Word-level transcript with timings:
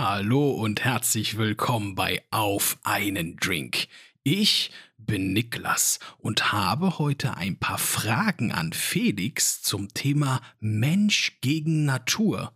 Hallo 0.00 0.52
und 0.52 0.84
herzlich 0.84 1.38
willkommen 1.38 1.96
bei 1.96 2.22
Auf 2.30 2.78
einen 2.84 3.34
Drink. 3.34 3.88
Ich 4.22 4.70
bin 4.96 5.32
Niklas 5.32 5.98
und 6.18 6.52
habe 6.52 7.00
heute 7.00 7.36
ein 7.36 7.56
paar 7.58 7.78
Fragen 7.78 8.52
an 8.52 8.72
Felix 8.72 9.60
zum 9.60 9.88
Thema 9.88 10.40
Mensch 10.60 11.38
gegen 11.40 11.84
Natur. 11.84 12.52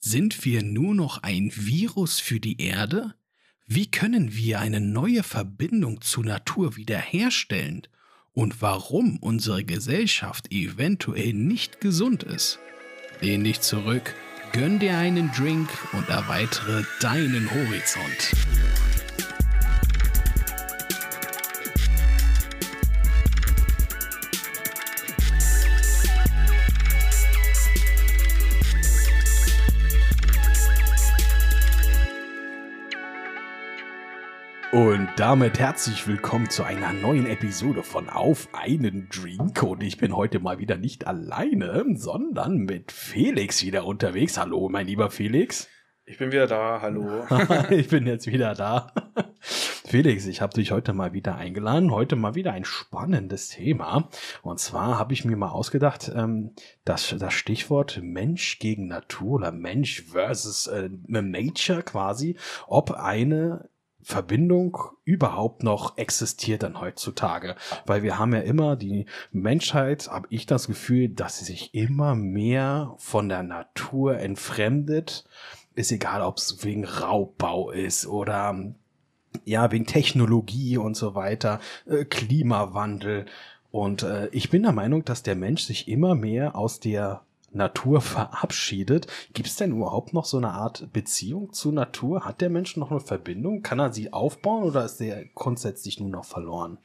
Sind 0.00 0.44
wir 0.44 0.64
nur 0.64 0.96
noch 0.96 1.22
ein 1.22 1.52
Virus 1.54 2.18
für 2.18 2.40
die 2.40 2.60
Erde? 2.60 3.14
Wie 3.68 3.88
können 3.88 4.34
wir 4.34 4.58
eine 4.58 4.80
neue 4.80 5.22
Verbindung 5.22 6.00
zur 6.00 6.24
Natur 6.24 6.74
wiederherstellen? 6.74 7.86
Und 8.32 8.62
warum 8.62 9.18
unsere 9.18 9.62
Gesellschaft 9.62 10.50
eventuell 10.50 11.34
nicht 11.34 11.80
gesund 11.80 12.24
ist? 12.24 12.58
Lehn 13.20 13.44
dich 13.44 13.60
zurück 13.60 14.12
Gönn 14.52 14.80
dir 14.80 14.98
einen 14.98 15.30
Drink 15.30 15.68
und 15.92 16.08
erweitere 16.08 16.82
deinen 17.00 17.48
Horizont. 17.50 18.32
Und 34.72 35.08
damit 35.16 35.58
herzlich 35.58 36.06
willkommen 36.06 36.48
zu 36.48 36.62
einer 36.62 36.92
neuen 36.92 37.26
Episode 37.26 37.82
von 37.82 38.08
Auf 38.08 38.48
einen 38.52 39.08
Drink. 39.08 39.60
Und 39.64 39.82
ich 39.82 39.98
bin 39.98 40.14
heute 40.14 40.38
mal 40.38 40.60
wieder 40.60 40.76
nicht 40.76 41.08
alleine, 41.08 41.84
sondern 41.96 42.58
mit 42.58 42.92
Felix 42.92 43.64
wieder 43.64 43.84
unterwegs. 43.84 44.38
Hallo, 44.38 44.68
mein 44.68 44.86
lieber 44.86 45.10
Felix. 45.10 45.66
Ich 46.04 46.18
bin 46.18 46.30
wieder 46.30 46.46
da, 46.46 46.80
hallo. 46.80 47.26
ich 47.70 47.88
bin 47.88 48.06
jetzt 48.06 48.28
wieder 48.28 48.54
da. 48.54 48.92
Felix, 49.42 50.26
ich 50.26 50.40
habe 50.40 50.54
dich 50.54 50.70
heute 50.70 50.92
mal 50.92 51.12
wieder 51.12 51.34
eingeladen. 51.34 51.90
Heute 51.90 52.14
mal 52.14 52.36
wieder 52.36 52.52
ein 52.52 52.64
spannendes 52.64 53.48
Thema. 53.48 54.08
Und 54.42 54.60
zwar 54.60 55.00
habe 55.00 55.14
ich 55.14 55.24
mir 55.24 55.36
mal 55.36 55.50
ausgedacht, 55.50 56.12
ähm, 56.14 56.54
dass 56.84 57.12
das 57.18 57.34
Stichwort 57.34 57.98
Mensch 58.04 58.60
gegen 58.60 58.86
Natur 58.86 59.32
oder 59.32 59.50
Mensch 59.50 60.02
versus 60.02 60.68
äh, 60.68 60.88
Nature 61.08 61.82
quasi, 61.82 62.36
ob 62.68 62.92
eine 62.92 63.68
Verbindung 64.02 64.78
überhaupt 65.04 65.62
noch 65.62 65.98
existiert 65.98 66.62
dann 66.62 66.80
heutzutage. 66.80 67.56
Weil 67.86 68.02
wir 68.02 68.18
haben 68.18 68.34
ja 68.34 68.40
immer 68.40 68.76
die 68.76 69.06
Menschheit, 69.32 70.08
habe 70.08 70.26
ich 70.30 70.46
das 70.46 70.66
Gefühl, 70.66 71.08
dass 71.08 71.38
sie 71.38 71.44
sich 71.44 71.74
immer 71.74 72.14
mehr 72.14 72.94
von 72.98 73.28
der 73.28 73.42
Natur 73.42 74.18
entfremdet. 74.18 75.24
Ist 75.74 75.92
egal, 75.92 76.22
ob 76.22 76.38
es 76.38 76.64
wegen 76.64 76.84
Raubbau 76.84 77.70
ist 77.70 78.06
oder 78.06 78.74
ja, 79.44 79.70
wegen 79.70 79.86
Technologie 79.86 80.76
und 80.76 80.96
so 80.96 81.14
weiter, 81.14 81.60
äh, 81.86 82.04
Klimawandel. 82.04 83.26
Und 83.70 84.02
äh, 84.02 84.28
ich 84.32 84.50
bin 84.50 84.62
der 84.62 84.72
Meinung, 84.72 85.04
dass 85.04 85.22
der 85.22 85.36
Mensch 85.36 85.62
sich 85.62 85.88
immer 85.88 86.14
mehr 86.14 86.56
aus 86.56 86.80
der 86.80 87.22
Natur 87.52 88.00
verabschiedet. 88.00 89.06
Gibt 89.32 89.48
es 89.48 89.56
denn 89.56 89.72
überhaupt 89.72 90.12
noch 90.12 90.24
so 90.24 90.36
eine 90.36 90.50
Art 90.50 90.92
Beziehung 90.92 91.52
zur 91.52 91.72
Natur? 91.72 92.24
Hat 92.24 92.40
der 92.40 92.50
Mensch 92.50 92.76
noch 92.76 92.90
eine 92.90 93.00
Verbindung? 93.00 93.62
Kann 93.62 93.78
er 93.78 93.92
sie 93.92 94.12
aufbauen 94.12 94.64
oder 94.64 94.84
ist 94.84 94.98
der 94.98 95.24
grundsätzlich 95.34 96.00
nur 96.00 96.10
noch 96.10 96.24
verloren? 96.24 96.78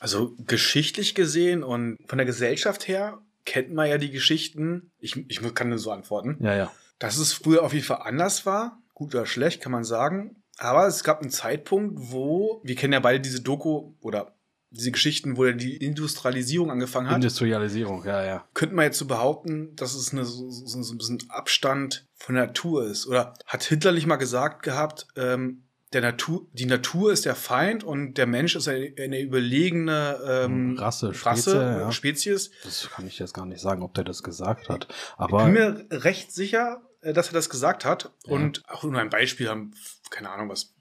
Also 0.00 0.34
geschichtlich 0.46 1.14
gesehen 1.14 1.62
und 1.62 1.98
von 2.06 2.18
der 2.18 2.26
Gesellschaft 2.26 2.88
her 2.88 3.18
kennt 3.44 3.72
man 3.72 3.88
ja 3.88 3.98
die 3.98 4.10
Geschichten. 4.10 4.90
Ich, 4.98 5.16
ich 5.28 5.54
kann 5.54 5.68
nur 5.68 5.78
so 5.78 5.90
antworten. 5.90 6.36
Ja, 6.40 6.54
ja. 6.54 6.72
Dass 6.98 7.18
es 7.18 7.32
früher 7.32 7.62
auf 7.62 7.72
jeden 7.72 7.86
Fall 7.86 8.02
anders 8.02 8.46
war. 8.46 8.82
Gut 8.94 9.14
oder 9.14 9.26
schlecht, 9.26 9.60
kann 9.60 9.72
man 9.72 9.84
sagen. 9.84 10.36
Aber 10.58 10.86
es 10.86 11.04
gab 11.04 11.20
einen 11.20 11.30
Zeitpunkt, 11.30 11.94
wo, 11.96 12.60
wir 12.62 12.76
kennen 12.76 12.92
ja 12.92 13.00
beide 13.00 13.20
diese 13.20 13.40
Doku 13.40 13.94
oder 14.00 14.34
diese 14.74 14.90
Geschichten, 14.90 15.36
wo 15.36 15.44
die 15.50 15.76
Industrialisierung 15.76 16.70
angefangen 16.70 17.08
hat. 17.08 17.16
Industrialisierung, 17.16 18.04
ja, 18.04 18.24
ja. 18.24 18.44
Könnte 18.54 18.74
man 18.74 18.84
jetzt 18.86 18.98
so 18.98 19.06
behaupten, 19.06 19.74
dass 19.76 19.94
es 19.94 20.12
eine, 20.12 20.24
so, 20.24 20.50
so, 20.50 20.82
so 20.82 20.94
ein 20.94 20.98
bisschen 20.98 21.24
Abstand 21.28 22.06
von 22.16 22.34
Natur 22.34 22.86
ist? 22.86 23.06
Oder 23.06 23.34
hat 23.46 23.64
Hitler 23.64 23.92
nicht 23.92 24.06
mal 24.06 24.16
gesagt 24.16 24.62
gehabt, 24.62 25.06
ähm, 25.16 25.62
der 25.92 26.00
Natur, 26.00 26.46
die 26.52 26.66
Natur 26.66 27.12
ist 27.12 27.24
der 27.24 27.36
Feind 27.36 27.84
und 27.84 28.14
der 28.14 28.26
Mensch 28.26 28.56
ist 28.56 28.66
eine, 28.66 28.92
eine 28.98 29.20
überlegene 29.20 30.18
ähm, 30.26 30.76
Rasse, 30.76 31.14
Spezie, 31.14 31.28
Rasse 31.28 31.56
ja. 31.56 31.92
Spezies. 31.92 32.50
Das 32.64 32.90
kann 32.90 33.06
ich 33.06 33.20
jetzt 33.20 33.32
gar 33.32 33.46
nicht 33.46 33.60
sagen, 33.60 33.82
ob 33.82 33.94
der 33.94 34.02
das 34.02 34.24
gesagt 34.24 34.68
hat. 34.68 34.88
Aber 35.16 35.38
ich 35.38 35.44
bin 35.44 35.52
mir 35.54 35.86
recht 35.90 36.32
sicher, 36.32 36.82
äh, 37.00 37.12
dass 37.12 37.28
er 37.28 37.34
das 37.34 37.48
gesagt 37.48 37.84
hat. 37.84 38.12
Ja. 38.26 38.32
Und 38.32 38.62
auch 38.68 38.82
nur 38.82 39.00
ein 39.00 39.10
Beispiel 39.10 39.48
haben, 39.48 39.72
keine 40.10 40.30
Ahnung, 40.30 40.48
was 40.48 40.74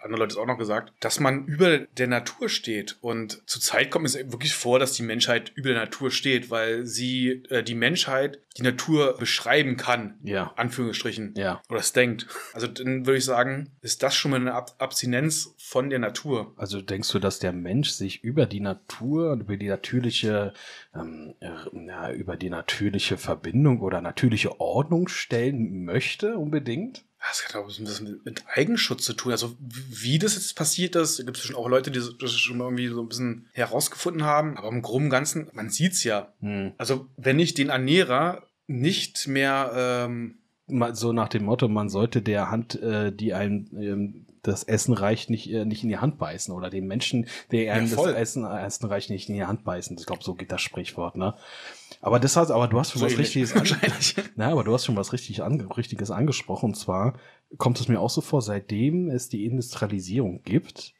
andere 0.00 0.20
Leute 0.20 0.32
es 0.32 0.36
auch 0.36 0.46
noch 0.46 0.58
gesagt, 0.58 0.92
dass 1.00 1.20
man 1.20 1.46
über 1.46 1.78
der 1.78 2.06
Natur 2.06 2.48
steht. 2.48 2.98
Und 3.00 3.42
zur 3.48 3.60
Zeit 3.60 3.90
kommt 3.90 4.06
es 4.06 4.14
wirklich 4.14 4.54
vor, 4.54 4.78
dass 4.78 4.92
die 4.92 5.02
Menschheit 5.02 5.52
über 5.54 5.70
der 5.70 5.80
Natur 5.80 6.10
steht, 6.10 6.50
weil 6.50 6.86
sie 6.86 7.42
äh, 7.50 7.62
die 7.62 7.74
Menschheit 7.74 8.40
die 8.56 8.62
Natur 8.62 9.16
beschreiben 9.18 9.76
kann. 9.76 10.18
Ja. 10.22 10.52
Anführungsstrichen. 10.56 11.34
Ja. 11.36 11.62
Oder 11.68 11.80
es 11.80 11.92
denkt. 11.92 12.26
Also 12.52 12.66
dann 12.66 13.06
würde 13.06 13.18
ich 13.18 13.24
sagen, 13.24 13.70
ist 13.80 14.02
das 14.02 14.14
schon 14.14 14.32
mal 14.32 14.40
eine 14.40 14.54
Ab 14.54 14.74
Abstinenz 14.78 15.54
von 15.58 15.90
der 15.90 15.98
Natur. 15.98 16.52
Also 16.56 16.80
denkst 16.80 17.10
du, 17.12 17.18
dass 17.18 17.38
der 17.38 17.52
Mensch 17.52 17.90
sich 17.90 18.24
über 18.24 18.46
die 18.46 18.60
Natur 18.60 19.32
und 19.32 19.42
über 19.42 19.56
die 19.56 19.68
natürliche, 19.68 20.52
ähm, 20.94 21.34
ja, 21.40 22.12
über 22.12 22.36
die 22.36 22.50
natürliche 22.50 23.18
Verbindung 23.18 23.80
oder 23.80 24.00
natürliche 24.00 24.60
Ordnung 24.60 25.08
stellen 25.08 25.84
möchte 25.84 26.36
unbedingt? 26.36 27.04
Das 27.28 27.44
hat 27.44 27.54
auch 27.54 27.68
ein 27.68 27.84
bisschen 27.84 28.20
mit 28.24 28.44
Eigenschutz 28.54 29.04
zu 29.04 29.12
tun. 29.12 29.32
Also 29.32 29.54
wie 29.58 30.18
das 30.18 30.34
jetzt 30.34 30.56
passiert 30.56 30.96
ist, 30.96 31.18
gibt 31.18 31.36
es 31.36 31.44
schon 31.44 31.56
auch 31.56 31.68
Leute, 31.68 31.90
die 31.90 32.00
das 32.18 32.32
schon 32.32 32.60
irgendwie 32.60 32.88
so 32.88 33.02
ein 33.02 33.08
bisschen 33.08 33.48
herausgefunden 33.52 34.24
haben. 34.24 34.56
Aber 34.56 34.68
im 34.68 34.82
Groben 34.82 35.04
und 35.04 35.10
Ganzen, 35.10 35.48
man 35.52 35.70
sieht's 35.70 36.02
ja. 36.02 36.32
Hm. 36.40 36.72
Also 36.78 37.08
wenn 37.16 37.38
ich 37.38 37.54
den 37.54 37.68
Ernährer 37.68 38.46
nicht 38.66 39.28
mehr 39.28 39.72
ähm, 39.74 40.38
so 40.92 41.12
nach 41.12 41.28
dem 41.28 41.44
Motto, 41.44 41.68
man 41.68 41.88
sollte 41.88 42.22
der 42.22 42.50
Hand, 42.50 42.80
äh, 42.80 43.12
die 43.12 43.34
einem 43.34 43.68
ähm, 43.72 44.26
das 44.42 44.64
Essen 44.64 44.94
reicht, 44.94 45.30
nicht, 45.30 45.50
äh, 45.50 45.64
nicht 45.64 45.82
in 45.82 45.88
die 45.88 45.98
Hand 45.98 46.18
beißen 46.18 46.54
oder 46.54 46.70
dem 46.70 46.86
Menschen, 46.86 47.26
der 47.52 47.74
einem 47.74 47.86
ja, 47.86 47.96
das 47.96 48.14
Essen, 48.14 48.44
Essen 48.44 48.86
reicht, 48.86 49.10
nicht 49.10 49.28
in 49.28 49.34
die 49.34 49.44
Hand 49.44 49.64
beißen. 49.64 49.96
Ich 49.98 50.06
glaube, 50.06 50.22
so 50.22 50.34
geht 50.34 50.52
das 50.52 50.62
Sprichwort, 50.62 51.16
ne? 51.16 51.34
Aber 52.00 52.18
das 52.18 52.36
heißt, 52.36 52.50
aber 52.50 52.68
du 52.68 52.78
hast 52.78 52.92
schon 52.92 53.00
so 53.00 53.06
was 53.06 53.18
Richtiges, 53.18 53.54
wahrscheinlich. 53.54 54.16
Na, 54.36 54.50
aber 54.50 54.64
du 54.64 54.72
hast 54.72 54.86
schon 54.86 54.96
was 54.96 55.12
richtig 55.12 55.42
an, 55.42 55.60
Richtiges 55.60 56.10
angesprochen. 56.10 56.66
Und 56.70 56.74
zwar 56.76 57.18
kommt 57.58 57.80
es 57.80 57.88
mir 57.88 58.00
auch 58.00 58.10
so 58.10 58.20
vor, 58.20 58.42
seitdem 58.42 59.10
es 59.10 59.28
die 59.28 59.44
Industrialisierung 59.44 60.42
gibt, 60.42 60.94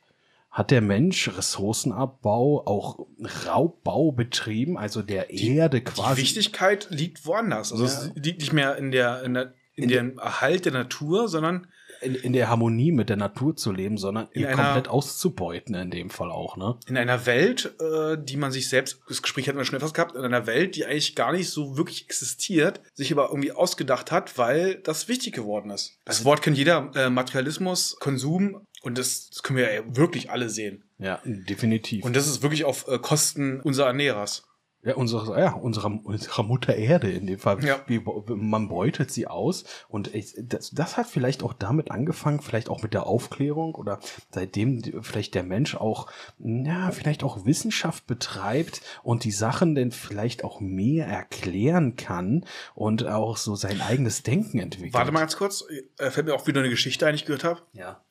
hat 0.50 0.72
der 0.72 0.80
Mensch 0.80 1.28
Ressourcenabbau, 1.28 2.66
auch 2.66 3.06
Raubbau 3.46 4.10
betrieben, 4.10 4.76
also 4.76 5.00
der 5.00 5.26
die, 5.26 5.54
Erde 5.54 5.80
quasi. 5.80 6.16
Die 6.16 6.22
Wichtigkeit 6.22 6.88
liegt 6.90 7.24
woanders. 7.24 7.72
Also 7.72 7.84
ja. 7.84 7.90
es 7.90 8.12
liegt 8.16 8.40
nicht 8.40 8.52
mehr 8.52 8.76
in 8.76 8.90
der, 8.90 9.22
in 9.22 9.34
der 9.34 9.54
in, 9.76 9.84
in 9.84 9.88
dem 9.88 10.18
Erhalt 10.18 10.64
der 10.64 10.72
Natur, 10.72 11.28
sondern 11.28 11.66
in, 12.00 12.14
in 12.14 12.32
der 12.32 12.48
Harmonie 12.48 12.92
mit 12.92 13.08
der 13.08 13.16
Natur 13.16 13.56
zu 13.56 13.72
leben, 13.72 13.98
sondern 13.98 14.28
in 14.32 14.42
ihn 14.42 14.52
komplett 14.52 14.88
auszubeuten 14.88 15.74
in 15.74 15.90
dem 15.90 16.10
Fall 16.10 16.30
auch, 16.30 16.56
ne? 16.56 16.76
In 16.86 16.96
einer 16.96 17.26
Welt, 17.26 17.74
äh, 17.80 18.16
die 18.18 18.36
man 18.36 18.52
sich 18.52 18.68
selbst, 18.68 19.00
das 19.08 19.22
Gespräch 19.22 19.48
hatten 19.48 19.58
wir 19.58 19.64
schon 19.64 19.76
etwas 19.76 19.94
gehabt, 19.94 20.14
in 20.14 20.22
einer 20.22 20.46
Welt, 20.46 20.76
die 20.76 20.84
eigentlich 20.84 21.14
gar 21.14 21.32
nicht 21.32 21.50
so 21.50 21.76
wirklich 21.76 22.04
existiert, 22.04 22.80
sich 22.94 23.12
aber 23.12 23.28
irgendwie 23.28 23.52
ausgedacht 23.52 24.12
hat, 24.12 24.38
weil 24.38 24.76
das 24.76 25.08
wichtig 25.08 25.34
geworden 25.34 25.70
ist. 25.70 25.98
Das 26.04 26.18
also, 26.18 26.26
Wort 26.26 26.42
kennt 26.42 26.58
jeder, 26.58 26.90
äh, 26.94 27.10
Materialismus, 27.10 27.96
Konsum, 28.00 28.66
und 28.82 28.96
das, 28.96 29.28
das 29.30 29.42
können 29.42 29.58
wir 29.58 29.72
ja 29.72 29.82
wirklich 29.96 30.30
alle 30.30 30.48
sehen. 30.48 30.84
Ja, 30.98 31.20
definitiv. 31.24 32.04
Und 32.04 32.16
das 32.16 32.26
ist 32.26 32.42
wirklich 32.42 32.64
auf 32.64 32.88
äh, 32.88 32.98
Kosten 32.98 33.60
unserer 33.60 33.88
Ernährers. 33.88 34.44
Ja, 34.82 34.94
unsere, 34.94 35.38
ja, 35.38 35.52
unserer, 35.52 36.00
unserer 36.04 36.42
Mutter 36.42 36.74
Erde 36.74 37.10
in 37.10 37.26
dem 37.26 37.38
Fall. 37.38 37.62
Ja. 37.62 37.84
Wie, 37.86 38.00
man 38.28 38.68
beutet 38.68 39.10
sie 39.10 39.26
aus. 39.26 39.64
Und 39.88 40.14
ich, 40.14 40.34
das, 40.38 40.70
das 40.70 40.96
hat 40.96 41.06
vielleicht 41.06 41.42
auch 41.42 41.52
damit 41.52 41.90
angefangen, 41.90 42.40
vielleicht 42.40 42.70
auch 42.70 42.82
mit 42.82 42.94
der 42.94 43.06
Aufklärung 43.06 43.74
oder 43.74 44.00
seitdem 44.30 44.82
vielleicht 45.02 45.34
der 45.34 45.42
Mensch 45.42 45.74
auch, 45.74 46.10
ja, 46.38 46.92
vielleicht 46.92 47.24
auch 47.24 47.44
Wissenschaft 47.44 48.06
betreibt 48.06 48.80
und 49.02 49.24
die 49.24 49.32
Sachen 49.32 49.74
denn 49.74 49.92
vielleicht 49.92 50.44
auch 50.44 50.60
mehr 50.60 51.06
erklären 51.06 51.96
kann 51.96 52.46
und 52.74 53.06
auch 53.06 53.36
so 53.36 53.56
sein 53.56 53.82
eigenes 53.82 54.22
Denken 54.22 54.60
entwickelt. 54.60 54.94
Warte 54.94 55.12
mal 55.12 55.20
ganz 55.20 55.36
kurz, 55.36 55.62
äh, 55.98 56.10
fällt 56.10 56.26
mir 56.26 56.34
auch 56.34 56.46
wieder 56.46 56.60
eine 56.60 56.70
Geschichte 56.70 57.06
ein, 57.06 57.12
die 57.12 57.16
ich 57.16 57.26
gehört 57.26 57.44
habe. 57.44 57.60
Ja. 57.74 58.02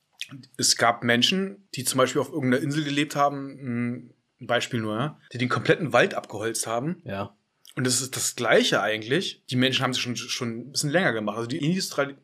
Es 0.57 0.77
gab 0.77 1.03
Menschen, 1.03 1.67
die 1.73 1.83
zum 1.83 1.97
Beispiel 1.97 2.21
auf 2.21 2.29
irgendeiner 2.29 2.61
Insel 2.61 2.83
gelebt 2.83 3.15
haben, 3.15 4.13
ein 4.41 4.47
Beispiel 4.47 4.81
nur, 4.81 4.97
ja, 4.97 5.19
die 5.33 5.37
den 5.37 5.49
kompletten 5.49 5.93
Wald 5.93 6.13
abgeholzt 6.13 6.67
haben. 6.67 7.01
Ja. 7.05 7.35
Und 7.75 7.85
das 7.85 8.01
ist 8.01 8.15
das 8.15 8.35
Gleiche 8.35 8.81
eigentlich. 8.81 9.43
Die 9.49 9.55
Menschen 9.55 9.83
haben 9.83 9.91
es 9.91 9.99
schon, 9.99 10.15
schon 10.15 10.59
ein 10.59 10.71
bisschen 10.71 10.89
länger 10.89 11.13
gemacht. 11.13 11.37
Also 11.37 11.47
die 11.47 11.57
Industrie, 11.57 12.15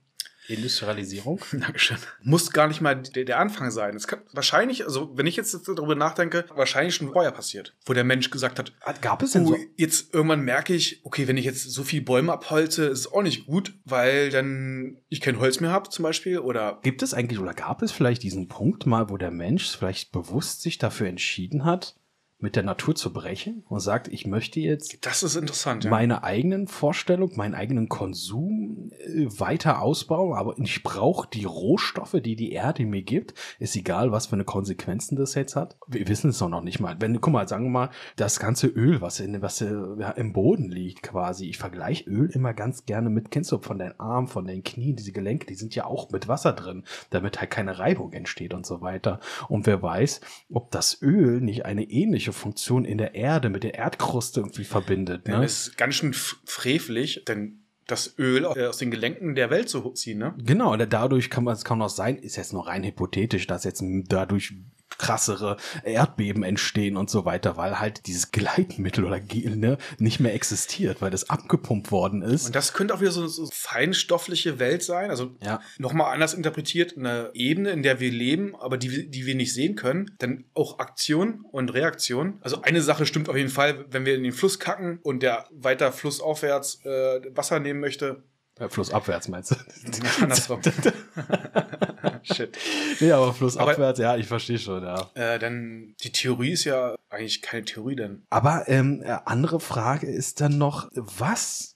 Industrialisierung. 0.48 1.42
Dankeschön. 1.52 1.98
Muss 2.22 2.52
gar 2.52 2.68
nicht 2.68 2.82
mal 2.82 2.96
der, 2.96 3.26
der 3.26 3.40
Anfang 3.40 3.72
sein. 3.72 3.96
Es 3.96 4.08
kann 4.08 4.20
wahrscheinlich, 4.32 4.86
also 4.86 5.12
wenn 5.18 5.28
ich 5.28 5.36
jetzt 5.36 5.68
darüber 5.68 5.96
nachdenke, 5.96 6.46
wahrscheinlich 6.54 6.96
schon 6.96 7.12
vorher 7.12 7.32
passiert, 7.32 7.74
wo 7.86 7.94
der 7.94 8.04
Mensch 8.04 8.30
gesagt 8.30 8.60
hat, 8.60 8.74
Gab 9.02 9.24
es 9.24 9.32
denn 9.32 9.46
so? 9.46 9.58
jetzt 9.76 10.14
irgendwann 10.14 10.42
merke 10.42 10.74
ich, 10.74 11.04
okay, 11.04 11.28
wenn 11.28 11.38
ich 11.38 11.46
jetzt 11.46 11.64
so 11.64 11.84
viel 11.84 12.02
Bäume 12.02 12.34
abholze, 12.34 12.86
ist 12.86 13.00
es 13.00 13.12
auch 13.12 13.24
nicht 13.24 13.46
gut, 13.48 13.74
weil 13.86 14.30
dann 14.30 14.98
ich 15.10 15.22
kein 15.22 15.40
Holz 15.40 15.60
mehr 15.60 15.72
habe 15.72 15.90
zum 15.90 16.04
Beispiel 16.04 16.40
oder 16.40 16.80
Gibt 16.84 17.02
es 17.02 17.14
eigentlich 17.14 17.40
oder 17.40 17.54
gab 17.54 17.82
es 17.82 17.92
vielleicht 17.92 18.24
diesen 18.24 18.48
Punkt 18.48 18.86
mal, 18.86 19.10
wo 19.10 19.18
der 19.18 19.32
Mensch 19.32 19.76
vielleicht 19.76 20.12
bewusst 20.12 20.62
sich 20.62 20.78
dafür 20.78 21.08
entschieden 21.08 21.66
hat, 21.66 21.96
mit 22.40 22.56
der 22.56 22.64
Natur 22.64 22.96
zu 22.96 23.14
brechen 23.14 23.64
und 23.70 23.80
sagt, 23.80 24.08
ich 24.10 24.28
möchte 24.28 24.60
jetzt 24.60 25.06
das 25.06 25.24
ist 25.24 25.36
interessant. 25.36 25.86
Ja. 25.86 25.90
meine 25.90 26.24
eigenen 26.24 26.68
Vorstellungen, 26.68 27.36
meinen 27.38 27.56
eigenen 27.56 27.88
Konsum 27.88 28.92
äh, 28.92 29.26
weiter 29.40 29.82
ausbauen, 29.82 30.38
aber 30.38 30.56
ich 30.58 30.84
brauche 30.84 31.28
die 31.30 31.46
Rohstoffe, 31.46 32.18
die 32.24 32.36
die 32.36 32.52
Erde 32.52 32.86
mir 32.86 33.04
gibt. 33.04 33.34
Ist 33.60 33.76
egal, 33.76 34.12
was 34.12 34.28
für 34.28 34.36
eine 34.36 34.44
Konsequenzen 34.44 35.16
das 35.16 35.34
jetzt 35.36 35.56
hat. 35.56 35.78
Wir 35.88 36.08
wissen 36.08 36.30
es 36.30 36.38
doch 36.38 36.50
noch 36.50 36.62
nicht 36.62 36.80
mal. 36.80 36.98
Wenn, 37.00 37.20
guck 37.22 37.34
mal, 37.34 37.48
sagen 37.48 37.66
wir 37.66 37.72
mal, 37.72 37.90
das 38.18 38.40
ganze 38.40 38.68
Öl, 38.68 39.02
was, 39.02 39.20
in, 39.20 39.42
was 39.42 39.62
äh, 39.62 39.74
ja, 40.00 40.12
im 40.12 40.34
Boden 40.34 40.70
liegt 40.70 41.04
quasi. 41.04 41.48
Ich 41.50 41.58
vergleiche 41.58 42.10
Öl 42.10 42.30
immer 42.32 42.54
ganz 42.54 42.86
gerne 42.86 43.10
mit, 43.10 43.32
kennst 43.32 43.52
du, 43.52 43.60
von 43.60 43.80
deinen 43.80 44.00
Armen, 44.00 44.28
von 44.28 44.46
den 44.46 44.64
Knien, 44.64 44.96
diese 44.96 45.14
Gelenke, 45.14 45.46
die 45.46 45.56
sind 45.56 45.74
ja 45.74 45.86
auch 45.86 46.12
mit 46.12 46.28
Wasser 46.28 46.54
drin, 46.54 46.84
damit 47.10 47.40
halt 47.40 47.50
keine 47.50 47.80
Reibung 47.80 48.12
entsteht 48.14 48.54
und 48.54 48.66
so 48.66 48.82
weiter. 48.82 49.20
Und 49.48 49.66
wer 49.66 49.82
weiß, 49.82 50.22
ob 50.52 50.72
das 50.72 51.02
Öl 51.02 51.42
nicht 51.42 51.66
eine 51.66 51.84
ähnliche 51.84 52.25
Funktion 52.34 52.86
in 52.86 52.98
der 52.98 53.16
Erde 53.16 53.50
mit 53.50 53.64
der 53.64 53.74
Erdkruste 53.76 54.40
irgendwie 54.42 54.64
verbindet. 54.64 55.28
Ja, 55.28 55.38
Ne? 55.38 55.44
Das 55.44 55.68
ist 55.68 55.78
ganz 55.78 55.96
schön 55.96 56.14
frevelig, 56.14 57.24
denn 57.28 57.60
das 57.88 58.16
Öl 58.18 58.46
aus 58.46 58.58
aus 58.58 58.78
den 58.78 58.90
Gelenken 58.90 59.36
der 59.36 59.50
Welt 59.52 59.70
zu 59.70 59.92
ziehen, 59.92 60.18
ne? 60.18 60.34
Genau, 60.44 60.76
da- 60.76 60.86
dadurch 60.88 61.30
kann 61.30 61.44
man, 61.44 61.54
es 61.54 61.64
kann 61.64 61.82
auch 61.82 61.90
sein, 61.90 62.18
ist 62.18 62.36
jetzt 62.36 62.52
nur 62.54 62.66
rein 62.68 62.84
hypothetisch, 62.84 63.46
dass 63.46 63.64
jetzt 63.64 63.84
dadurch 64.08 64.54
krassere 64.98 65.58
Erdbeben 65.84 66.44
entstehen 66.44 66.98
und 66.98 67.10
so 67.10 67.26
weiter, 67.26 67.58
weil 67.58 67.80
halt 67.80 68.08
dieses 68.08 68.32
Gleitmittel 68.32 69.06
oder 69.06 69.20
Gel 69.20 69.56
ne, 69.56 69.78
nicht 69.98 70.20
mehr 70.20 70.34
existiert, 70.34 71.02
weil 71.02 71.12
das 71.12 71.30
abgepumpt 71.30 71.92
worden 71.92 72.22
ist. 72.22 72.46
Und 72.48 72.56
das 72.56 72.74
könnte 72.74 72.94
auch 72.94 73.02
wieder 73.02 73.12
so 73.12 73.22
eine 73.22 73.30
so 73.30 73.48
feinstoffliche 73.52 74.60
Welt 74.60 74.84
sein. 74.84 75.10
Also 75.10 75.36
Ja. 75.42 75.60
nochmal 75.78 76.14
anders 76.14 76.34
interpretiert, 76.34 76.98
eine 76.98 77.32
Ebene, 77.34 77.72
in 77.72 77.84
der 77.84 78.00
wir 78.00 78.12
leben, 78.12 78.56
aber 78.56 78.78
die, 78.78 78.92
wir- 78.92 79.08
die 79.10 79.26
wir 79.26 79.36
nicht 79.36 79.54
sehen 79.54 79.76
können. 79.76 80.12
Dann 80.20 80.46
auch 80.54 80.80
Aktion 80.80 81.46
und 81.52 81.74
Reaktion. 81.74 82.38
Also 82.42 82.62
eine 82.62 82.82
Sache 82.82 83.06
stimmt 83.06 83.30
auf 83.30 83.36
jeden 83.36 83.50
Fall, 83.50 83.86
wenn 83.90 84.06
wir 84.06 84.16
in 84.16 84.24
den 84.24 84.32
Fluss 84.32 84.60
kacken 84.60 85.00
und 85.04 85.22
der 85.24 85.48
weiter 85.52 85.92
flussaufwärts 85.92 86.80
äh, 86.86 87.22
Wasser 87.36 87.60
nehmen 87.60 87.80
möchte. 87.80 88.24
Ja, 88.60 88.70
Flussabwärts 88.70 89.28
meinst 89.28 89.52
du? 89.52 89.56
Andersrum. 90.22 90.62
Shit. 92.24 92.58
nee, 93.00 93.12
aber 93.12 93.34
flussabwärts, 93.34 94.00
ja, 94.00 94.16
ich 94.16 94.28
verstehe 94.28 94.58
schon, 94.58 94.84
ja. 94.84 95.10
Äh, 95.14 95.38
dann 95.40 95.96
die 96.04 96.12
Theorie 96.12 96.52
ist 96.52 96.64
ja 96.64 96.96
eigentlich 97.10 97.42
keine 97.42 97.66
Theorie, 97.66 97.96
denn 97.96 98.26
Aber 98.30 98.68
ähm, 98.68 99.04
äh, 99.04 99.18
andere 99.26 99.60
Frage 99.60 100.08
ist 100.08 100.42
dann 100.42 100.58
noch, 100.58 100.90
was 100.94 101.76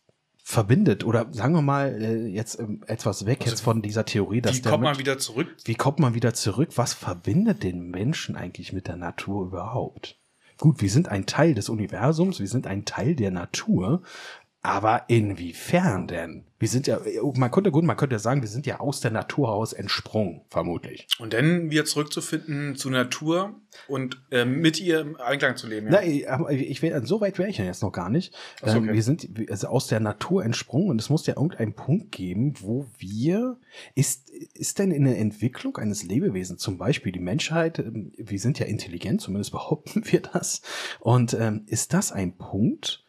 verbindet 0.50 1.04
oder 1.04 1.28
sagen 1.32 1.54
wir 1.54 1.62
mal 1.62 2.02
äh, 2.02 2.26
jetzt 2.26 2.60
ähm, 2.60 2.82
etwas 2.88 3.28
weg 3.28 3.42
Also, 3.42 3.52
jetzt 3.52 3.62
von 3.62 3.84
dieser 3.84 4.06
Theorie, 4.06 4.42
dass 4.42 4.56
wie 4.58 4.62
kommt 4.62 4.84
man 4.84 4.98
wieder 4.98 5.20
zurück? 5.20 5.56
Wie 5.66 5.76
kommt 5.76 6.00
man 6.00 6.16
wieder 6.16 6.34
zurück? 6.34 6.70
Was 6.76 6.94
verbindet 6.94 7.62
den 7.62 7.92
Menschen 7.92 8.36
eigentlich 8.36 8.74
mit 8.74 8.88
der 8.88 8.96
Natur 8.96 9.46
überhaupt? 9.46 10.18
Gut, 10.58 10.82
wir 10.82 10.90
sind 10.90 11.08
ein 11.08 11.28
Teil 11.28 11.54
des 11.54 11.70
Universums, 11.70 12.40
wir 12.40 12.48
sind 12.48 12.66
ein 12.66 12.84
Teil 12.84 13.16
der 13.16 13.30
Natur, 13.30 14.02
aber 14.62 15.06
inwiefern 15.08 16.08
denn? 16.08 16.44
Wir 16.60 16.68
sind 16.68 16.88
ja, 16.88 17.00
man 17.36 17.50
könnte 17.52 17.72
gut, 17.72 17.86
man 17.86 17.96
könnte 17.96 18.16
ja 18.16 18.20
sagen, 18.20 18.42
wir 18.42 18.50
sind 18.50 18.66
ja 18.66 18.82
aus 18.82 19.00
der 19.00 19.12
Natur 19.12 19.48
heraus 19.48 19.72
entsprungen, 19.72 20.42
vermutlich. 20.50 21.08
Und 21.18 21.32
dann 21.32 21.70
wieder 21.72 21.86
zurückzufinden 21.86 22.76
zur 22.76 22.92
Natur 22.92 23.56
und 23.88 24.22
äh, 24.32 24.44
mit 24.44 24.78
ihr 24.82 25.00
im 25.00 25.16
Einklang 25.16 25.56
zu 25.56 25.68
leben. 25.68 25.88
Na, 25.90 26.04
ich- 26.04 26.30
aber 26.30 26.52
ich 26.52 26.82
will, 26.82 27.00
so 27.06 27.22
weit 27.22 27.38
wäre 27.40 27.48
ich 27.50 27.60
ja 27.60 27.64
jetzt 27.64 27.82
noch 27.82 27.94
gar 27.94 28.10
nicht. 28.10 28.36
So, 28.62 28.72
Ähm, 28.76 28.84
okay. 28.84 28.94
Wir 28.96 29.04
sind 29.04 29.30
also 29.50 29.68
aus 29.68 29.88
der 29.88 30.02
Natur 30.02 30.44
entsprungen 30.44 30.90
und 30.90 31.00
es 31.00 31.10
muss 31.10 31.26
ja 31.26 31.36
irgendeinen 31.38 31.76
Punkt 31.76 32.12
geben, 32.12 32.56
wo 32.60 32.86
wir, 32.98 33.58
ist, 33.96 34.30
ist 34.30 34.80
denn 34.80 34.92
in 34.92 35.06
der 35.06 35.18
Entwicklung 35.18 35.78
eines 35.78 36.04
Lebewesens, 36.04 36.62
zum 36.62 36.78
Beispiel 36.78 37.14
die 37.14 37.22
Menschheit, 37.22 37.80
ähm, 37.80 38.12
wir 38.18 38.40
sind 38.40 38.60
ja 38.60 38.66
intelligent, 38.66 39.22
zumindest 39.22 39.52
behaupten 39.54 40.04
wir 40.12 40.20
das, 40.20 40.62
und 41.00 41.34
ähm, 41.40 41.64
ist 41.68 41.94
das 41.94 42.12
ein 42.12 42.36
Punkt, 42.38 43.06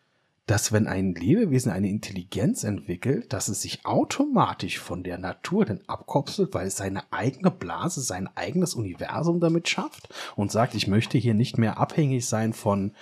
dass 0.51 0.73
wenn 0.73 0.89
ein 0.89 1.15
Lebewesen 1.15 1.71
eine 1.71 1.89
Intelligenz 1.89 2.65
entwickelt, 2.65 3.33
dass 3.33 3.47
es 3.47 3.63
sich 3.63 3.87
automatisch 3.87 4.81
von 4.81 5.05
der 5.05 5.17
Natur 5.17 5.65
dann 5.65 5.81
abkopselt, 5.87 6.53
weil 6.55 6.67
es 6.67 6.77
seine 6.77 7.05
eigene 7.13 7.53
Blase, 7.53 8.01
sein 8.01 8.29
eigenes 8.35 8.75
Universum 8.75 9.39
damit 9.39 9.69
schafft 9.69 10.09
und 10.35 10.51
sagt, 10.51 10.75
ich 10.75 10.89
möchte 10.89 11.19
hier 11.19 11.35
nicht 11.35 11.57
mehr 11.57 11.79
abhängig 11.79 12.27
sein 12.27 12.53
von, 12.53 12.97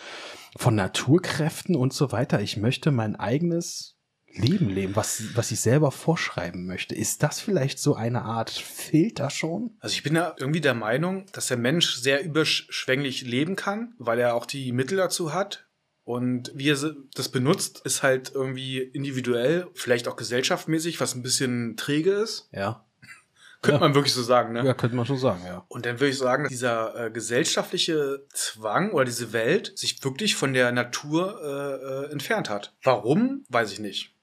von 0.58 0.74
Naturkräften 0.74 1.74
und 1.74 1.94
so 1.94 2.12
weiter. 2.12 2.42
Ich 2.42 2.58
möchte 2.58 2.90
mein 2.90 3.16
eigenes 3.16 3.96
Leben 4.34 4.68
leben, 4.68 4.94
was, 4.94 5.34
was 5.34 5.50
ich 5.50 5.60
selber 5.60 5.90
vorschreiben 5.90 6.66
möchte. 6.66 6.94
Ist 6.94 7.22
das 7.22 7.40
vielleicht 7.40 7.78
so 7.78 7.94
eine 7.94 8.22
Art 8.22 8.50
Filter 8.50 9.30
schon? 9.30 9.70
Also 9.80 9.94
ich 9.94 10.02
bin 10.02 10.14
ja 10.14 10.34
irgendwie 10.38 10.60
der 10.60 10.74
Meinung, 10.74 11.24
dass 11.32 11.46
der 11.46 11.56
Mensch 11.56 11.96
sehr 11.96 12.22
überschwänglich 12.22 13.22
leben 13.22 13.56
kann, 13.56 13.94
weil 13.98 14.18
er 14.18 14.34
auch 14.34 14.44
die 14.44 14.70
Mittel 14.72 14.98
dazu 14.98 15.32
hat. 15.32 15.67
Und 16.08 16.50
wie 16.54 16.70
er 16.70 16.94
das 17.14 17.28
benutzt, 17.28 17.82
ist 17.84 18.02
halt 18.02 18.32
irgendwie 18.34 18.78
individuell, 18.78 19.66
vielleicht 19.74 20.08
auch 20.08 20.16
gesellschaftmäßig, 20.16 21.00
was 21.00 21.14
ein 21.14 21.22
bisschen 21.22 21.76
träge 21.76 22.12
ist. 22.12 22.48
Ja. 22.50 22.86
Könnte 23.60 23.76
Ja. 23.80 23.80
man 23.88 23.94
wirklich 23.94 24.14
so 24.14 24.22
sagen, 24.22 24.54
ne? 24.54 24.64
Ja, 24.64 24.72
könnte 24.72 24.96
man 24.96 25.04
schon 25.04 25.18
sagen, 25.18 25.42
ja. 25.44 25.66
Und 25.68 25.84
dann 25.84 26.00
würde 26.00 26.08
ich 26.08 26.16
sagen, 26.16 26.44
dass 26.44 26.50
dieser 26.50 27.06
äh, 27.06 27.10
gesellschaftliche 27.10 28.24
Zwang 28.32 28.92
oder 28.92 29.04
diese 29.04 29.34
Welt 29.34 29.76
sich 29.76 30.02
wirklich 30.02 30.34
von 30.34 30.54
der 30.54 30.72
Natur 30.72 31.40
äh, 31.42 32.06
äh, 32.06 32.12
entfernt 32.12 32.48
hat. 32.48 32.72
Warum, 32.84 33.44
weiß 33.50 33.72
ich 33.72 33.80
nicht. 33.80 34.14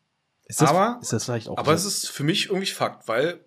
Ist 0.45 0.61
das, 0.61 0.69
Aber- 0.71 0.97
ist 1.03 1.13
das 1.13 1.25
vielleicht 1.25 1.49
auch 1.49 1.57
Aber 1.57 1.77
so- 1.77 1.87
es 1.87 2.03
ist 2.05 2.09
für 2.09 2.23
mich 2.23 2.47
irgendwie 2.47 2.65
Fakt, 2.65 3.07
weil 3.07 3.41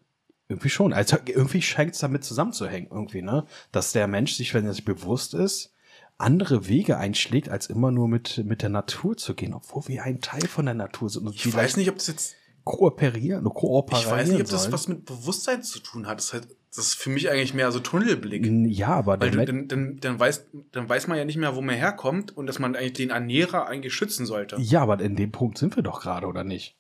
Irgendwie 0.48 0.70
schon. 0.70 0.92
Also 0.92 1.16
irgendwie 1.26 1.60
scheint 1.62 1.94
es 1.94 2.00
damit 2.00 2.22
zusammenzuhängen, 2.22 2.88
irgendwie, 2.92 3.22
ne? 3.22 3.46
Dass 3.72 3.92
der 3.92 4.06
Mensch 4.06 4.34
sich, 4.34 4.54
wenn 4.54 4.64
er 4.64 4.74
sich 4.74 4.84
bewusst 4.84 5.34
ist, 5.34 5.72
andere 6.18 6.68
Wege 6.68 6.98
einschlägt, 6.98 7.48
als 7.48 7.66
immer 7.66 7.90
nur 7.90 8.08
mit, 8.08 8.44
mit 8.44 8.62
der 8.62 8.68
Natur 8.68 9.16
zu 9.16 9.34
gehen, 9.34 9.54
obwohl 9.54 9.86
wir 9.86 10.02
ein 10.02 10.20
Teil 10.20 10.46
von 10.46 10.66
der 10.66 10.74
Natur 10.74 11.08
sind 11.08 11.26
und 11.26 11.34
ich 11.34 11.54
weiß 11.54 11.76
nicht, 11.76 11.88
ob 11.88 11.96
das 11.96 12.08
jetzt 12.08 12.36
kooperieren, 12.64 13.44
kooperieren 13.44 14.04
Ich 14.04 14.10
weiß 14.10 14.28
nicht, 14.28 14.40
ob 14.42 14.48
das 14.48 14.62
sollen. 14.62 14.72
was 14.72 14.88
mit 14.88 15.04
Bewusstsein 15.06 15.62
zu 15.62 15.78
tun 15.78 16.06
hat. 16.06 16.18
Das 16.18 16.26
ist, 16.26 16.32
halt, 16.34 16.48
das 16.74 16.86
ist 16.86 16.94
für 16.94 17.08
mich 17.08 17.30
eigentlich 17.30 17.54
mehr 17.54 17.72
so 17.72 17.80
Tunnelblick. 17.80 18.46
Ja, 18.70 18.88
aber 18.88 19.20
Weil 19.20 19.30
du, 19.30 19.46
dann, 19.46 19.68
dann, 19.68 20.00
dann, 20.00 20.18
weiß, 20.18 20.46
dann 20.72 20.88
weiß 20.88 21.06
man 21.06 21.16
ja 21.16 21.24
nicht 21.24 21.38
mehr, 21.38 21.54
wo 21.54 21.62
man 21.62 21.76
herkommt 21.76 22.36
und 22.36 22.46
dass 22.46 22.58
man 22.58 22.76
eigentlich 22.76 22.92
den 22.94 23.10
Ernährer 23.10 23.66
eigentlich 23.66 23.94
schützen 23.94 24.26
sollte. 24.26 24.56
ja, 24.58 24.82
aber 24.82 25.00
in 25.00 25.16
dem 25.16 25.30
Punkt 25.30 25.56
sind 25.56 25.76
wir 25.76 25.82
doch 25.82 26.02
gerade, 26.02 26.26
oder 26.26 26.44
nicht? 26.44 26.76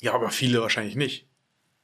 Ja, 0.00 0.14
aber 0.14 0.30
viele 0.30 0.60
wahrscheinlich 0.60 0.96
nicht. 0.96 1.28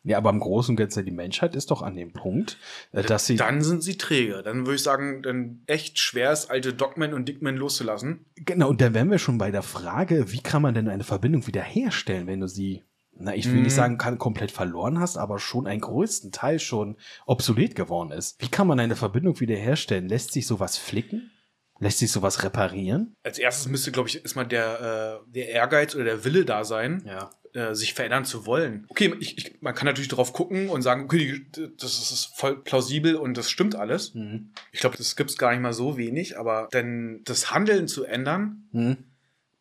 Ja, 0.05 0.17
aber 0.19 0.31
im 0.31 0.41
Großen 0.41 0.73
und 0.73 0.77
Ganzen, 0.77 1.05
die 1.05 1.11
Menschheit 1.11 1.55
ist 1.57 1.71
doch 1.71 1.83
an 1.83 1.95
dem 1.97 2.13
Punkt, 2.13 2.57
äh, 2.93 3.03
dass 3.03 3.27
sie. 3.27 3.37
Dann 3.37 3.63
sind 3.63 3.83
sie 3.83 3.99
träge. 3.99 4.43
Dann 4.43 4.61
würde 4.65 4.77
ich 4.77 4.83
sagen, 4.83 5.23
dann 5.23 5.63
echt 5.67 5.99
schwer 5.99 6.33
ist, 6.33 6.51
alte 6.51 6.73
Dogmen 6.73 7.13
und 7.13 7.29
Dickmen 7.29 7.57
loszulassen. 7.57 8.25
Genau, 8.37 8.69
und 8.69 8.81
dann 8.81 8.95
wären 8.95 9.11
wir 9.11 9.19
schon 9.19 9.39
bei 9.39 9.51
der 9.51 9.63
Frage, 9.63 10.33
wie 10.33 10.41
kann 10.41 10.63
man 10.63 10.75
denn 10.75 10.89
eine 10.89 11.05
Verbindung 11.05 11.47
wiederherstellen, 11.47 12.27
wenn 12.29 12.41
du 12.41 12.49
sie, 12.49 12.85
na, 13.19 13.35
ich 13.35 13.47
will 13.47 13.57
Mhm. 13.57 13.63
nicht 13.63 13.75
sagen, 13.75 13.99
kann, 13.99 14.19
komplett 14.19 14.53
verloren 14.53 15.01
hast, 15.01 15.17
aber 15.17 15.39
schon 15.41 15.67
einen 15.67 15.81
größten 15.81 16.31
Teil 16.31 16.61
schon 16.61 16.97
obsolet 17.27 17.75
geworden 17.75 18.13
ist. 18.13 18.41
Wie 18.41 18.49
kann 18.49 18.69
man 18.69 18.79
eine 18.81 18.97
Verbindung 18.97 19.39
wiederherstellen? 19.41 20.09
Lässt 20.09 20.33
sich 20.33 20.47
sowas 20.47 20.79
flicken? 20.79 21.33
Lässt 21.81 21.99
sich 21.99 22.11
sowas 22.11 22.43
reparieren? 22.43 23.15
Als 23.23 23.39
erstes 23.39 23.69
müsste, 23.69 23.93
glaube 23.93 24.09
ich, 24.09 24.21
erstmal 24.23 24.49
der, 24.49 25.21
äh, 25.27 25.31
der 25.33 25.49
Ehrgeiz 25.51 25.95
oder 25.95 26.05
der 26.05 26.25
Wille 26.25 26.45
da 26.45 26.65
sein, 26.65 27.05
Ja. 27.07 27.31
Äh, 27.55 27.75
sich 27.75 27.95
verändern 27.95 28.25
zu 28.25 28.47
wollen. 28.47 28.85
Okay, 28.89 29.15
ich, 29.21 29.39
ich, 29.39 29.61
man 29.63 29.75
kann 29.75 29.87
natürlich 29.87 30.09
darauf 30.09 30.33
gucken 30.33 30.69
und 30.69 30.83
sagen, 30.83 31.05
okay, 31.05 31.47
das 31.79 32.11
ist 32.11 32.31
voll 32.35 32.63
plausibel 32.63 33.17
und 33.17 33.37
das 33.37 33.51
stimmt 33.51 33.75
alles. 33.75 34.15
Mhm. 34.15 34.51
Ich 34.73 34.81
glaube, 34.81 34.97
das 34.97 35.17
gibt's 35.17 35.37
gar 35.39 35.51
nicht 35.53 35.61
mal 35.61 35.73
so 35.73 35.97
wenig, 35.97 36.39
aber 36.39 36.69
denn 36.73 37.23
das 37.25 37.51
Handeln 37.53 37.89
zu 37.89 38.05
ändern, 38.05 38.69
Mhm. 38.73 38.97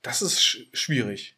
das 0.02 0.22
ist 0.22 0.42
sch 0.42 0.68
schwierig. 0.74 1.36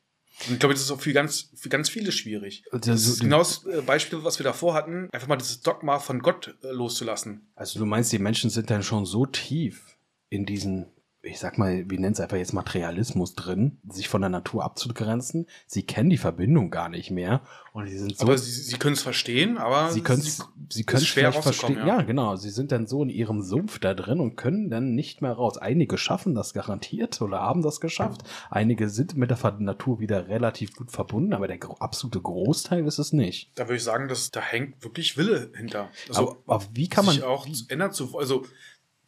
Und 0.47 0.53
ich 0.53 0.59
glaube, 0.59 0.73
das 0.73 0.83
ist 0.83 0.91
auch 0.91 1.01
für 1.01 1.11
ganz, 1.11 1.49
für 1.55 1.67
ganz 1.67 1.89
viele 1.89 2.13
schwierig. 2.13 2.63
Das 2.71 2.81
Das 2.81 3.01
ist 3.01 3.07
ist- 3.09 3.19
genau 3.19 3.39
das 3.39 3.65
äh, 3.65 3.81
Beispiel, 3.81 4.23
was 4.23 4.39
wir 4.39 4.45
davor 4.45 4.73
hatten, 4.73 5.09
einfach 5.11 5.27
mal 5.27 5.35
dieses 5.35 5.59
Dogma 5.61 5.99
von 5.99 6.19
Gott 6.21 6.55
äh, 6.63 6.67
loszulassen. 6.71 7.51
Also 7.55 7.77
du 7.79 7.85
meinst, 7.85 8.11
die 8.13 8.19
Menschen 8.19 8.49
sind 8.49 8.69
dann 8.69 8.81
schon 8.81 9.05
so 9.05 9.25
tief 9.25 9.97
in 10.29 10.45
diesen, 10.45 10.85
ich 11.21 11.37
sag 11.39 11.57
mal, 11.57 11.89
wir 11.89 11.99
nennen 11.99 12.13
es 12.13 12.19
einfach 12.21 12.37
jetzt 12.37 12.53
Materialismus 12.53 13.33
drin, 13.35 13.77
sich 13.89 14.07
von 14.07 14.21
der 14.21 14.29
Natur 14.29 14.63
abzugrenzen. 14.63 15.47
Sie 15.67 15.83
kennen 15.83 16.09
die 16.09 16.17
Verbindung 16.17 16.69
gar 16.71 16.87
nicht 16.87 17.11
mehr 17.11 17.41
und 17.73 17.85
die 17.87 17.97
sind 17.97 18.17
so 18.17 18.23
aber 18.23 18.37
sie, 18.37 18.49
sie 18.49 18.77
können 18.77 18.93
es 18.93 19.01
verstehen, 19.01 19.57
aber 19.57 19.91
Sie 19.91 20.01
können's- 20.01 20.47
sie 20.69 20.83
können 20.85 21.01
Ist 21.01 21.07
schwer 21.09 21.33
verstehen. 21.33 21.77
Ja. 21.79 21.85
ja. 21.87 22.01
genau. 22.03 22.37
Sie 22.37 22.49
sind 22.49 22.71
dann 22.71 22.87
so 22.87 23.03
in 23.03 23.09
ihrem 23.09 23.41
Sumpf 23.41 23.79
da 23.79 23.93
drin 23.93 24.21
und 24.21 24.37
können 24.37 24.69
dann 24.69 24.95
nicht 24.95 25.21
mehr 25.21 25.33
raus. 25.33 25.57
Einige 25.57 25.97
schaffen 25.97 26.35
das 26.35 26.53
garantiert 26.53 27.21
oder 27.21 27.41
haben 27.41 27.61
das 27.63 27.81
geschafft. 27.81 28.21
Einige 28.49 28.89
sind 28.89 29.17
mit 29.17 29.29
der 29.29 29.55
Natur 29.59 29.99
wieder 29.99 30.29
relativ 30.29 30.73
gut 30.73 30.91
verbunden, 30.91 31.33
aber 31.33 31.47
der 31.47 31.59
absolute 31.79 32.21
Großteil 32.21 32.85
ist 32.87 32.97
es 32.97 33.11
nicht. 33.11 33.51
Da 33.55 33.65
würde 33.65 33.75
ich 33.75 33.83
sagen, 33.83 34.07
dass 34.07 34.31
da 34.31 34.39
hängt 34.39 34.83
wirklich 34.83 35.17
Wille 35.17 35.51
hinter. 35.55 35.89
Also, 36.07 36.21
aber, 36.45 36.55
aber 36.55 36.65
wie 36.73 36.87
kann 36.87 37.05
man 37.05 37.15
sich 37.15 37.23
auch 37.23 37.45
ändern 37.67 37.91
zu, 37.91 38.17
also 38.17 38.45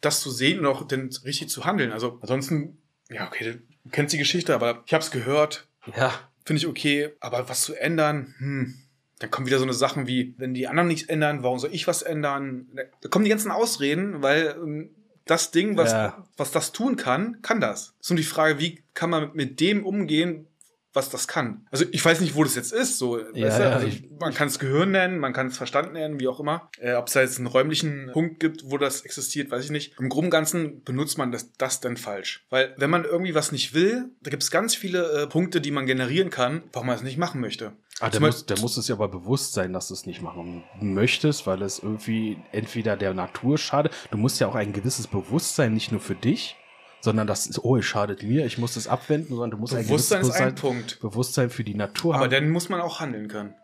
das 0.02 0.20
zu 0.20 0.30
sehen 0.30 0.58
und 0.60 0.66
auch 0.66 0.86
dann 0.86 1.08
richtig 1.24 1.48
zu 1.48 1.64
handeln. 1.64 1.90
Also 1.92 2.18
ansonsten, 2.20 2.76
ja, 3.08 3.26
okay, 3.26 3.58
du 3.84 3.90
kennst 3.90 4.12
die 4.12 4.18
Geschichte, 4.18 4.54
aber 4.54 4.82
ich 4.86 4.92
habe 4.92 5.02
es 5.02 5.10
gehört, 5.10 5.66
ja 5.96 6.12
finde 6.44 6.58
ich 6.58 6.66
okay, 6.66 7.10
aber 7.20 7.48
was 7.48 7.62
zu 7.62 7.74
ändern, 7.74 8.34
hm, 8.38 8.74
dann 9.18 9.30
kommen 9.30 9.46
wieder 9.46 9.58
so 9.58 9.64
eine 9.64 9.74
Sachen 9.74 10.06
wie, 10.06 10.34
wenn 10.38 10.54
die 10.54 10.66
anderen 10.66 10.88
nichts 10.88 11.08
ändern, 11.08 11.42
warum 11.42 11.58
soll 11.58 11.70
ich 11.72 11.86
was 11.86 12.02
ändern? 12.02 12.66
Da 13.00 13.08
kommen 13.08 13.24
die 13.24 13.30
ganzen 13.30 13.50
Ausreden, 13.52 14.22
weil 14.22 14.56
ähm, 14.60 14.90
das 15.24 15.52
Ding, 15.52 15.76
was, 15.76 15.92
Ja. 15.92 16.26
was 16.36 16.50
das 16.50 16.72
tun 16.72 16.96
kann, 16.96 17.40
kann 17.42 17.60
das. 17.60 17.94
Es 18.00 18.06
ist 18.06 18.10
nur 18.10 18.16
die 18.16 18.22
Frage, 18.24 18.58
wie 18.58 18.82
kann 18.94 19.10
man 19.10 19.30
mit 19.34 19.60
dem 19.60 19.86
umgehen, 19.86 20.48
was 20.94 21.08
das 21.10 21.26
kann. 21.28 21.66
Also 21.70 21.84
ich 21.90 22.04
weiß 22.04 22.20
nicht, 22.20 22.34
wo 22.34 22.44
das 22.44 22.54
jetzt 22.54 22.72
ist. 22.72 22.98
So, 22.98 23.18
Ja, 23.18 23.46
weißt 23.46 23.58
du? 23.60 23.70
also, 23.72 23.86
ich- 23.86 24.04
man 24.20 24.34
kann 24.34 24.48
es 24.48 24.58
Gehirn 24.58 24.90
nennen, 24.90 25.18
man 25.18 25.32
kann 25.32 25.46
es 25.48 25.56
Verstand 25.56 25.92
nennen, 25.94 26.20
wie 26.20 26.28
auch 26.28 26.38
immer. 26.40 26.68
Äh, 26.80 26.94
Ob 26.94 27.06
es 27.08 27.14
da 27.14 27.20
jetzt 27.22 27.38
einen 27.38 27.46
räumlichen 27.46 28.10
Punkt 28.12 28.40
gibt, 28.40 28.62
wo 28.70 28.78
das 28.78 29.00
existiert, 29.02 29.50
weiß 29.50 29.64
ich 29.64 29.70
nicht. 29.70 29.94
Im 29.98 30.08
Groben 30.08 30.26
und 30.26 30.30
Ganzen 30.30 30.82
benutzt 30.84 31.18
man 31.18 31.32
das, 31.32 31.52
das 31.58 31.80
dann 31.80 31.96
falsch. 31.96 32.44
Weil 32.50 32.74
wenn 32.76 32.90
man 32.90 33.04
irgendwie 33.04 33.34
was 33.34 33.52
nicht 33.52 33.74
will, 33.74 34.10
da 34.22 34.30
gibt 34.30 34.42
es 34.42 34.50
ganz 34.50 34.74
viele 34.74 35.22
äh, 35.22 35.26
Punkte, 35.26 35.60
die 35.60 35.70
man 35.70 35.86
generieren 35.86 36.30
kann, 36.30 36.62
warum 36.72 36.86
man 36.88 36.96
es 36.96 37.02
nicht 37.02 37.18
machen 37.18 37.40
möchte. 37.40 37.72
Ah, 38.00 38.10
der, 38.10 38.20
muss, 38.20 38.46
der 38.46 38.58
muss 38.58 38.76
es 38.76 38.88
ja 38.88 38.94
aber 38.96 39.08
bewusst 39.08 39.52
sein, 39.52 39.72
dass 39.72 39.88
du 39.88 39.94
es 39.94 40.06
nicht 40.06 40.22
machen 40.22 40.64
möchtest, 40.80 41.46
weil 41.46 41.62
es 41.62 41.78
irgendwie 41.78 42.36
entweder 42.50 42.96
der 42.96 43.14
Natur 43.14 43.58
schadet. 43.58 43.92
Du 44.10 44.18
musst 44.18 44.40
ja 44.40 44.46
auch 44.48 44.54
ein 44.56 44.72
gewisses 44.72 45.06
Bewusstsein, 45.06 45.72
nicht 45.74 45.92
nur 45.92 46.00
für 46.00 46.14
dich, 46.14 46.56
sondern 47.02 47.26
das 47.26 47.46
ist, 47.46 47.62
oh, 47.62 47.76
es 47.76 47.84
schadet 47.84 48.22
mir, 48.22 48.46
ich 48.46 48.56
muss 48.58 48.74
das 48.74 48.88
abwenden, 48.88 49.28
sondern 49.34 49.50
du 49.50 49.56
musst 49.58 49.74
Bewusstsein 49.74 50.20
ein 50.20 50.24
ist 50.28 50.30
ein 50.36 50.54
Bewusstsein, 50.54 50.54
Punkt. 50.54 51.00
Bewusstsein 51.00 51.50
für 51.50 51.64
die 51.64 51.74
Natur 51.74 52.14
Aber 52.14 52.24
haben. 52.24 52.30
dann 52.30 52.48
muss 52.50 52.68
man 52.70 52.80
auch 52.80 53.00
handeln 53.00 53.28
können. 53.28 53.54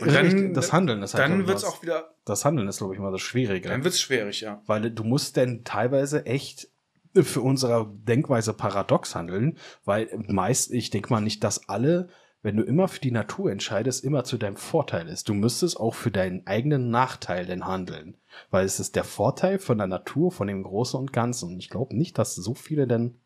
Und 0.00 0.12
dann- 0.12 0.54
das 0.54 0.72
Handeln 0.72 1.02
ist 1.02 1.14
halt, 1.14 1.24
Dann 1.24 1.40
ich, 1.40 1.46
wird 1.46 1.58
es 1.58 1.64
was- 1.64 1.70
auch 1.72 1.82
wieder, 1.82 2.10
das 2.24 2.44
Handeln 2.44 2.68
ist, 2.68 2.78
glaube 2.78 2.94
ich, 2.94 3.00
mal 3.00 3.10
das 3.12 3.20
Schwierige. 3.20 3.68
dann 3.68 3.84
wird 3.84 3.94
es 3.94 4.00
schwierig, 4.00 4.40
ja. 4.40 4.60
Weil 4.66 4.90
du 4.90 5.04
musst 5.04 5.36
denn 5.36 5.64
teilweise 5.64 6.26
echt 6.26 6.68
für 7.14 7.40
unsere 7.40 7.88
Denkweise 7.90 8.52
paradox 8.52 9.14
handeln, 9.14 9.56
weil 9.84 10.08
meist, 10.28 10.70
ich 10.72 10.90
denke 10.90 11.10
mal 11.12 11.20
nicht, 11.20 11.42
dass 11.42 11.68
alle, 11.68 12.08
wenn 12.42 12.56
du 12.56 12.62
immer 12.62 12.88
für 12.88 13.00
die 13.00 13.10
Natur 13.10 13.50
entscheidest, 13.50 14.04
immer 14.04 14.24
zu 14.24 14.38
deinem 14.38 14.56
Vorteil 14.56 15.08
ist. 15.08 15.28
Du 15.28 15.34
müsstest 15.34 15.78
auch 15.78 15.94
für 15.94 16.10
deinen 16.10 16.46
eigenen 16.46 16.90
Nachteil 16.90 17.46
denn 17.46 17.66
handeln. 17.66 18.16
Weil 18.50 18.64
es 18.64 18.78
ist 18.78 18.94
der 18.94 19.04
Vorteil 19.04 19.58
von 19.58 19.78
der 19.78 19.88
Natur, 19.88 20.30
von 20.30 20.46
dem 20.46 20.62
Großen 20.62 20.98
und 20.98 21.12
Ganzen. 21.12 21.54
Und 21.54 21.58
ich 21.58 21.68
glaube 21.68 21.96
nicht, 21.96 22.16
dass 22.18 22.34
so 22.36 22.54
viele 22.54 22.86
denn 22.86 23.16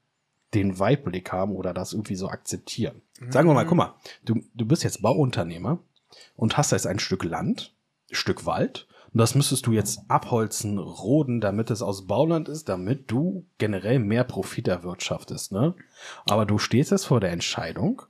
den 0.54 0.78
Weitblick 0.78 1.33
haben 1.33 1.52
oder 1.52 1.75
das 1.75 1.92
irgendwie 1.92 2.14
so 2.14 2.28
akzeptieren. 2.28 3.02
Sagen 3.31 3.49
wir 3.49 3.54
mal, 3.54 3.66
guck 3.66 3.78
mal, 3.78 3.95
du, 4.25 4.42
du 4.54 4.66
bist 4.66 4.85
jetzt 4.85 5.02
Bauunternehmer 5.02 5.78
und 6.37 6.57
hast 6.57 6.73
jetzt 6.73 6.87
ein 6.87 6.99
Stück 6.99 7.25
Land, 7.25 7.75
Stück 8.11 8.45
Wald. 8.47 8.87
Und 9.12 9.19
das 9.19 9.35
müsstest 9.35 9.66
du 9.66 9.73
jetzt 9.73 10.00
abholzen, 10.09 10.78
roden, 10.78 11.40
damit 11.40 11.71
es 11.71 11.83
aus 11.83 12.07
Bauland 12.07 12.49
ist, 12.49 12.69
damit 12.69 13.11
du 13.11 13.45
generell 13.59 13.99
mehr 13.99 14.25
Profit 14.25 14.69
erwirtschaftest. 14.69 15.52
Ne? 15.52 15.75
Aber 16.26 16.47
du 16.47 16.59
stehst 16.59 16.90
jetzt 16.90 17.04
vor 17.04 17.21
der 17.21 17.31
Entscheidung, 17.31 18.02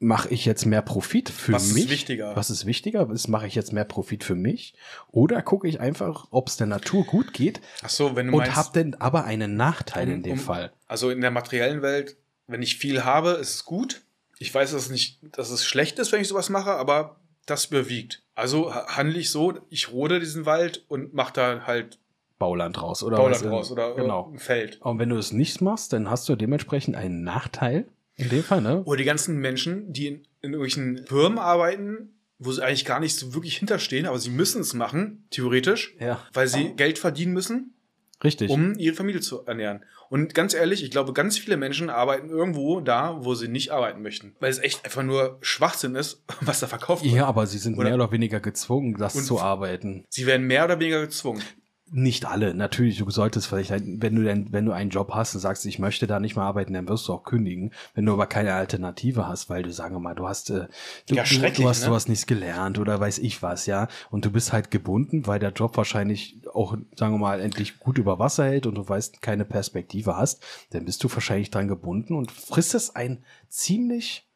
mache 0.00 0.28
ich 0.28 0.44
jetzt 0.44 0.64
mehr 0.64 0.82
Profit 0.82 1.28
für 1.28 1.52
Was 1.54 1.66
ist 1.68 1.74
mich? 1.74 1.90
wichtiger? 1.90 2.36
Was 2.36 2.50
ist 2.50 2.66
wichtiger? 2.66 3.10
Ist, 3.10 3.26
mache 3.28 3.46
ich 3.48 3.54
jetzt 3.56 3.72
mehr 3.72 3.84
Profit 3.84 4.22
für 4.22 4.34
mich? 4.36 4.74
Oder 5.10 5.42
gucke 5.42 5.66
ich 5.66 5.80
einfach, 5.80 6.28
ob 6.30 6.48
es 6.48 6.56
der 6.56 6.68
Natur 6.68 7.04
gut 7.04 7.32
geht 7.32 7.60
Ach 7.82 7.88
so, 7.88 8.14
wenn 8.14 8.28
du 8.28 8.32
und 8.34 8.38
meinst, 8.38 8.56
hab 8.56 8.72
denn 8.72 8.94
aber 8.94 9.24
einen 9.24 9.56
Nachteil 9.56 10.08
in 10.08 10.16
um- 10.18 10.22
dem 10.22 10.32
um- 10.34 10.38
Fall. 10.38 10.72
Also 10.86 11.10
in 11.10 11.20
der 11.20 11.30
materiellen 11.32 11.82
Welt, 11.82 12.16
wenn 12.46 12.62
ich 12.62 12.76
viel 12.76 13.04
habe, 13.04 13.30
ist 13.32 13.54
es 13.54 13.64
gut. 13.64 14.02
Ich 14.38 14.54
weiß, 14.54 14.70
dass 14.70 14.82
es 14.82 14.90
nicht, 14.90 15.18
dass 15.36 15.50
es 15.50 15.64
schlecht 15.64 15.98
ist, 15.98 16.12
wenn 16.12 16.20
ich 16.20 16.28
sowas 16.28 16.48
mache, 16.48 16.70
aber 16.70 17.16
das 17.46 17.64
überwiegt. 17.66 18.22
Also 18.36 18.72
ha- 18.72 18.86
handle 18.96 19.18
ich 19.18 19.30
so, 19.30 19.54
ich 19.68 19.90
rode 19.90 20.20
diesen 20.20 20.46
Wald 20.46 20.84
und 20.88 21.12
mache 21.12 21.32
da 21.32 21.62
halt 21.66 21.98
Bauland 22.38 22.80
raus 22.80 23.02
oder 23.02 23.16
Bauland 23.16 23.34
was 23.34 23.42
in- 23.42 23.48
raus 23.48 23.72
oder 23.72 23.94
genau. 23.96 24.30
ein 24.32 24.38
Feld. 24.38 24.80
Und 24.80 25.00
wenn 25.00 25.08
du 25.08 25.16
es 25.16 25.32
nicht 25.32 25.60
machst, 25.60 25.92
dann 25.92 26.08
hast 26.08 26.28
du 26.28 26.36
dementsprechend 26.36 26.94
einen 26.94 27.24
Nachteil. 27.24 27.88
In 28.18 28.28
dem 28.28 28.42
Fall, 28.44 28.60
ne? 28.60 28.82
Oder 28.84 28.98
die 28.98 29.04
ganzen 29.04 29.38
Menschen, 29.38 29.92
die 29.92 30.06
in, 30.08 30.14
in 30.42 30.52
irgendwelchen 30.52 31.06
Firmen 31.06 31.38
arbeiten, 31.38 32.10
wo 32.38 32.52
sie 32.52 32.62
eigentlich 32.62 32.84
gar 32.84 33.00
nicht 33.00 33.16
so 33.16 33.32
wirklich 33.34 33.56
hinterstehen, 33.56 34.06
aber 34.06 34.18
sie 34.18 34.30
müssen 34.30 34.60
es 34.60 34.74
machen, 34.74 35.24
theoretisch, 35.30 35.94
Ja. 35.98 36.20
weil 36.32 36.46
sie 36.48 36.74
Geld 36.76 36.98
verdienen 36.98 37.32
müssen, 37.32 37.74
Richtig. 38.22 38.50
um 38.50 38.74
ihre 38.78 38.94
Familie 38.94 39.20
zu 39.20 39.44
ernähren. 39.46 39.84
Und 40.10 40.34
ganz 40.34 40.54
ehrlich, 40.54 40.82
ich 40.82 40.90
glaube, 40.90 41.12
ganz 41.12 41.36
viele 41.36 41.56
Menschen 41.58 41.90
arbeiten 41.90 42.30
irgendwo 42.30 42.80
da, 42.80 43.18
wo 43.24 43.34
sie 43.34 43.46
nicht 43.48 43.72
arbeiten 43.72 44.00
möchten. 44.02 44.34
Weil 44.40 44.50
es 44.50 44.58
echt 44.58 44.84
einfach 44.84 45.02
nur 45.02 45.38
Schwachsinn 45.42 45.94
ist, 45.96 46.22
was 46.40 46.60
da 46.60 46.66
verkauft 46.66 47.04
wird. 47.04 47.14
ja, 47.14 47.26
aber 47.26 47.46
sie 47.46 47.58
sind 47.58 47.74
Oder- 47.76 47.84
mehr 47.88 47.94
oder 47.96 48.10
weniger 48.12 48.40
gezwungen, 48.40 48.94
das 48.96 49.14
Und- 49.16 49.24
zu 49.24 49.40
arbeiten. 49.40 50.04
Sie 50.08 50.26
werden 50.26 50.46
mehr 50.46 50.64
oder 50.64 50.78
weniger 50.80 51.00
gezwungen. 51.02 51.42
Nicht 51.90 52.26
alle. 52.26 52.54
Natürlich, 52.54 52.98
du 52.98 53.10
solltest 53.10 53.46
vielleicht, 53.46 53.70
wenn 53.70 54.14
du 54.14 54.22
denn, 54.22 54.52
wenn 54.52 54.66
du 54.66 54.72
einen 54.72 54.90
Job 54.90 55.12
hast 55.14 55.34
und 55.34 55.40
sagst, 55.40 55.64
ich 55.64 55.78
möchte 55.78 56.06
da 56.06 56.20
nicht 56.20 56.36
mehr 56.36 56.44
arbeiten, 56.44 56.74
dann 56.74 56.88
wirst 56.88 57.08
du 57.08 57.14
auch 57.14 57.24
kündigen. 57.24 57.72
Wenn 57.94 58.04
du 58.04 58.12
aber 58.12 58.26
keine 58.26 58.54
Alternative 58.54 59.26
hast, 59.26 59.48
weil 59.48 59.62
du, 59.62 59.72
sagen 59.72 59.94
wir 59.94 60.00
mal, 60.00 60.14
du 60.14 60.28
hast, 60.28 60.50
äh, 60.50 60.68
du, 61.06 61.14
Ja, 61.14 61.24
du, 61.24 61.38
du 61.38 61.68
hast 61.68 61.80
ne? 61.80 61.86
sowas 61.86 62.08
nichts 62.08 62.26
gelernt 62.26 62.78
oder 62.78 63.00
weiß 63.00 63.18
ich 63.18 63.42
was, 63.42 63.66
ja. 63.66 63.88
Und 64.10 64.24
du 64.24 64.30
bist 64.30 64.52
halt 64.52 64.70
gebunden, 64.70 65.26
weil 65.26 65.38
der 65.38 65.52
Job 65.52 65.76
wahrscheinlich 65.76 66.40
auch, 66.52 66.76
sagen 66.94 67.14
wir 67.14 67.18
mal, 67.18 67.40
endlich 67.40 67.78
gut 67.78 67.98
über 67.98 68.18
Wasser 68.18 68.44
hält 68.44 68.66
und 68.66 68.74
du 68.74 68.88
weißt, 68.88 69.22
keine 69.22 69.44
Perspektive 69.44 70.16
hast, 70.16 70.42
dann 70.70 70.84
bist 70.84 71.02
du 71.02 71.12
wahrscheinlich 71.12 71.50
dran 71.50 71.68
gebunden 71.68 72.14
und 72.14 72.30
fristest 72.30 72.96
ein 72.96 73.24
ziemlich 73.48 74.28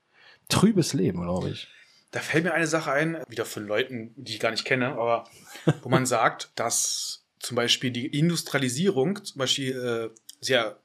trübes 0.48 0.92
Leben, 0.94 1.22
glaube 1.22 1.50
ich. 1.50 1.68
Da 2.12 2.20
fällt 2.20 2.44
mir 2.44 2.52
eine 2.52 2.66
Sache 2.66 2.92
ein, 2.92 3.18
wieder 3.28 3.46
von 3.46 3.66
Leuten, 3.66 4.12
die 4.16 4.34
ich 4.34 4.40
gar 4.40 4.50
nicht 4.50 4.66
kenne, 4.66 4.92
aber 4.92 5.24
wo 5.82 5.88
man 5.88 6.06
sagt, 6.06 6.52
dass 6.56 7.21
zum 7.42 7.56
Beispiel 7.56 7.90
die 7.90 8.06
Industrialisierung 8.06 9.22
zum 9.24 9.38
Beispiel 9.38 9.76
äh, 10.12 10.18
sehr 10.40 10.78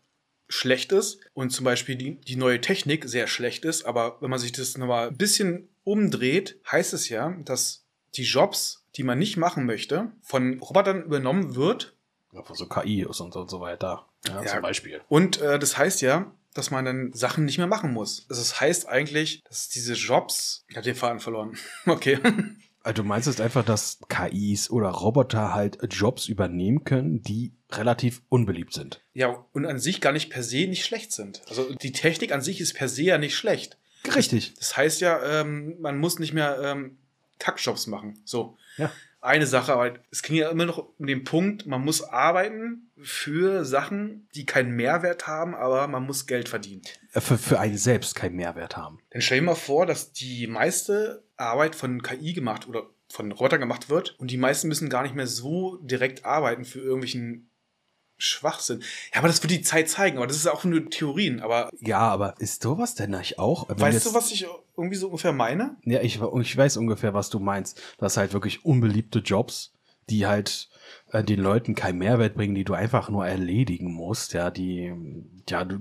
schlecht 0.50 0.92
ist 0.92 1.20
und 1.34 1.52
zum 1.52 1.66
Beispiel 1.66 1.96
die, 1.96 2.16
die 2.22 2.36
neue 2.36 2.60
Technik 2.62 3.06
sehr 3.08 3.28
schlecht 3.28 3.66
ist. 3.66 3.84
Aber 3.86 4.18
wenn 4.22 4.30
man 4.30 4.40
sich 4.40 4.52
das 4.54 4.78
nochmal 4.78 5.10
ein 5.10 5.18
bisschen 5.18 5.70
umdreht, 5.84 6.60
heißt 6.72 6.94
es 6.94 7.10
ja, 7.10 7.36
dass 7.46 7.84
die 8.16 8.24
Jobs, 8.24 8.84
die 8.96 9.04
man 9.04 9.20
nicht 9.20 9.38
machen 9.38 9.66
möchte, 9.66 10.12
von 10.22 10.60
Robotern 10.60 11.04
übernommen 11.04 11.56
wird. 11.56 11.94
Ja, 12.34 12.44
so 12.54 12.68
KI 12.68 13.06
und 13.06 13.14
so, 13.14 13.26
und 13.26 13.50
so 13.50 13.60
weiter. 13.60 14.06
Ja, 14.28 14.42
Ja. 14.42 14.46
zum 14.54 14.62
Beispiel. 14.62 15.02
Und 15.10 15.40
äh, 15.42 15.60
das 15.60 15.78
heißt 15.78 16.02
ja, 16.02 16.32
dass 16.54 16.72
man 16.72 16.86
dann 16.86 17.14
Sachen 17.14 17.46
nicht 17.46 17.58
mehr 17.60 17.68
machen 17.68 17.94
muss. 17.94 18.26
Also 18.30 18.42
das 18.42 18.60
heißt 18.60 18.88
eigentlich, 18.88 19.44
dass 19.44 19.70
diese 19.70 19.94
Jobs. 19.94 20.66
Ich 20.70 20.76
habe 20.76 20.86
den 20.86 20.96
Faden 20.96 21.20
verloren. 21.20 21.58
Okay. 21.86 22.20
Also 22.88 23.04
du 23.04 23.08
meinst 23.10 23.28
jetzt 23.28 23.42
einfach, 23.42 23.66
dass 23.66 24.00
KIs 24.08 24.70
oder 24.70 24.88
Roboter 24.88 25.54
halt 25.54 25.78
Jobs 25.92 26.30
übernehmen 26.30 26.86
können, 26.86 27.22
die 27.22 27.52
relativ 27.70 28.22
unbeliebt 28.30 28.74
sind. 28.74 29.02
Ja, 29.14 29.46
und 29.52 29.66
an 29.66 29.78
sich 29.78 30.00
gar 30.00 30.14
nicht 30.14 30.30
per 30.30 30.42
se 30.42 30.68
nicht 30.68 30.86
schlecht 30.86 31.12
sind. 31.12 31.42
Also 31.50 31.76
die 31.76 31.92
Technik 31.92 32.32
an 32.32 32.40
sich 32.40 32.62
ist 32.62 32.76
per 32.76 32.88
se 32.88 33.02
ja 33.02 33.18
nicht 33.18 33.36
schlecht. 33.36 33.78
Richtig. 34.16 34.54
Das 34.54 34.78
heißt 34.78 35.02
ja, 35.02 35.42
ähm, 35.42 35.76
man 35.82 35.98
muss 35.98 36.18
nicht 36.18 36.32
mehr 36.32 36.62
ähm, 36.64 36.98
Kackjobs 37.40 37.88
machen. 37.88 38.22
So. 38.24 38.58
Ja. 38.78 38.90
Eine 39.20 39.48
Sache, 39.48 39.74
aber 39.74 39.96
es 40.12 40.22
ging 40.22 40.36
ja 40.36 40.50
immer 40.50 40.66
noch 40.66 40.88
um 40.98 41.08
den 41.08 41.24
Punkt, 41.24 41.66
man 41.66 41.84
muss 41.84 42.04
arbeiten 42.04 42.92
für 43.02 43.66
Sachen, 43.66 44.28
die 44.36 44.46
keinen 44.46 44.72
Mehrwert 44.76 45.28
haben, 45.28 45.56
aber 45.56 45.88
man 45.88 46.04
muss 46.04 46.28
Geld 46.28 46.50
verdienen. 46.50 46.84
Äh, 47.14 47.22
Für, 47.22 47.38
für 47.38 47.60
einen 47.60 47.78
selbst 47.78 48.16
keinen 48.16 48.36
Mehrwert 48.36 48.78
haben. 48.78 49.00
Dann 49.10 49.22
stell 49.22 49.40
dir 49.40 49.46
mal 49.46 49.56
vor, 49.56 49.86
dass 49.86 50.14
die 50.14 50.48
meiste 50.48 51.24
Arbeit 51.36 51.76
von 51.76 52.02
KI 52.02 52.34
gemacht 52.34 52.68
oder 52.68 52.90
von 53.10 53.32
Robotern 53.32 53.60
gemacht 53.60 53.90
wird 53.90 54.16
und 54.20 54.32
die 54.32 54.38
meisten 54.38 54.68
müssen 54.68 54.90
gar 54.90 55.04
nicht 55.04 55.16
mehr 55.16 55.28
so 55.28 55.78
direkt 55.78 56.26
arbeiten 56.26 56.66
für 56.66 56.80
irgendwelchen 56.80 57.47
Schwachsinn. 58.18 58.82
Ja, 59.14 59.20
aber 59.20 59.28
das 59.28 59.42
wird 59.44 59.52
die 59.52 59.62
Zeit 59.62 59.90
zeigen, 59.90 60.18
aber 60.18 60.28
das 60.28 60.38
ist 60.38 60.48
auch 60.48 60.64
nur 60.64 60.90
Theorien. 60.90 61.40
Aber 61.42 61.70
Ja, 61.80 62.00
aber 62.00 62.36
ist 62.40 62.64
sowas 62.64 62.96
denn 62.96 63.12
nicht 63.12 63.38
auch? 63.40 63.68
Weißt 63.70 63.94
jetzt- 63.94 64.06
du, 64.08 64.14
was 64.14 64.32
ich 64.32 64.46
irgendwie 64.76 64.96
so 64.98 65.08
ungefähr 65.08 65.34
meine? 65.34 65.76
Ja, 65.86 66.02
ich, 66.02 66.20
ich 66.22 66.58
weiß 66.58 66.78
ungefähr, 66.78 67.14
was 67.14 67.30
du 67.30 67.40
meinst. 67.40 67.82
Das 67.98 68.18
halt 68.18 68.34
wirklich 68.34 68.66
unbeliebte 68.66 69.20
Jobs, 69.20 69.72
die 70.10 70.26
halt 70.26 70.70
äh, 71.12 71.24
den 71.24 71.40
Leuten 71.40 71.76
keinen 71.76 71.98
Mehrwert 72.00 72.36
bringen, 72.36 72.56
die 72.56 72.64
du 72.64 72.74
einfach 72.74 73.10
nur 73.10 73.28
erledigen 73.28 73.92
musst, 73.94 74.34
ja, 74.34 74.50
die 74.52 74.94
ja 75.50 75.64
du, 75.66 75.80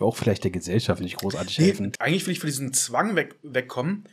auch 0.00 0.16
vielleicht 0.16 0.44
der 0.44 0.50
Gesellschaft 0.50 1.00
nicht 1.02 1.16
großartig 1.16 1.58
helfen. 1.58 1.92
Eigentlich 1.98 2.26
will 2.26 2.32
ich 2.32 2.40
von 2.40 2.48
diesem 2.48 2.72
Zwang 2.72 3.16
weg, 3.16 3.34
wegkommen, 3.42 4.04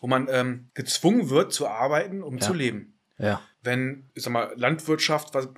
wo 0.00 0.06
man 0.06 0.28
ähm, 0.30 0.68
gezwungen 0.74 1.30
wird 1.30 1.52
zu 1.52 1.66
arbeiten, 1.68 2.22
um 2.22 2.34
Ja. 2.38 2.40
zu 2.40 2.52
leben. 2.52 2.92
Ja. 3.18 3.40
Wenn, 3.62 4.04
ich 4.14 4.22
sag 4.24 4.32
mal, 4.32 4.52
Landwirtschaft, 4.56 5.34
was, 5.34 5.48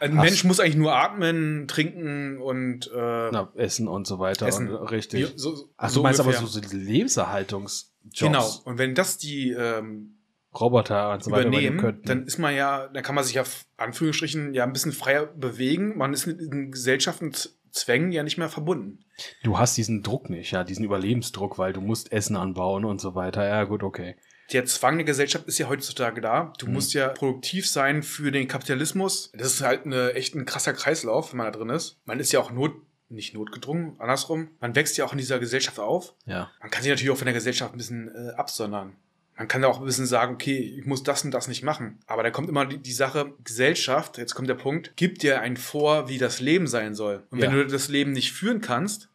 ein 0.00 0.18
Ach 0.18 0.22
Mensch 0.24 0.44
muss 0.44 0.60
eigentlich 0.60 0.76
nur 0.76 0.94
atmen, 0.94 1.66
trinken 1.68 2.38
und 2.40 2.86
äh, 2.94 3.30
Na, 3.32 3.52
Essen 3.54 3.88
und 3.88 4.06
so 4.06 4.18
weiter. 4.18 4.46
Essen. 4.46 4.68
Und, 4.74 4.86
richtig. 4.90 5.34
Wie- 5.34 5.38
so- 5.38 5.68
Ach, 5.76 5.88
so 5.88 6.00
du 6.00 6.02
meinst 6.04 6.20
aber 6.20 6.28
ungefähr. 6.28 6.46
so, 6.48 6.60
so 6.60 6.76
Lebenserhaltungsjobs. 6.76 7.92
Genau. 8.18 8.48
Und 8.64 8.78
wenn 8.78 8.94
das 8.94 9.18
die 9.18 9.50
ähm, 9.50 10.18
Roboter 10.58 11.12
und 11.12 11.24
so 11.24 11.30
weiter 11.30 11.48
übernehmen, 11.48 11.78
könnten. 11.78 12.06
dann 12.06 12.26
ist 12.26 12.38
man 12.38 12.54
ja, 12.54 12.88
dann 12.88 13.02
kann 13.02 13.14
man 13.14 13.24
sich 13.24 13.34
ja 13.34 13.44
Anführungsstrichen 13.76 14.54
ja 14.54 14.64
ein 14.64 14.72
bisschen 14.72 14.92
freier 14.92 15.26
bewegen. 15.26 15.96
Man 15.96 16.12
ist 16.12 16.26
mit 16.26 16.40
den 16.40 16.70
Gesellschaften 16.70 17.32
Zwängen 17.72 18.10
ja 18.10 18.22
nicht 18.22 18.38
mehr 18.38 18.48
verbunden. 18.48 19.04
Du 19.42 19.58
hast 19.58 19.76
diesen 19.76 20.02
Druck 20.02 20.30
nicht, 20.30 20.50
ja, 20.52 20.64
diesen 20.64 20.82
Überlebensdruck, 20.82 21.58
weil 21.58 21.74
du 21.74 21.82
musst 21.82 22.10
Essen 22.10 22.34
anbauen 22.34 22.86
und 22.86 23.02
so 23.02 23.14
weiter. 23.14 23.46
Ja, 23.46 23.64
gut, 23.64 23.82
okay. 23.82 24.16
Der 24.52 24.64
Zwang 24.66 24.96
der 24.96 25.04
Gesellschaft 25.04 25.46
ist 25.46 25.58
ja 25.58 25.68
heutzutage 25.68 26.20
da. 26.20 26.52
Du 26.58 26.66
mhm. 26.66 26.74
musst 26.74 26.94
ja 26.94 27.08
produktiv 27.08 27.68
sein 27.68 28.02
für 28.02 28.30
den 28.30 28.48
Kapitalismus. 28.48 29.30
Das 29.34 29.48
ist 29.48 29.60
halt 29.62 29.86
eine, 29.86 30.14
echt 30.14 30.34
ein 30.34 30.44
krasser 30.44 30.72
Kreislauf, 30.72 31.32
wenn 31.32 31.38
man 31.38 31.52
da 31.52 31.58
drin 31.58 31.70
ist. 31.70 31.98
Man 32.04 32.20
ist 32.20 32.32
ja 32.32 32.40
auch 32.40 32.50
not, 32.50 32.74
nicht 33.08 33.34
notgedrungen, 33.34 33.98
andersrum. 33.98 34.50
Man 34.60 34.74
wächst 34.74 34.96
ja 34.96 35.04
auch 35.04 35.12
in 35.12 35.18
dieser 35.18 35.38
Gesellschaft 35.38 35.78
auf. 35.78 36.14
Ja. 36.26 36.50
Man 36.60 36.70
kann 36.70 36.82
sich 36.82 36.90
natürlich 36.90 37.10
auch 37.10 37.18
von 37.18 37.26
der 37.26 37.34
Gesellschaft 37.34 37.74
ein 37.74 37.78
bisschen 37.78 38.08
äh, 38.08 38.32
absondern. 38.34 38.96
Man 39.36 39.48
kann 39.48 39.64
auch 39.64 39.80
ein 39.80 39.84
bisschen 39.84 40.06
sagen, 40.06 40.34
okay, 40.34 40.58
ich 40.58 40.86
muss 40.86 41.02
das 41.02 41.22
und 41.24 41.30
das 41.30 41.46
nicht 41.46 41.62
machen. 41.62 41.98
Aber 42.06 42.22
da 42.22 42.30
kommt 42.30 42.48
immer 42.48 42.64
die, 42.64 42.78
die 42.78 42.92
Sache, 42.92 43.34
Gesellschaft, 43.44 44.16
jetzt 44.16 44.34
kommt 44.34 44.48
der 44.48 44.54
Punkt, 44.54 44.96
gibt 44.96 45.22
dir 45.22 45.42
ein 45.42 45.58
Vor, 45.58 46.08
wie 46.08 46.16
das 46.16 46.40
Leben 46.40 46.66
sein 46.66 46.94
soll. 46.94 47.24
Und 47.30 47.42
wenn 47.42 47.52
du 47.52 47.66
das 47.66 47.88
Leben 47.88 48.12
nicht 48.12 48.32
führen 48.32 48.62
kannst, 48.62 49.10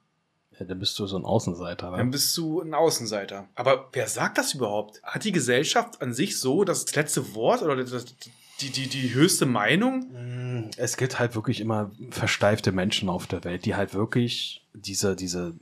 ja, 0.61 0.67
dann 0.67 0.79
bist 0.79 0.97
du 0.99 1.07
so 1.07 1.17
ein 1.17 1.25
Außenseiter. 1.25 1.89
Ne? 1.89 1.97
Dann 1.97 2.11
bist 2.11 2.37
du 2.37 2.61
ein 2.61 2.75
Außenseiter. 2.75 3.47
Aber 3.55 3.89
wer 3.93 4.07
sagt 4.07 4.37
das 4.37 4.53
überhaupt? 4.53 5.01
Hat 5.01 5.23
die 5.23 5.31
Gesellschaft 5.31 6.01
an 6.03 6.13
sich 6.13 6.39
so 6.39 6.63
das 6.63 6.93
letzte 6.95 7.33
Wort 7.33 7.63
oder 7.63 7.75
das, 7.75 8.05
die, 8.61 8.69
die, 8.69 8.87
die 8.87 9.13
höchste 9.15 9.47
Meinung? 9.47 10.01
Mm, 10.11 10.69
es 10.77 10.97
gibt 10.97 11.17
halt 11.17 11.33
wirklich 11.33 11.61
immer 11.61 11.89
versteifte 12.11 12.71
Menschen 12.71 13.09
auf 13.09 13.25
der 13.25 13.43
Welt, 13.43 13.65
die 13.65 13.75
halt 13.75 13.95
wirklich 13.95 14.63
diese, 14.73 15.15
diese 15.15 15.55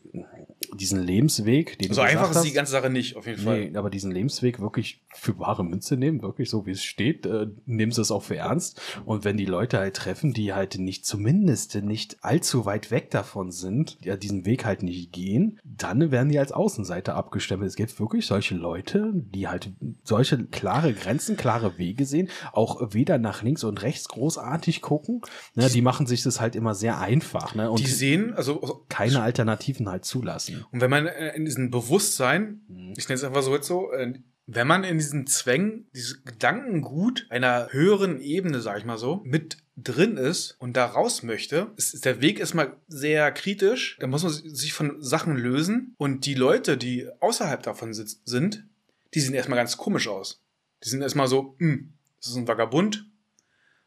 diesen 0.76 1.02
Lebensweg, 1.02 1.78
den 1.80 1.94
So 1.94 2.02
einfach 2.02 2.32
ist 2.32 2.42
die 2.44 2.52
ganze 2.52 2.72
Sache 2.72 2.90
nicht, 2.90 3.16
auf 3.16 3.28
jeden 3.28 3.42
Fall. 3.42 3.70
Nee, 3.70 3.78
aber 3.78 3.90
diesen 3.90 4.12
Lebensweg 4.12 4.60
wirklich 4.60 5.02
für 5.14 5.38
wahre 5.40 5.64
Münze 5.64 5.98
nehmen, 5.98 6.22
wirklich 6.22 6.50
so 6.50 6.66
wie 6.66 6.72
es 6.72 6.84
steht, 6.84 7.26
äh, 7.26 7.48
nehmen 7.66 7.92
sie 7.92 8.02
es 8.02 8.12
auch 8.12 8.24
für 8.24 8.38
ernst. 8.38 8.82
Und 9.06 9.26
wenn 9.26 9.38
die 9.38 9.46
Leute 9.46 9.80
halt 9.80 9.96
treffen, 9.96 10.34
die 10.34 10.54
halt 10.54 10.78
nicht 10.78 11.06
zumindest 11.06 11.76
nicht 11.76 12.18
allzu 12.24 12.66
weit 12.66 12.92
weg 12.92 13.10
davon 13.12 13.52
sind, 13.52 13.98
ja, 14.02 14.16
diesen 14.16 14.46
Weg 14.46 14.66
halt 14.66 14.84
nicht 14.84 15.12
gehen, 15.12 15.60
dann 15.64 16.12
werden 16.12 16.30
die 16.30 16.40
als 16.40 16.52
Außenseiter 16.52 17.16
abgestempelt. 17.16 17.70
Es 17.70 17.76
gibt 17.76 18.00
wirklich 18.00 18.28
solche 18.28 18.56
Leute, 18.56 19.12
die 19.14 19.48
halt 19.48 19.72
solche 20.04 20.46
klare 20.46 20.94
Grenzen, 20.94 21.38
klare 21.38 21.78
Wege 21.78 22.06
sehen, 22.06 22.30
auch 22.54 22.94
weder 22.94 23.18
nach 23.18 23.44
links 23.44 23.64
und 23.64 23.82
rechts 23.82 24.08
großartig 24.08 24.82
gucken. 24.82 25.22
Ne, 25.56 25.70
die 25.70 25.82
machen 25.82 26.08
sich 26.08 26.24
das 26.24 26.40
halt 26.40 26.56
immer 26.56 26.76
sehr 26.76 27.00
einfach. 27.00 27.56
Ne, 27.56 27.70
und 27.70 27.80
die 27.80 27.88
sehen, 27.88 28.34
also 28.34 28.86
keine 28.90 29.22
Alternativen 29.22 29.90
halt 29.90 30.06
zulassen. 30.06 30.59
Und 30.72 30.82
wenn 30.82 30.90
man 30.90 31.08
äh, 31.08 31.36
in 31.36 31.46
diesem 31.46 31.72
Bewusstsein, 31.72 32.62
mhm. 32.68 32.94
ich 32.98 33.08
nenne 33.08 33.16
es 33.18 33.24
einfach 33.24 33.44
so 33.44 33.56
jetzt 33.56 33.68
so, 33.68 33.92
äh, 33.92 34.14
wenn 34.52 34.68
man 34.68 34.84
in 34.84 34.98
diesen 34.98 35.28
Zwängen, 35.28 35.88
dieses 35.94 36.24
Gedankengut 36.24 37.28
einer 37.30 37.68
höheren 37.72 38.20
Ebene, 38.20 38.62
sag 38.62 38.80
ich 38.80 38.86
mal 38.86 38.98
so, 38.98 39.22
mit 39.24 39.58
drin 39.78 40.18
ist 40.18 40.56
und 40.60 40.76
da 40.76 40.86
raus 40.86 41.22
möchte, 41.22 41.72
ist 41.78 42.04
der 42.04 42.20
Weg 42.22 42.40
erstmal 42.40 42.76
sehr 42.88 43.32
kritisch. 43.32 43.98
Da 44.00 44.08
muss 44.08 44.24
man 44.24 44.32
sich 44.32 44.74
von 44.74 45.02
Sachen 45.02 45.38
lösen. 45.38 45.94
Und 45.98 46.26
die 46.26 46.34
Leute, 46.34 46.78
die 46.78 47.08
außerhalb 47.20 47.62
davon 47.62 47.94
sind, 47.94 48.66
die 49.14 49.20
sehen 49.20 49.36
erstmal 49.36 49.58
ganz 49.58 49.78
komisch 49.78 50.08
aus. 50.08 50.42
Die 50.84 50.90
sind 50.90 51.02
erstmal 51.02 51.28
so, 51.28 51.56
hm, 51.60 51.94
das 52.20 52.32
ist 52.32 52.38
ein 52.38 52.48
Vagabund, 52.48 53.06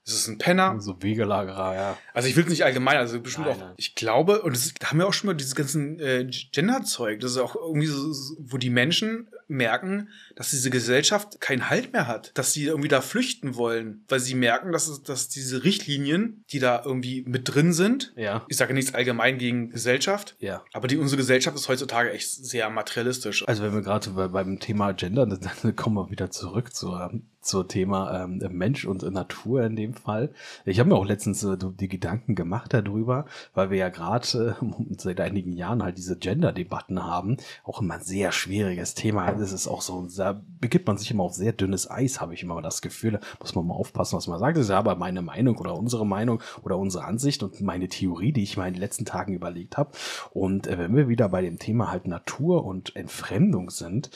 das 0.04 0.14
ist 0.14 0.28
ein 0.28 0.38
Penner. 0.38 0.80
So 0.80 1.00
Wegelagerer, 1.00 1.74
ja. 1.74 1.98
Also 2.12 2.28
ich 2.28 2.36
will 2.36 2.44
es 2.44 2.50
nicht 2.50 2.64
allgemein, 2.64 2.96
also 2.96 3.20
bestimmt 3.20 3.46
nein, 3.46 3.56
auch. 3.56 3.60
Nein. 3.60 3.74
Ich 3.76 3.94
glaube, 3.94 4.42
und 4.42 4.56
das, 4.56 4.74
da 4.74 4.90
haben 4.90 4.98
wir 4.98 5.06
auch 5.06 5.12
schon 5.12 5.28
mal 5.28 5.34
dieses 5.34 5.54
ganzen 5.54 6.00
äh, 6.00 6.24
Gender-Zeug. 6.24 7.20
Das 7.20 7.32
ist 7.32 7.38
auch 7.38 7.54
irgendwie 7.54 7.86
so, 7.86 8.12
wo 8.38 8.58
die 8.58 8.70
Menschen 8.70 9.28
merken, 9.52 10.08
dass 10.34 10.50
diese 10.50 10.70
Gesellschaft 10.70 11.40
keinen 11.40 11.70
Halt 11.70 11.92
mehr 11.92 12.08
hat, 12.08 12.32
dass 12.34 12.52
sie 12.52 12.64
irgendwie 12.64 12.88
da 12.88 13.00
flüchten 13.00 13.54
wollen, 13.54 14.04
weil 14.08 14.18
sie 14.18 14.34
merken, 14.34 14.72
dass, 14.72 14.88
es, 14.88 15.02
dass 15.02 15.28
diese 15.28 15.62
Richtlinien, 15.62 16.44
die 16.50 16.58
da 16.58 16.82
irgendwie 16.84 17.22
mit 17.26 17.54
drin 17.54 17.72
sind, 17.72 18.12
ja. 18.16 18.44
ich 18.48 18.56
sage 18.56 18.74
nichts 18.74 18.94
allgemein 18.94 19.38
gegen 19.38 19.70
Gesellschaft, 19.70 20.36
ja. 20.40 20.64
aber 20.72 20.88
die, 20.88 20.96
unsere 20.96 21.18
Gesellschaft 21.18 21.56
ist 21.56 21.68
heutzutage 21.68 22.10
echt 22.10 22.28
sehr 22.28 22.70
materialistisch. 22.70 23.46
Also 23.46 23.62
wenn 23.62 23.74
wir 23.74 23.82
gerade 23.82 24.10
beim 24.10 24.58
Thema 24.58 24.92
Gender, 24.92 25.26
dann 25.26 25.76
kommen 25.76 25.96
wir 25.96 26.10
wieder 26.10 26.30
zurück 26.30 26.74
zur 26.74 27.12
zur 27.42 27.68
Thema 27.68 28.24
ähm, 28.24 28.40
Mensch 28.50 28.84
und 28.84 29.02
Natur 29.02 29.64
in 29.64 29.76
dem 29.76 29.94
Fall. 29.94 30.30
Ich 30.64 30.78
habe 30.78 30.88
mir 30.88 30.96
auch 30.96 31.04
letztens 31.04 31.42
äh, 31.44 31.56
die 31.58 31.88
Gedanken 31.88 32.34
gemacht 32.34 32.72
darüber, 32.72 33.26
weil 33.54 33.70
wir 33.70 33.78
ja 33.78 33.88
gerade 33.88 34.56
äh, 34.60 34.64
seit 34.98 35.20
einigen 35.20 35.52
Jahren 35.52 35.82
halt 35.82 35.98
diese 35.98 36.16
Gender-Debatten 36.16 37.04
haben. 37.04 37.36
Auch 37.64 37.80
immer 37.80 37.94
ein 37.94 38.02
sehr 38.02 38.32
schwieriges 38.32 38.94
Thema. 38.94 39.32
Das 39.32 39.52
ist 39.52 39.66
auch 39.66 39.82
so, 39.82 40.06
da 40.16 40.40
begibt 40.60 40.86
man 40.86 40.96
sich 40.96 41.10
immer 41.10 41.24
auf 41.24 41.34
sehr 41.34 41.52
dünnes 41.52 41.90
Eis, 41.90 42.20
habe 42.20 42.34
ich 42.34 42.42
immer 42.42 42.62
das 42.62 42.82
Gefühl. 42.82 43.12
Da 43.12 43.20
muss 43.40 43.54
man 43.54 43.66
mal 43.66 43.74
aufpassen, 43.74 44.16
was 44.16 44.28
man 44.28 44.38
sagt. 44.38 44.56
Das 44.56 44.64
ist 44.64 44.70
ja 44.70 44.78
aber 44.78 44.96
meine 44.96 45.22
Meinung 45.22 45.58
oder 45.58 45.74
unsere 45.74 46.06
Meinung 46.06 46.42
oder 46.62 46.78
unsere 46.78 47.04
Ansicht 47.04 47.42
und 47.42 47.60
meine 47.60 47.88
Theorie, 47.88 48.32
die 48.32 48.42
ich 48.42 48.56
mal 48.56 48.68
in 48.68 48.74
den 48.74 48.80
letzten 48.80 49.04
Tagen 49.04 49.34
überlegt 49.34 49.76
habe. 49.76 49.90
Und 50.32 50.66
äh, 50.66 50.78
wenn 50.78 50.94
wir 50.94 51.08
wieder 51.08 51.28
bei 51.28 51.42
dem 51.42 51.58
Thema 51.58 51.90
halt 51.90 52.06
Natur 52.06 52.64
und 52.64 52.94
Entfremdung 52.96 53.70
sind, 53.70 54.10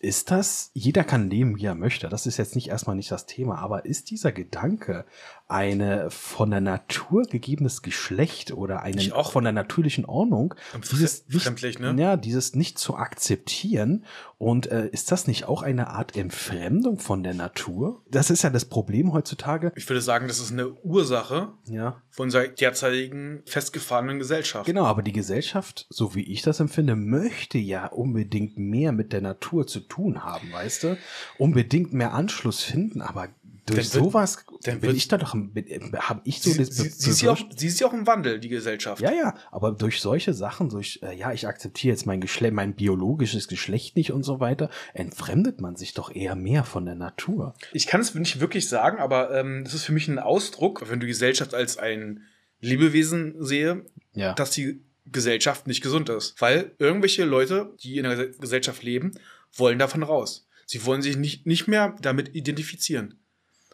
ist 0.00 0.30
das, 0.30 0.70
jeder 0.74 1.02
kann 1.02 1.28
leben, 1.28 1.58
wie 1.58 1.64
er 1.64 1.74
möchte. 1.74 2.08
Das 2.08 2.26
ist 2.26 2.36
jetzt 2.36 2.54
nicht 2.54 2.67
erstmal 2.68 2.96
nicht 2.96 3.10
das 3.10 3.26
Thema, 3.26 3.58
aber 3.58 3.84
ist 3.84 4.10
dieser 4.10 4.32
Gedanke 4.32 5.04
eine 5.48 6.10
von 6.10 6.50
der 6.50 6.60
Natur 6.60 7.22
gegebenes 7.22 7.80
Geschlecht 7.80 8.52
oder 8.52 8.82
eine 8.82 9.14
auch 9.14 9.32
von 9.32 9.44
der 9.44 9.54
natürlichen 9.54 10.04
Ordnung, 10.04 10.54
dieses 10.90 11.26
nicht, 11.28 11.80
ne? 11.80 11.94
ja, 11.98 12.16
dieses 12.18 12.54
nicht 12.54 12.78
zu 12.78 12.96
akzeptieren. 12.96 14.04
Und 14.36 14.70
äh, 14.70 14.88
ist 14.88 15.10
das 15.10 15.26
nicht 15.26 15.46
auch 15.46 15.62
eine 15.62 15.88
Art 15.88 16.16
Entfremdung 16.16 16.98
von 16.98 17.22
der 17.22 17.34
Natur? 17.34 18.02
Das 18.10 18.30
ist 18.30 18.42
ja 18.42 18.50
das 18.50 18.66
Problem 18.66 19.12
heutzutage. 19.12 19.72
Ich 19.74 19.88
würde 19.88 20.02
sagen, 20.02 20.28
das 20.28 20.38
ist 20.38 20.52
eine 20.52 20.68
Ursache 20.68 21.48
ja. 21.66 22.02
von 22.10 22.24
unserer 22.24 22.46
derzeitigen 22.46 23.42
festgefahrenen 23.46 24.18
Gesellschaft. 24.18 24.66
Genau, 24.66 24.84
aber 24.84 25.02
die 25.02 25.12
Gesellschaft, 25.12 25.86
so 25.88 26.14
wie 26.14 26.22
ich 26.22 26.42
das 26.42 26.60
empfinde, 26.60 26.94
möchte 26.94 27.58
ja 27.58 27.86
unbedingt 27.86 28.58
mehr 28.58 28.92
mit 28.92 29.12
der 29.12 29.22
Natur 29.22 29.66
zu 29.66 29.80
tun 29.80 30.22
haben, 30.22 30.52
weißt 30.52 30.84
du? 30.84 30.98
Unbedingt 31.38 31.94
mehr 31.94 32.12
Anschluss 32.12 32.62
finden, 32.62 33.00
aber 33.00 33.28
durch 33.74 33.90
dann 33.90 34.04
sowas 34.04 34.44
dann 34.62 34.80
bin 34.80 34.96
ich 34.96 35.08
da 35.08 35.18
doch, 35.18 35.34
habe 35.34 36.20
ich 36.24 36.40
so 36.40 36.50
sie, 36.50 36.58
das 36.58 36.76
sie, 36.76 36.88
sie, 36.88 37.10
ist 37.10 37.22
ja 37.22 37.32
auch, 37.32 37.38
sie 37.56 37.66
ist 37.66 37.80
ja 37.80 37.86
auch 37.86 37.92
im 37.92 38.06
Wandel, 38.06 38.40
die 38.40 38.48
Gesellschaft. 38.48 39.00
Ja, 39.00 39.12
ja, 39.12 39.34
aber 39.50 39.72
durch 39.72 40.00
solche 40.00 40.34
Sachen, 40.34 40.68
durch, 40.68 41.00
äh, 41.02 41.16
ja, 41.16 41.32
ich 41.32 41.46
akzeptiere 41.46 41.92
jetzt 41.92 42.06
mein 42.06 42.20
Geschlecht, 42.20 42.54
mein 42.54 42.74
biologisches 42.74 43.48
Geschlecht 43.48 43.96
nicht 43.96 44.12
und 44.12 44.22
so 44.22 44.40
weiter, 44.40 44.70
entfremdet 44.94 45.60
man 45.60 45.76
sich 45.76 45.94
doch 45.94 46.14
eher 46.14 46.34
mehr 46.34 46.64
von 46.64 46.84
der 46.84 46.94
Natur. 46.94 47.54
Ich 47.72 47.86
kann 47.86 48.00
es 48.00 48.14
nicht 48.14 48.40
wirklich 48.40 48.68
sagen, 48.68 48.98
aber 48.98 49.34
ähm, 49.34 49.64
das 49.64 49.74
ist 49.74 49.84
für 49.84 49.92
mich 49.92 50.08
ein 50.08 50.18
Ausdruck, 50.18 50.88
wenn 50.88 51.00
du 51.00 51.06
die 51.06 51.12
Gesellschaft 51.12 51.54
als 51.54 51.78
ein 51.78 52.22
Lebewesen 52.60 53.34
sehe, 53.38 53.84
ja. 54.14 54.32
dass 54.34 54.50
die 54.50 54.82
Gesellschaft 55.06 55.66
nicht 55.66 55.82
gesund 55.82 56.08
ist. 56.08 56.40
Weil 56.40 56.72
irgendwelche 56.78 57.24
Leute, 57.24 57.74
die 57.82 57.98
in 57.98 58.04
der 58.04 58.28
Gesellschaft 58.28 58.82
leben, 58.82 59.12
wollen 59.54 59.78
davon 59.78 60.02
raus. 60.02 60.48
Sie 60.66 60.84
wollen 60.84 61.00
sich 61.00 61.16
nicht, 61.16 61.46
nicht 61.46 61.66
mehr 61.66 61.96
damit 62.02 62.34
identifizieren. 62.34 63.18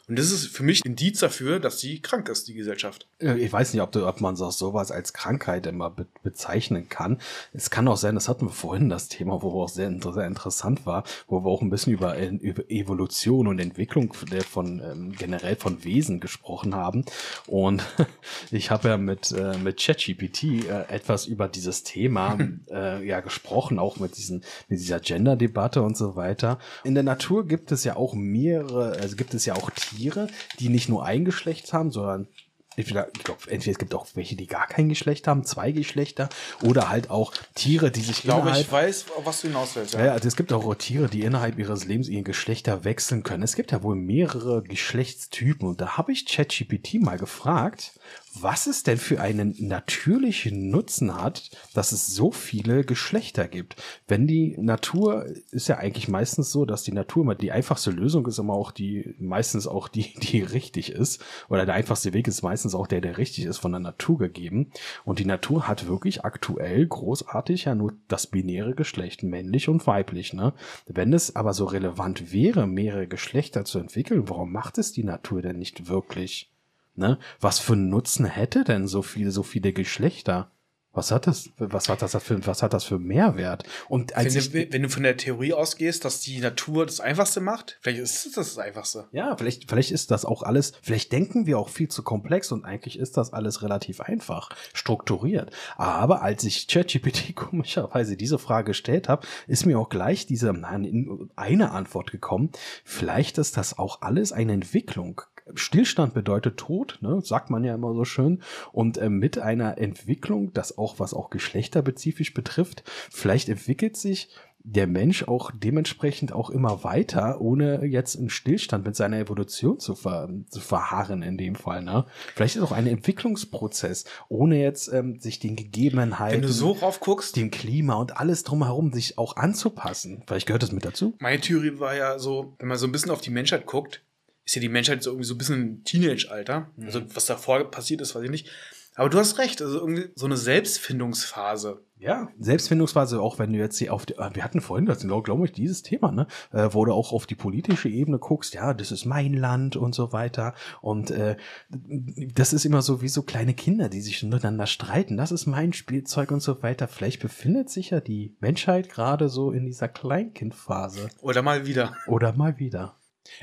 Und 0.09 0.19
das 0.19 0.31
ist 0.31 0.49
für 0.49 0.63
mich 0.63 0.85
Indiz 0.85 1.21
dafür, 1.21 1.61
dass 1.61 1.81
sie 1.81 2.01
krank 2.01 2.29
ist, 2.29 2.47
die 2.49 2.55
Gesellschaft. 2.55 3.09
Ich 3.19 3.53
weiß 3.53 3.73
nicht, 3.73 3.83
ob, 3.83 3.93
du, 3.93 4.07
ob 4.07 4.21
man 4.21 4.37
so 4.37 4.51
sowas 4.51 4.91
als 4.91 5.13
Krankheit 5.13 5.67
immer 5.67 5.91
be 5.91 6.07
bezeichnen 6.23 6.89
kann. 6.89 7.19
Es 7.53 7.71
kann 7.71 7.87
auch 7.87 7.97
sein, 7.97 8.15
das 8.15 8.29
hatten 8.29 8.47
wir 8.47 8.53
vorhin 8.53 8.89
das 8.89 9.09
Thema, 9.09 9.43
wo 9.43 9.63
auch 9.63 9.69
sehr, 9.69 9.95
sehr 10.01 10.27
interessant 10.27 10.87
war, 10.87 11.05
wo 11.29 11.45
wir 11.45 11.51
auch 11.51 11.63
ein 11.63 11.71
bisschen 11.71 11.93
über, 11.93 12.19
über 12.19 12.71
Evolution 12.71 13.47
und 13.47 13.59
Entwicklung 13.59 14.13
von 14.13 14.81
ähm, 14.81 15.13
generell 15.13 15.57
von 15.57 15.85
Wesen 15.85 16.21
gesprochen 16.21 16.75
haben. 16.75 17.05
Und 17.47 17.83
ich 18.51 18.71
habe 18.71 18.89
ja 18.89 18.97
mit, 18.97 19.33
äh, 19.33 19.57
mit 19.59 19.79
ChatGPT 19.79 20.67
äh, 20.67 20.85
etwas 20.89 21.27
über 21.27 21.49
dieses 21.49 21.83
Thema 21.83 22.39
äh, 22.71 23.07
ja 23.07 23.21
gesprochen, 23.21 23.79
auch 23.79 23.99
mit, 23.99 24.17
diesen, 24.17 24.45
mit 24.69 24.81
dieser 24.81 25.01
Gender-Debatte 25.01 25.83
und 25.83 25.97
so 25.97 26.17
weiter. 26.17 26.59
In 26.85 26.95
der 26.95 27.05
Natur 27.05 27.47
gibt 27.47 27.71
es 27.71 27.85
ja 27.85 27.97
auch 27.97 28.15
mehrere, 28.15 28.93
also 28.93 29.17
gibt 29.17 29.35
es 29.35 29.45
ja 29.45 29.55
auch 29.55 29.71
Tiere, 29.71 29.94
Tiere, 29.95 30.29
die 30.59 30.69
nicht 30.69 30.89
nur 30.89 31.05
ein 31.05 31.25
Geschlecht 31.25 31.73
haben, 31.73 31.91
sondern 31.91 32.29
entweder, 32.77 33.09
ich 33.17 33.25
glaube, 33.25 33.41
entweder 33.49 33.73
es 33.73 33.79
gibt 33.79 33.95
auch 33.95 34.07
welche, 34.15 34.37
die 34.37 34.47
gar 34.47 34.67
kein 34.67 34.89
Geschlecht 34.89 35.27
haben, 35.27 35.45
zwei 35.45 35.73
Geschlechter, 35.73 36.29
oder 36.63 36.89
halt 36.89 37.11
auch 37.11 37.33
Tiere, 37.55 37.91
die 37.91 38.01
sich 38.01 38.19
ich 38.19 38.23
glaube, 38.23 38.51
ich 38.51 38.71
weiß, 38.71 39.07
was 39.25 39.41
du 39.41 39.49
hinaus 39.49 39.77
willst. 39.77 39.95
Ja. 39.95 40.07
ja, 40.07 40.13
also 40.13 40.29
es 40.29 40.37
gibt 40.37 40.53
auch 40.53 40.75
Tiere, 40.75 41.09
die 41.09 41.23
innerhalb 41.23 41.59
ihres 41.59 41.85
Lebens 41.85 42.09
ihre 42.09 42.23
Geschlechter 42.23 42.85
wechseln 42.85 43.23
können. 43.23 43.43
Es 43.43 43.57
gibt 43.57 43.73
ja 43.73 43.83
wohl 43.83 43.97
mehrere 43.97 44.63
Geschlechtstypen 44.63 45.69
und 45.69 45.81
da 45.81 45.97
habe 45.97 46.13
ich 46.13 46.27
ChatGPT 46.27 46.95
mal 47.01 47.19
gefragt, 47.19 47.93
was 48.41 48.67
es 48.67 48.83
denn 48.83 48.99
für 48.99 49.21
einen 49.21 49.55
natürlichen 49.59 50.71
Nutzen 50.71 51.15
hat, 51.15 51.51
dass 51.73 51.93
es 51.93 52.07
so 52.07 52.33
viele 52.33 52.85
Geschlechter 52.85 53.47
gibt. 53.49 53.77
Wenn 54.09 54.27
die 54.27 54.57
Natur 54.59 55.27
ist 55.51 55.69
ja 55.69 55.79
eigentlich 55.79 56.09
meistens 56.09 56.51
so, 56.51 56.65
dass 56.65 56.83
die 56.83 56.93
Natur 56.93 57.23
immer 57.23 57.35
die 57.35 57.53
einfachste 57.53 57.91
Lösung 57.91 58.27
ist, 58.27 58.39
immer 58.39 58.55
auch 58.55 58.73
die 58.73 59.15
meistens 59.19 59.67
auch 59.67 59.89
die, 59.89 60.15
die 60.23 60.41
richtig 60.41 60.91
ist. 60.91 61.25
Oder 61.49 61.67
der 61.67 61.75
einfachste 61.75 62.13
Weg 62.13 62.27
ist 62.27 62.43
meistens 62.43 62.75
auch 62.75 62.87
der, 62.87 63.01
der 63.01 63.19
richtig 63.19 63.45
ist, 63.45 63.59
von 63.59 63.73
der 63.73 63.81
Natur 63.81 64.19
gegeben. 64.19 64.71
Und 65.05 65.19
die 65.19 65.27
Natur 65.27 65.69
hat 65.69 65.87
wirklich 65.87 66.25
aktuell 66.25 66.87
großartig 66.87 67.65
ja 67.65 67.75
nur 67.75 67.93
das 68.09 68.27
binäre 68.27 68.75
Geschlecht, 68.75 69.23
männlich 69.23 69.69
und 69.69 69.87
weiblich. 69.87 70.33
Ne? 70.33 70.55
Wenn 70.87 71.13
es 71.13 71.37
aber 71.37 71.53
so 71.53 71.67
relevant 71.67 72.33
wäre, 72.33 72.67
mehrere 72.67 73.07
Geschlechter 73.07 73.65
zu 73.65 73.79
entwickeln, 73.79 74.29
warum 74.29 74.53
macht 74.53 74.79
es 74.79 74.93
die 74.93 75.05
Natur 75.05 75.43
denn 75.43 75.59
nicht 75.59 75.89
wirklich? 75.89 76.54
Ne? 76.97 77.19
Was 77.41 77.59
für 77.59 77.73
einen 77.73 77.89
Nutzen 77.89 78.25
hätte 78.25 78.65
denn 78.65 78.87
so 78.87 79.03
viele, 79.03 79.31
so 79.31 79.43
viele 79.43 79.73
Geschlechter? 79.73 80.51
Was 80.95 81.11
hat 81.11 81.27
das, 81.27 81.51
was 81.59 81.89
hat 81.89 82.03
das 82.03 82.17
für, 82.23 82.47
was 82.47 82.63
hat 82.63 82.73
das 82.73 82.85
für 82.85 83.01
Mehrwert? 83.01 83.65
Und 83.89 84.15
als 84.15 84.35
wenn, 84.35 84.41
ich, 84.41 84.53
du, 84.53 84.73
wenn 84.73 84.83
du 84.83 84.89
von 84.89 85.03
der 85.03 85.17
Theorie 85.17 85.53
ausgehst, 85.53 86.05
dass 86.05 86.21
die 86.21 86.39
Natur 86.39 86.87
das 86.87 87.01
Einfachste 87.01 87.41
macht, 87.41 87.79
vielleicht 87.83 87.99
ist 87.99 88.27
es 88.27 88.33
das 88.33 88.59
Einfachste. 88.59 89.09
ja, 89.11 89.37
vielleicht, 89.37 89.69
vielleicht 89.69 89.91
ist 89.91 90.13
das 90.13 90.25
auch 90.25 90.45
alles, 90.45 90.73
vielleicht 90.83 91.11
denken 91.11 91.47
wir 91.47 91.59
auch 91.59 91.69
viel 91.69 91.89
zu 91.89 92.05
komplex 92.05 92.53
und 92.53 92.65
eigentlich 92.65 92.97
ist 92.97 93.17
das 93.17 93.33
alles 93.33 93.63
relativ 93.63 94.01
einfach 94.01 94.51
strukturiert. 94.73 95.51
Aber 95.77 96.23
als 96.23 96.45
ich 96.45 96.69
ChatGPT 96.69 97.35
komischerweise 97.35 98.17
diese 98.17 98.39
Frage 98.39 98.69
gestellt 98.69 99.09
habe, 99.09 99.27
ist 99.49 99.67
mir 99.67 99.81
auch 99.81 99.89
gleich 99.89 100.27
diese 100.27 100.53
nein, 100.53 101.29
eine 101.35 101.73
Antwort 101.73 102.13
gekommen. 102.13 102.51
Vielleicht 102.85 103.39
ist 103.39 103.57
das 103.57 103.79
auch 103.79 104.01
alles 104.03 104.31
eine 104.31 104.53
Entwicklung. 104.53 105.23
Stillstand 105.55 106.15
bedeutet 106.15 106.57
Tod, 106.57 106.99
ne, 107.01 107.21
sagt 107.23 107.51
man 107.51 107.65
ja 107.65 107.75
immer 107.75 107.93
so 107.95 108.05
schön. 108.05 108.43
Und 108.73 108.99
äh, 108.99 109.11
mit 109.11 109.39
einer 109.39 109.79
Entwicklung, 109.79 110.53
das 110.53 110.79
auch, 110.79 110.99
was 110.99 111.15
auch 111.15 111.31
geschlechterspezifisch 111.31 112.35
betrifft, 112.35 112.83
vielleicht 113.11 113.49
entwickelt 113.49 113.97
sich 113.97 114.31
der 114.67 114.87
Mensch 114.87 115.29
auch 115.29 115.51
dementsprechend 115.55 116.33
auch 116.33 116.49
immer 116.49 116.85
weiter, 116.85 117.43
ohne 117.43 117.85
jetzt 117.85 118.15
im 118.15 118.31
Stillstand 118.31 118.87
mit 118.87 118.97
seiner 118.97 119.19
Evolution 119.19 119.79
zu, 119.79 119.95
ver 119.95 120.31
zu 120.49 120.61
verharren 120.61 121.23
in 121.23 121.37
dem 121.37 121.55
Fall. 121.55 121.83
Ne? 121.83 122.07
Vielleicht 122.35 122.57
ist 122.57 122.63
auch 122.63 122.73
ein 122.73 122.87
Entwicklungsprozess, 122.87 124.07
ohne 124.31 124.61
jetzt 124.63 124.91
ähm, 124.91 125.21
sich 125.21 125.39
den 125.39 125.55
Gegebenheiten, 125.55 126.41
Wenn 126.41 126.49
du 126.49 126.53
so 126.53 126.73
rauf 126.73 127.01
guckst, 127.01 127.37
dem 127.37 127.51
Klima 127.51 127.95
und 127.97 128.17
alles 128.17 128.43
drumherum 128.43 128.91
sich 128.95 129.19
auch 129.19 129.37
anzupassen. 129.37 130.23
Vielleicht 130.27 130.47
gehört 130.47 130.63
das 130.63 130.73
mit 130.73 130.87
dazu. 130.87 131.15
meine 131.19 131.41
Theorie 131.41 131.79
war 131.79 131.95
ja 131.95 132.19
so, 132.19 132.55
wenn 132.59 132.69
man 132.69 132.79
so 132.79 132.87
ein 132.87 132.93
bisschen 132.93 133.11
auf 133.11 133.21
die 133.21 133.31
Menschheit 133.31 133.67
guckt, 133.67 134.03
ist 134.45 134.55
ja 134.55 134.61
die 134.61 134.69
Menschheit 134.69 135.03
so 135.03 135.11
irgendwie 135.11 135.27
so 135.27 135.35
ein 135.35 135.39
bisschen 135.39 135.85
Teenage-Alter. 135.85 136.71
Also 136.83 137.03
was 137.15 137.27
davor 137.27 137.65
passiert 137.71 138.01
ist, 138.01 138.15
weiß 138.15 138.25
ich 138.25 138.31
nicht. 138.31 138.51
Aber 138.97 139.09
du 139.09 139.19
hast 139.19 139.39
recht, 139.39 139.61
also 139.61 139.81
irgendwie 139.81 140.09
so 140.15 140.27
eine 140.27 140.37
Selbstfindungsphase. 140.37 141.83
Ja, 141.99 142.29
Selbstfindungsphase, 142.39 143.21
auch 143.21 143.39
wenn 143.39 143.53
du 143.53 143.59
jetzt 143.59 143.79
hier 143.79 143.93
auf 143.93 144.07
die, 144.07 144.15
äh, 144.15 144.31
wir 144.35 144.45
hatten 144.45 144.61
vorhin, 144.61 144.87
das 144.87 145.01
glaube 145.01 145.23
glaub 145.23 145.45
ich, 145.45 145.53
dieses 145.53 145.83
Thema, 145.83 146.13
ne, 146.13 146.27
äh, 146.53 146.69
wo 146.71 146.85
du 146.85 146.93
auch 146.93 147.13
auf 147.13 147.27
die 147.27 147.35
politische 147.35 147.89
Ebene 147.89 148.19
guckst, 148.19 148.55
ja, 148.55 148.73
das 148.75 148.93
ist 148.93 149.05
mein 149.05 149.35
Land 149.35 149.75
und 149.77 149.95
so 149.95 150.13
weiter. 150.13 150.55
Und 150.81 151.11
äh, 151.11 151.37
das 151.71 152.53
ist 152.53 152.65
immer 152.65 152.83
so 152.83 153.03
wie 153.03 153.09
so 153.09 153.23
kleine 153.23 153.55
Kinder, 153.55 153.89
die 153.89 154.01
sich 154.01 154.23
miteinander 154.23 154.67
streiten. 154.67 155.17
Das 155.17 155.33
ist 155.33 155.47
mein 155.47 155.73
Spielzeug 155.73 156.31
und 156.31 156.41
so 156.41 156.63
weiter. 156.63 156.87
Vielleicht 156.87 157.21
befindet 157.21 157.71
sich 157.71 157.91
ja 157.91 158.01
die 158.01 158.37
Menschheit 158.41 158.91
gerade 158.91 159.29
so 159.29 159.51
in 159.51 159.67
dieser 159.67 159.89
Kleinkindphase. 159.89 161.09
Oder 161.21 161.43
mal 161.43 161.67
wieder. 161.67 161.97
Oder 162.07 162.33
mal 162.35 162.59
wieder. 162.59 162.97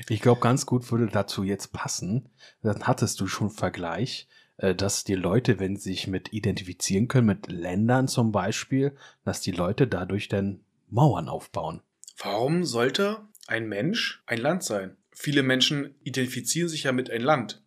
Ich 0.08 0.20
glaube, 0.20 0.40
ganz 0.40 0.66
gut 0.66 0.90
würde 0.90 1.06
dazu 1.06 1.42
jetzt 1.44 1.72
passen. 1.72 2.28
Dann 2.62 2.84
hattest 2.86 3.20
du 3.20 3.26
schon 3.26 3.50
Vergleich, 3.50 4.28
äh, 4.58 4.74
dass 4.74 5.04
die 5.04 5.14
Leute, 5.14 5.58
wenn 5.58 5.76
sie 5.76 5.90
sich 5.90 6.06
mit 6.06 6.32
identifizieren 6.32 7.08
können, 7.08 7.26
mit 7.26 7.50
Ländern 7.50 8.08
zum 8.08 8.32
Beispiel, 8.32 8.96
dass 9.24 9.40
die 9.40 9.52
Leute 9.52 9.86
dadurch 9.86 10.28
dann 10.28 10.60
Mauern 10.88 11.28
aufbauen. 11.28 11.80
Warum 12.18 12.64
sollte 12.64 13.18
ein 13.46 13.68
Mensch 13.68 14.22
ein 14.26 14.38
Land 14.38 14.62
sein? 14.62 14.96
Viele 15.10 15.42
Menschen 15.42 15.94
identifizieren 16.04 16.68
sich 16.68 16.84
ja 16.84 16.92
mit 16.92 17.10
ein 17.10 17.22
Land. 17.22 17.62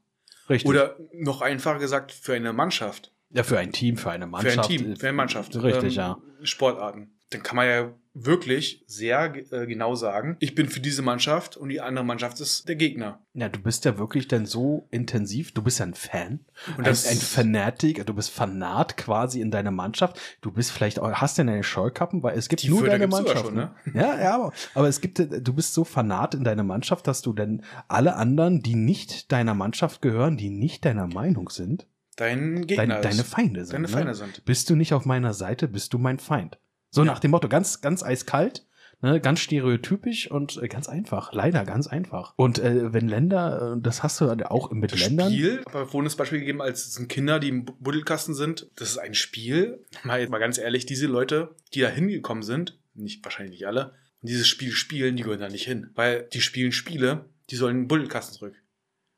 Richtig. 0.49 0.69
Oder 0.69 0.97
noch 1.13 1.41
einfacher 1.41 1.79
gesagt, 1.79 2.11
für 2.11 2.33
eine 2.33 2.53
Mannschaft. 2.53 3.11
ja, 3.31 3.43
für 3.43 3.57
ein 3.59 3.71
Team, 3.71 3.97
für 3.97 4.11
eine 4.11 4.25
Für 4.25 4.31
Mannschaft. 4.31 4.57
ein 4.59 4.77
Team, 4.77 4.95
für 4.95 5.07
eine 5.07 5.17
Mannschaft. 5.17 5.55
Richtig, 5.55 5.93
Ähm, 5.93 5.97
ja. 5.97 6.17
Sportarten. 6.43 7.14
Dann 7.31 7.41
kann 7.43 7.55
man 7.55 7.67
ja 7.67 7.93
wirklich 8.17 8.83
sehr 8.87 9.33
äh, 9.51 9.65
genau 9.67 9.93
sagen, 9.95 10.37
ich 10.39 10.55
bin 10.55 10.69
für 10.69 10.79
diese 10.79 11.01
Mannschaft 11.01 11.57
und 11.57 11.67
die 11.67 11.81
andere 11.81 12.05
Mannschaft 12.05 12.39
ist 12.39 12.65
der 12.69 12.77
Gegner. 12.77 13.19
Ja, 13.33 13.49
du 13.49 13.59
bist 13.59 13.83
ja 13.83 13.97
wirklich 13.97 14.29
dann 14.29 14.45
so 14.45 14.87
intensiv, 14.89 15.51
du 15.53 15.61
bist 15.61 15.79
ja 15.79 15.85
ein 15.85 15.95
Fan, 15.95 16.39
Und 16.69 16.77
ein, 16.79 16.83
das- 16.85 17.07
ein 17.07 17.17
Fanatik, 17.17 18.05
du 18.05 18.13
bist 18.13 18.29
Fanat 18.29 18.95
quasi 18.95 19.41
in 19.41 19.51
deiner 19.51 19.71
Mannschaft. 19.71 20.17
Du 20.39 20.51
bist 20.51 20.71
vielleicht 20.71 20.99
auch, 20.99 21.11
hast 21.13 21.37
denn 21.37 21.47
deine 21.47 21.63
Scheukappen, 21.63 22.23
weil 22.23 22.37
es 22.37 22.47
gibt 22.47 22.63
nur 22.69 22.79
Fürther 22.79 22.93
deine 22.93 23.07
Mannschaft. 23.07 23.45
schon, 23.47 23.55
ne? 23.55 23.75
Ja, 23.93 24.17
ja, 24.21 24.35
aber, 24.35 24.53
aber 24.75 24.87
es 24.87 25.01
gibt, 25.01 25.19
du 25.19 25.53
bist 25.53 25.73
so 25.73 25.83
Fanat 25.83 26.35
in 26.35 26.45
deiner 26.45 26.63
Mannschaft, 26.63 27.07
dass 27.07 27.21
du 27.21 27.33
dann 27.33 27.63
alle 27.89 28.15
anderen, 28.15 28.61
die 28.61 28.75
nicht 28.75 29.31
deiner 29.33 29.55
Mannschaft 29.55 30.01
gehören, 30.01 30.37
die 30.37 30.49
nicht 30.51 30.85
deiner 30.85 31.07
Meinung 31.07 31.49
sind, 31.49 31.87
Dein 32.17 32.65
Gegner 32.65 32.87
dein, 32.87 33.01
deine 33.01 33.21
ist. 33.23 33.27
Feinde 33.27 33.65
sind. 33.65 33.73
Deine 33.73 33.87
ne? 33.87 33.93
Feinde 33.93 34.15
sind. 34.15 34.45
Bist 34.45 34.69
du 34.69 34.75
nicht 34.77 34.93
auf 34.93 35.03
meiner 35.05 35.33
Seite, 35.33 35.67
bist 35.67 35.91
du 35.93 35.97
mein 35.97 36.17
Feind. 36.17 36.57
So 36.95 37.01
Ja. 37.01 37.05
nach 37.11 37.19
dem 37.19 37.31
Motto, 37.31 37.49
ganz, 37.49 37.81
ganz 37.81 38.01
eiskalt, 38.03 38.65
ne, 39.01 39.19
ganz 39.19 39.41
stereotypisch 39.41 40.31
und 40.31 40.57
äh, 40.63 40.67
ganz 40.69 40.87
einfach. 40.87 41.33
Leider 41.33 41.65
ganz 41.65 41.87
einfach. 41.87 42.33
Und 42.37 42.57
äh, 42.59 42.93
wenn 42.93 43.07
Länder, 43.09 43.75
äh, 43.77 43.81
das 43.81 44.01
hast 44.01 44.21
du 44.21 44.25
auch 44.49 44.71
mit 44.71 44.93
Das 44.93 45.01
Ländern. 45.01 45.31
Spiel, 45.31 45.61
aber 45.65 45.85
vorhin 45.87 46.05
das 46.05 46.15
Beispiel 46.15 46.39
gegeben, 46.39 46.61
als 46.61 46.85
es 46.87 46.93
sind 46.93 47.09
Kinder, 47.09 47.39
die 47.39 47.49
im 47.49 47.65
Buddelkasten 47.65 48.33
sind. 48.33 48.69
Das 48.77 48.89
ist 48.89 48.97
ein 48.97 49.13
Spiel. 49.13 49.83
Mal, 50.03 50.21
jetzt 50.21 50.29
mal 50.29 50.39
ganz 50.39 50.57
ehrlich, 50.57 50.85
diese 50.85 51.07
Leute, 51.07 51.53
die 51.73 51.81
da 51.81 51.89
hingekommen 51.89 52.43
sind, 52.43 52.79
nicht 52.93 53.23
wahrscheinlich 53.25 53.51
nicht 53.59 53.67
alle, 53.67 53.93
und 54.21 54.29
dieses 54.29 54.47
Spiel 54.47 54.71
spielen, 54.71 55.17
die 55.17 55.23
gehören 55.23 55.41
da 55.41 55.49
nicht 55.49 55.65
hin. 55.65 55.89
Weil 55.95 56.29
die 56.33 56.39
spielen 56.41 56.71
Spiele, 56.71 57.25
die 57.49 57.57
sollen 57.57 57.75
in 57.75 57.81
den 57.83 57.87
Buddelkasten 57.89 58.35
zurück. 58.37 58.55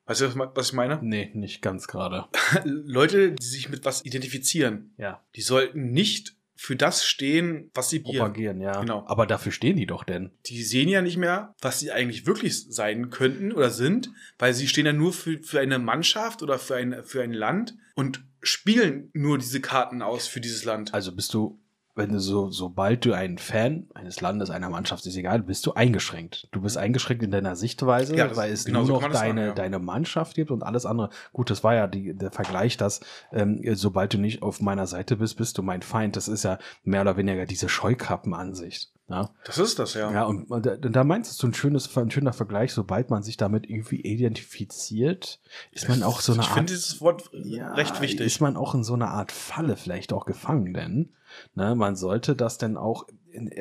Weißt 0.08 0.22
du, 0.22 0.36
was- 0.36 0.50
was 0.56 0.68
ich 0.70 0.74
meine? 0.74 1.00
Nee, 1.04 1.30
nicht 1.36 1.62
ganz 1.62 1.86
gerade. 1.88 2.26
Leute, 2.64 3.34
die 3.34 3.46
sich 3.46 3.70
mit 3.70 3.86
was 3.86 4.04
identifizieren, 4.06 4.94
Ja. 4.98 5.22
die 5.36 5.42
sollten 5.42 5.92
nicht 5.92 6.37
für 6.58 6.76
das 6.76 7.06
stehen, 7.06 7.72
was 7.74 7.90
sie. 7.90 8.00
Propagieren, 8.00 8.60
ja. 8.60 8.82
Genau. 8.82 9.06
Aber 9.08 9.26
dafür 9.28 9.52
stehen 9.52 9.78
die 9.78 9.86
doch 9.86 10.04
denn. 10.04 10.32
Die 10.48 10.64
sehen 10.64 10.90
ja 10.90 11.02
nicht 11.02 11.18
mehr, 11.18 11.56
was 11.62 11.80
sie 11.80 11.92
eigentlich 11.92 12.26
wirklich 12.26 12.66
sein 12.70 13.10
könnten 13.10 13.52
oder 13.54 13.70
sind, 13.70 14.10
weil 14.40 14.54
sie 14.54 14.68
stehen 14.68 14.86
ja 14.86 14.94
nur 14.94 15.14
für, 15.14 15.40
für 15.40 15.60
eine 15.60 15.80
Mannschaft 15.80 16.42
oder 16.42 16.60
für 16.60 16.76
ein, 16.76 17.04
für 17.04 17.22
ein 17.22 17.34
Land 17.34 17.76
und 17.96 18.24
spielen 18.42 19.10
nur 19.14 19.38
diese 19.38 19.62
Karten 19.62 20.02
aus 20.02 20.28
für 20.28 20.42
dieses 20.42 20.66
Land. 20.66 20.94
Also 20.94 21.16
bist 21.16 21.34
du, 21.34 21.60
wenn 21.98 22.12
du 22.14 22.20
so, 22.20 22.50
sobald 22.52 23.06
du 23.06 23.14
ein 23.14 23.38
Fan 23.38 23.88
eines 23.94 24.22
Landes, 24.22 24.50
einer 24.50 24.70
Mannschaft, 24.70 25.06
ist 25.06 25.16
egal, 25.16 25.42
bist 25.42 25.66
du 25.66 25.74
eingeschränkt. 25.74 26.48
Du 26.52 26.62
bist 26.62 26.78
eingeschränkt 26.78 27.24
in 27.24 27.32
deiner 27.32 27.56
Sichtweise, 27.56 28.16
Ja, 28.16 28.36
weil 28.36 28.52
es 28.52 28.66
genau 28.66 28.84
nur 28.84 29.02
noch 29.02 29.02
deine, 29.02 29.16
sagen, 29.16 29.38
ja. 29.38 29.54
deine 29.54 29.80
Mannschaft 29.80 30.36
gibt 30.36 30.52
und 30.52 30.64
alles 30.64 30.86
andere. 30.86 31.10
Gut, 31.34 31.50
das 31.50 31.64
war 31.64 31.74
ja 31.74 31.88
die, 31.88 32.14
der 32.14 32.32
Vergleich, 32.32 32.78
dass 32.78 33.02
ähm, 33.32 33.62
sobald 33.76 34.14
du 34.14 34.18
nicht 34.18 34.42
auf 34.42 34.62
meiner 34.62 34.88
Seite 34.88 35.18
bist, 35.18 35.38
bist 35.38 35.58
du 35.58 35.64
mein 35.64 35.82
Feind. 35.82 36.16
Das 36.16 36.28
ist 36.28 36.44
ja 36.44 36.60
mehr 36.84 37.02
oder 37.02 37.18
weniger 37.18 37.46
diese 37.46 37.70
Scheukappenansicht. 37.70 38.92
Ja, 39.10 39.30
Das 39.46 39.58
ist 39.58 39.80
das, 39.80 39.94
ja. 39.94 40.12
ja 40.12 40.24
und, 40.26 40.52
und 40.52 40.66
da, 40.66 40.76
da 40.76 41.04
meinst 41.06 41.42
du 41.42 41.48
ein 41.48 41.54
schönes, 41.54 41.96
ein 41.96 42.12
schöner 42.12 42.34
Vergleich, 42.34 42.74
sobald 42.74 43.10
man 43.10 43.24
sich 43.24 43.38
damit 43.38 43.70
irgendwie 43.70 44.02
identifiziert, 44.02 45.40
ist 45.72 45.88
man 45.88 46.04
auch 46.04 46.20
so 46.20 46.34
eine 46.34 46.42
ich 46.42 46.48
Art 46.50 46.58
finde 46.58 46.74
dieses 46.74 47.00
Wort 47.00 47.30
ja, 47.32 47.74
recht 47.74 48.02
wichtig. 48.02 48.26
Ist 48.26 48.42
man 48.42 48.58
auch 48.58 48.76
in 48.76 48.84
so 48.84 48.96
einer 48.96 49.10
Art 49.12 49.32
Falle 49.32 49.78
vielleicht 49.78 50.12
auch 50.12 50.26
gefangen, 50.26 50.74
denn 50.74 51.14
ne, 51.56 51.74
man 51.76 51.96
sollte 51.96 52.36
das 52.36 52.58
denn 52.58 52.76
auch, 52.76 53.08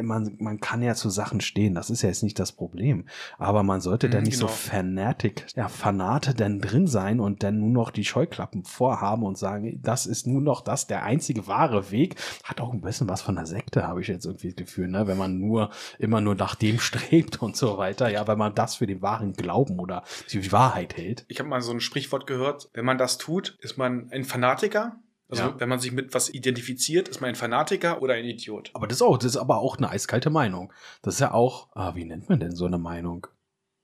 man, 0.02 0.36
man 0.38 0.60
kann 0.60 0.82
ja 0.82 0.94
zu 0.94 1.10
Sachen 1.10 1.40
stehen, 1.40 1.74
das 1.74 1.90
ist 1.90 2.02
ja 2.02 2.08
jetzt 2.08 2.22
nicht 2.22 2.38
das 2.38 2.52
Problem, 2.52 3.04
aber 3.38 3.62
man 3.62 3.80
sollte 3.80 4.08
Mhm, 4.08 4.12
dann 4.12 4.22
nicht 4.24 4.38
so 4.38 4.46
genau. 4.46 4.56
fanatik, 4.56 5.46
ja, 5.54 5.68
Fanate 5.68 6.34
denn 6.34 6.60
drin 6.60 6.86
sein 6.86 7.20
und 7.20 7.42
dann 7.42 7.58
nur 7.58 7.70
noch 7.70 7.90
die 7.90 8.04
Scheuklappen 8.04 8.64
vorhaben 8.64 9.22
und 9.22 9.38
sagen, 9.38 9.80
das 9.82 10.06
ist 10.06 10.26
nur 10.26 10.40
noch 10.40 10.62
das, 10.62 10.86
der 10.86 11.02
einzige 11.02 11.46
wahre 11.46 11.90
Weg, 11.90 12.16
hat 12.44 12.60
auch 12.60 12.72
ein 12.72 12.80
bisschen 12.80 13.08
was 13.08 13.22
von 13.22 13.36
einer 13.36 13.46
Sekte, 13.46 13.86
habe 13.86 14.00
ich 14.00 14.08
jetzt 14.08 14.24
irgendwie 14.24 14.48
das 14.48 14.56
Gefühl, 14.56 14.88
ne, 14.88 15.06
wenn 15.06 15.18
man 15.18 15.38
nur, 15.38 15.70
immer 15.98 16.20
nur 16.20 16.34
nach 16.34 16.54
dem 16.54 16.78
strebt 16.80 17.42
und 17.42 17.56
so 17.56 17.78
weiter, 17.78 18.08
ja, 18.08 18.26
wenn 18.26 18.38
man 18.38 18.54
das 18.54 18.76
für 18.76 18.86
den 18.86 19.02
wahren 19.02 19.32
Glauben 19.32 19.78
oder 19.78 20.02
die 20.32 20.52
Wahrheit 20.52 20.96
hält. 20.96 21.24
Ich 21.28 21.38
habe 21.38 21.48
mal 21.48 21.60
so 21.60 21.72
ein 21.72 21.80
Sprichwort 21.80 22.26
gehört, 22.26 22.68
wenn 22.72 22.84
man 22.84 22.98
das 22.98 23.18
tut, 23.18 23.56
ist 23.60 23.76
man 23.76 24.10
ein 24.10 24.24
Fanatiker. 24.24 24.96
Also 25.28 25.42
Ja. 25.42 25.54
wenn 25.60 25.68
man 25.68 25.80
sich 25.80 25.92
mit 25.92 26.14
was 26.14 26.28
identifiziert, 26.28 27.08
ist 27.08 27.20
man 27.20 27.28
ein 27.30 27.34
Fanatiker 27.34 28.00
oder 28.02 28.14
ein 28.14 28.24
Idiot. 28.24 28.70
Aber 28.74 28.86
das 28.86 28.98
ist 28.98 29.02
auch, 29.02 29.16
das 29.18 29.32
ist 29.32 29.36
aber 29.36 29.58
auch 29.58 29.76
eine 29.76 29.90
eiskalte 29.90 30.30
Meinung. 30.30 30.72
Das 31.02 31.14
ist 31.14 31.20
ja 31.20 31.32
auch, 31.32 31.68
ah, 31.74 31.94
wie 31.94 32.04
nennt 32.04 32.28
man 32.28 32.38
denn 32.40 32.54
so 32.54 32.66
eine 32.66 32.78
Meinung? 32.78 33.26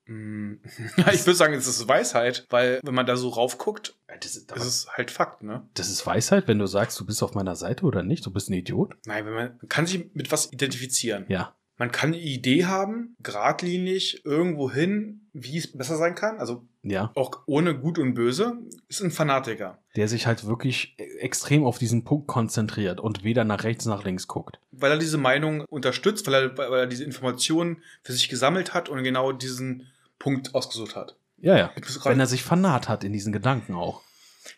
Mm, 0.06 0.54
Ja, 0.96 1.12
ich 1.12 1.26
würde 1.26 1.34
sagen, 1.36 1.54
es 1.54 1.66
ist 1.66 1.86
Weisheit, 1.88 2.46
weil 2.50 2.80
wenn 2.82 2.94
man 2.94 3.06
da 3.06 3.16
so 3.16 3.28
raufguckt, 3.28 3.96
Das 4.20 4.36
ist, 4.36 4.50
ist 4.52 4.88
halt 4.96 5.10
Fakt, 5.10 5.42
ne? 5.42 5.66
das 5.74 5.88
ist 5.88 6.04
Weisheit, 6.06 6.46
wenn 6.48 6.58
du 6.58 6.66
sagst, 6.66 6.98
du 7.00 7.06
bist 7.06 7.22
auf 7.22 7.34
meiner 7.34 7.56
Seite 7.56 7.84
oder 7.84 8.02
nicht, 8.02 8.24
du 8.26 8.30
bist 8.32 8.48
ein 8.50 8.54
Idiot. 8.54 8.94
Nein, 9.06 9.24
wenn 9.26 9.32
man, 9.34 9.48
man 9.58 9.68
kann 9.68 9.86
sich 9.86 10.12
mit 10.14 10.30
was 10.32 10.52
identifizieren. 10.52 11.24
Ja. 11.28 11.54
Man 11.78 11.90
kann 11.90 12.10
eine 12.12 12.20
Idee 12.20 12.66
haben, 12.66 13.16
geradlinig 13.22 14.24
irgendwo 14.24 14.70
hin, 14.70 15.22
wie 15.32 15.56
es 15.58 15.72
besser 15.72 15.96
sein 15.96 16.14
kann. 16.14 16.38
Also 16.38 16.64
Ja. 16.82 17.10
auch 17.14 17.40
ohne 17.46 17.76
Gut 17.78 17.98
und 17.98 18.14
Böse, 18.14 18.58
ist 18.88 19.00
ein 19.00 19.10
Fanatiker. 19.10 19.78
Der 19.96 20.08
sich 20.08 20.26
halt 20.26 20.46
wirklich 20.46 20.94
extrem 21.20 21.64
auf 21.64 21.78
diesen 21.78 22.04
Punkt 22.04 22.26
konzentriert 22.26 23.00
und 23.00 23.24
weder 23.24 23.44
nach 23.44 23.64
rechts 23.64 23.86
nach 23.86 24.04
links 24.04 24.28
guckt. 24.28 24.58
Weil 24.72 24.92
er 24.92 24.98
diese 24.98 25.18
Meinung 25.18 25.62
unterstützt, 25.62 26.26
weil 26.26 26.34
er, 26.34 26.58
weil 26.58 26.80
er 26.80 26.86
diese 26.86 27.04
Informationen 27.04 27.82
für 28.02 28.12
sich 28.12 28.28
gesammelt 28.28 28.74
hat 28.74 28.88
und 28.88 29.02
genau 29.02 29.32
diesen 29.32 29.86
Punkt 30.18 30.54
ausgesucht 30.54 30.94
hat. 30.94 31.16
Ja, 31.38 31.56
ja. 31.56 31.72
Wenn 32.04 32.20
er 32.20 32.26
sich 32.26 32.42
fanat 32.44 32.88
hat 32.88 33.02
in 33.02 33.12
diesen 33.12 33.32
Gedanken 33.32 33.74
auch. 33.74 34.02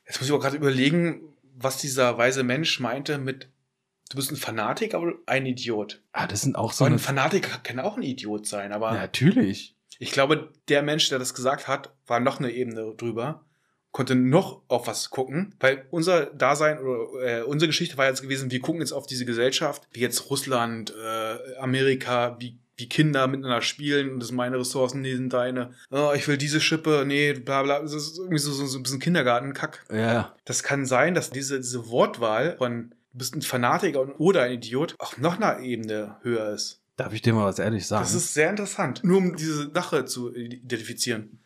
Jetzt 0.07 0.21
muss 0.21 0.29
ich 0.29 0.35
auch 0.35 0.41
gerade 0.41 0.57
überlegen, 0.57 1.21
was 1.57 1.79
dieser 1.79 2.19
weise 2.19 2.43
Mensch 2.43 2.81
meinte 2.81 3.17
mit, 3.19 3.49
du 4.11 4.17
bist 4.17 4.31
ein 4.31 4.37
Fanatiker 4.37 5.01
oder 5.01 5.15
ein 5.27 5.47
Idiot. 5.47 6.03
Ah, 6.13 6.27
das 6.27 6.43
sind 6.43 6.57
auch 6.57 6.73
so. 6.73 6.85
Ein 6.85 6.99
Fanatiker 6.99 7.59
kann 7.63 7.81
auch 7.81 7.97
ein 7.97 8.03
Idiot 8.03 8.47
sein, 8.47 8.73
aber 8.73 8.93
Ja, 8.95 9.01
natürlich. 9.03 9.77
ich 9.99 10.13
glaube, 10.13 10.51
der 10.69 10.83
Mensch, 10.83 11.09
der 11.09 11.19
das 11.19 11.35
gesagt 11.35 11.69
hat, 11.69 11.91
war 12.07 12.21
noch 12.21 12.39
eine 12.39 12.51
Ebene 12.51 12.95
drüber, 12.97 13.45
konnte 13.93 14.15
noch 14.15 14.63
auf 14.69 14.87
was 14.87 15.11
gucken, 15.11 15.55
weil 15.61 15.87
unser 15.91 16.27
Dasein 16.27 16.79
oder 16.81 17.41
äh, 17.41 17.43
unsere 17.43 17.69
Geschichte 17.69 17.97
war 17.97 18.07
jetzt 18.07 18.23
gewesen, 18.23 18.51
wir 18.51 18.61
gucken 18.61 18.81
jetzt 18.81 18.93
auf 18.93 19.07
diese 19.07 19.25
Gesellschaft, 19.25 19.87
wie 19.93 20.01
jetzt 20.01 20.31
Russland, 20.31 20.93
äh, 20.97 21.57
Amerika, 21.59 22.37
wie 22.41 22.59
wie 22.77 22.89
Kinder 22.89 23.29
miteinander 23.29 23.63
spielen 23.63 24.11
und 24.11 24.19
das 24.19 24.31
sind 24.31 24.37
meine 24.37 24.59
Ressourcen, 24.59 25.01
nee, 25.01 25.15
sind 25.15 25.33
deine. 25.33 25.71
Oh, 25.93 26.11
ich 26.13 26.27
will 26.27 26.37
diese 26.37 26.61
Schippe, 26.61 27.05
nee, 27.07 27.33
bla 27.33 27.63
bla. 27.63 27.79
Das 27.81 27.93
ist 27.93 28.19
irgendwie 28.19 28.39
so, 28.39 28.51
so, 28.51 28.67
so 28.67 28.81
ein 28.81 28.83
bisschen 28.83 28.99
Kindergarten-Kack. 28.99 29.85
Ja. 29.93 30.35
Das 30.45 30.65
kann 30.65 30.85
sein, 30.85 31.15
dass 31.15 31.31
diese, 31.31 31.59
diese 31.59 31.89
Wortwahl 31.89 32.57
von 32.59 32.93
du 33.15 33.19
bist 33.19 33.35
ein 33.35 33.43
Fanatiker 33.43 34.21
oder 34.21 34.43
ein 34.43 34.53
Idiot 34.53 34.97
auch 34.99 35.17
noch 35.19 35.41
eine 35.41 35.65
Ebene 35.65 36.17
höher 36.23 36.51
ist. 36.53 36.81
Darf 36.97 37.13
ich 37.13 37.23
dir 37.23 37.33
mal 37.33 37.47
was 37.47 37.59
ehrlich 37.59 37.87
sagen? 37.87 38.03
Das 38.03 38.13
ist 38.15 38.35
sehr 38.35 38.51
interessant. 38.51 39.03
Nur 39.03 39.19
um 39.19 39.37
diese 39.37 39.71
Sache 39.73 40.05
zu 40.05 40.35
identifizieren. 40.35 41.39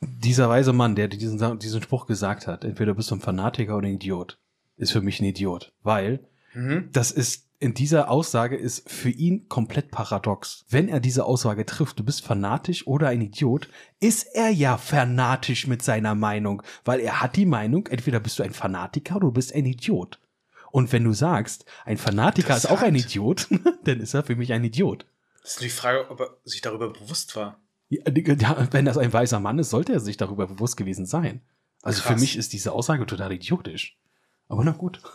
Dieser 0.00 0.48
weise 0.48 0.72
Mann, 0.72 0.94
der 0.94 1.08
diesen, 1.08 1.58
diesen 1.58 1.82
Spruch 1.82 2.06
gesagt 2.06 2.46
hat, 2.46 2.64
entweder 2.64 2.94
bist 2.94 3.10
du 3.10 3.14
ein 3.16 3.20
Fanatiker 3.20 3.76
oder 3.76 3.86
ein 3.86 3.94
Idiot, 3.94 4.38
ist 4.76 4.92
für 4.92 5.02
mich 5.02 5.20
ein 5.20 5.24
Idiot. 5.26 5.72
Weil 5.82 6.26
Mhm. 6.54 6.88
das 6.92 7.12
ist 7.12 7.46
in 7.60 7.74
dieser 7.74 8.10
Aussage 8.10 8.56
ist 8.56 8.90
für 8.90 9.10
ihn 9.10 9.46
komplett 9.48 9.90
paradox. 9.90 10.64
Wenn 10.70 10.88
er 10.88 10.98
diese 10.98 11.26
Aussage 11.26 11.66
trifft, 11.66 11.98
du 11.98 12.04
bist 12.04 12.24
fanatisch 12.24 12.86
oder 12.86 13.08
ein 13.08 13.20
Idiot, 13.20 13.68
ist 14.00 14.26
er 14.34 14.48
ja 14.48 14.78
fanatisch 14.78 15.66
mit 15.66 15.82
seiner 15.82 16.14
Meinung, 16.14 16.62
weil 16.86 17.00
er 17.00 17.20
hat 17.20 17.36
die 17.36 17.44
Meinung, 17.44 17.86
entweder 17.88 18.18
bist 18.18 18.38
du 18.38 18.42
ein 18.42 18.54
Fanatiker 18.54 19.16
oder 19.16 19.26
du 19.26 19.32
bist 19.32 19.54
ein 19.54 19.66
Idiot. 19.66 20.18
Und 20.72 20.92
wenn 20.92 21.04
du 21.04 21.12
sagst, 21.12 21.64
ein 21.84 21.98
Fanatiker 21.98 22.56
ist 22.56 22.70
auch 22.70 22.82
ein. 22.82 22.94
Idiot, 22.94 23.48
dann 23.84 24.00
ist 24.00 24.14
er 24.14 24.22
für 24.22 24.36
mich 24.36 24.52
ein 24.52 24.64
Idiot. 24.64 25.06
Das 25.42 25.52
ist 25.52 25.62
die 25.62 25.68
Frage, 25.68 26.10
ob 26.10 26.20
er 26.20 26.36
sich 26.44 26.60
darüber 26.60 26.92
bewusst 26.92 27.34
war. 27.36 27.60
Ja, 27.88 28.02
wenn 28.70 28.84
das 28.84 28.98
ein 28.98 29.12
weiser 29.12 29.40
Mann 29.40 29.58
ist, 29.58 29.70
sollte 29.70 29.92
er 29.92 30.00
sich 30.00 30.16
darüber 30.16 30.46
bewusst 30.46 30.76
gewesen 30.76 31.06
sein. 31.06 31.42
Also 31.82 32.02
für 32.02 32.10
Krass. 32.10 32.20
mich 32.20 32.36
ist 32.36 32.52
diese 32.52 32.72
Aussage 32.72 33.06
total 33.06 33.32
idiotisch. 33.32 33.98
Aber 34.50 34.64
na 34.64 34.72
gut. 34.72 35.00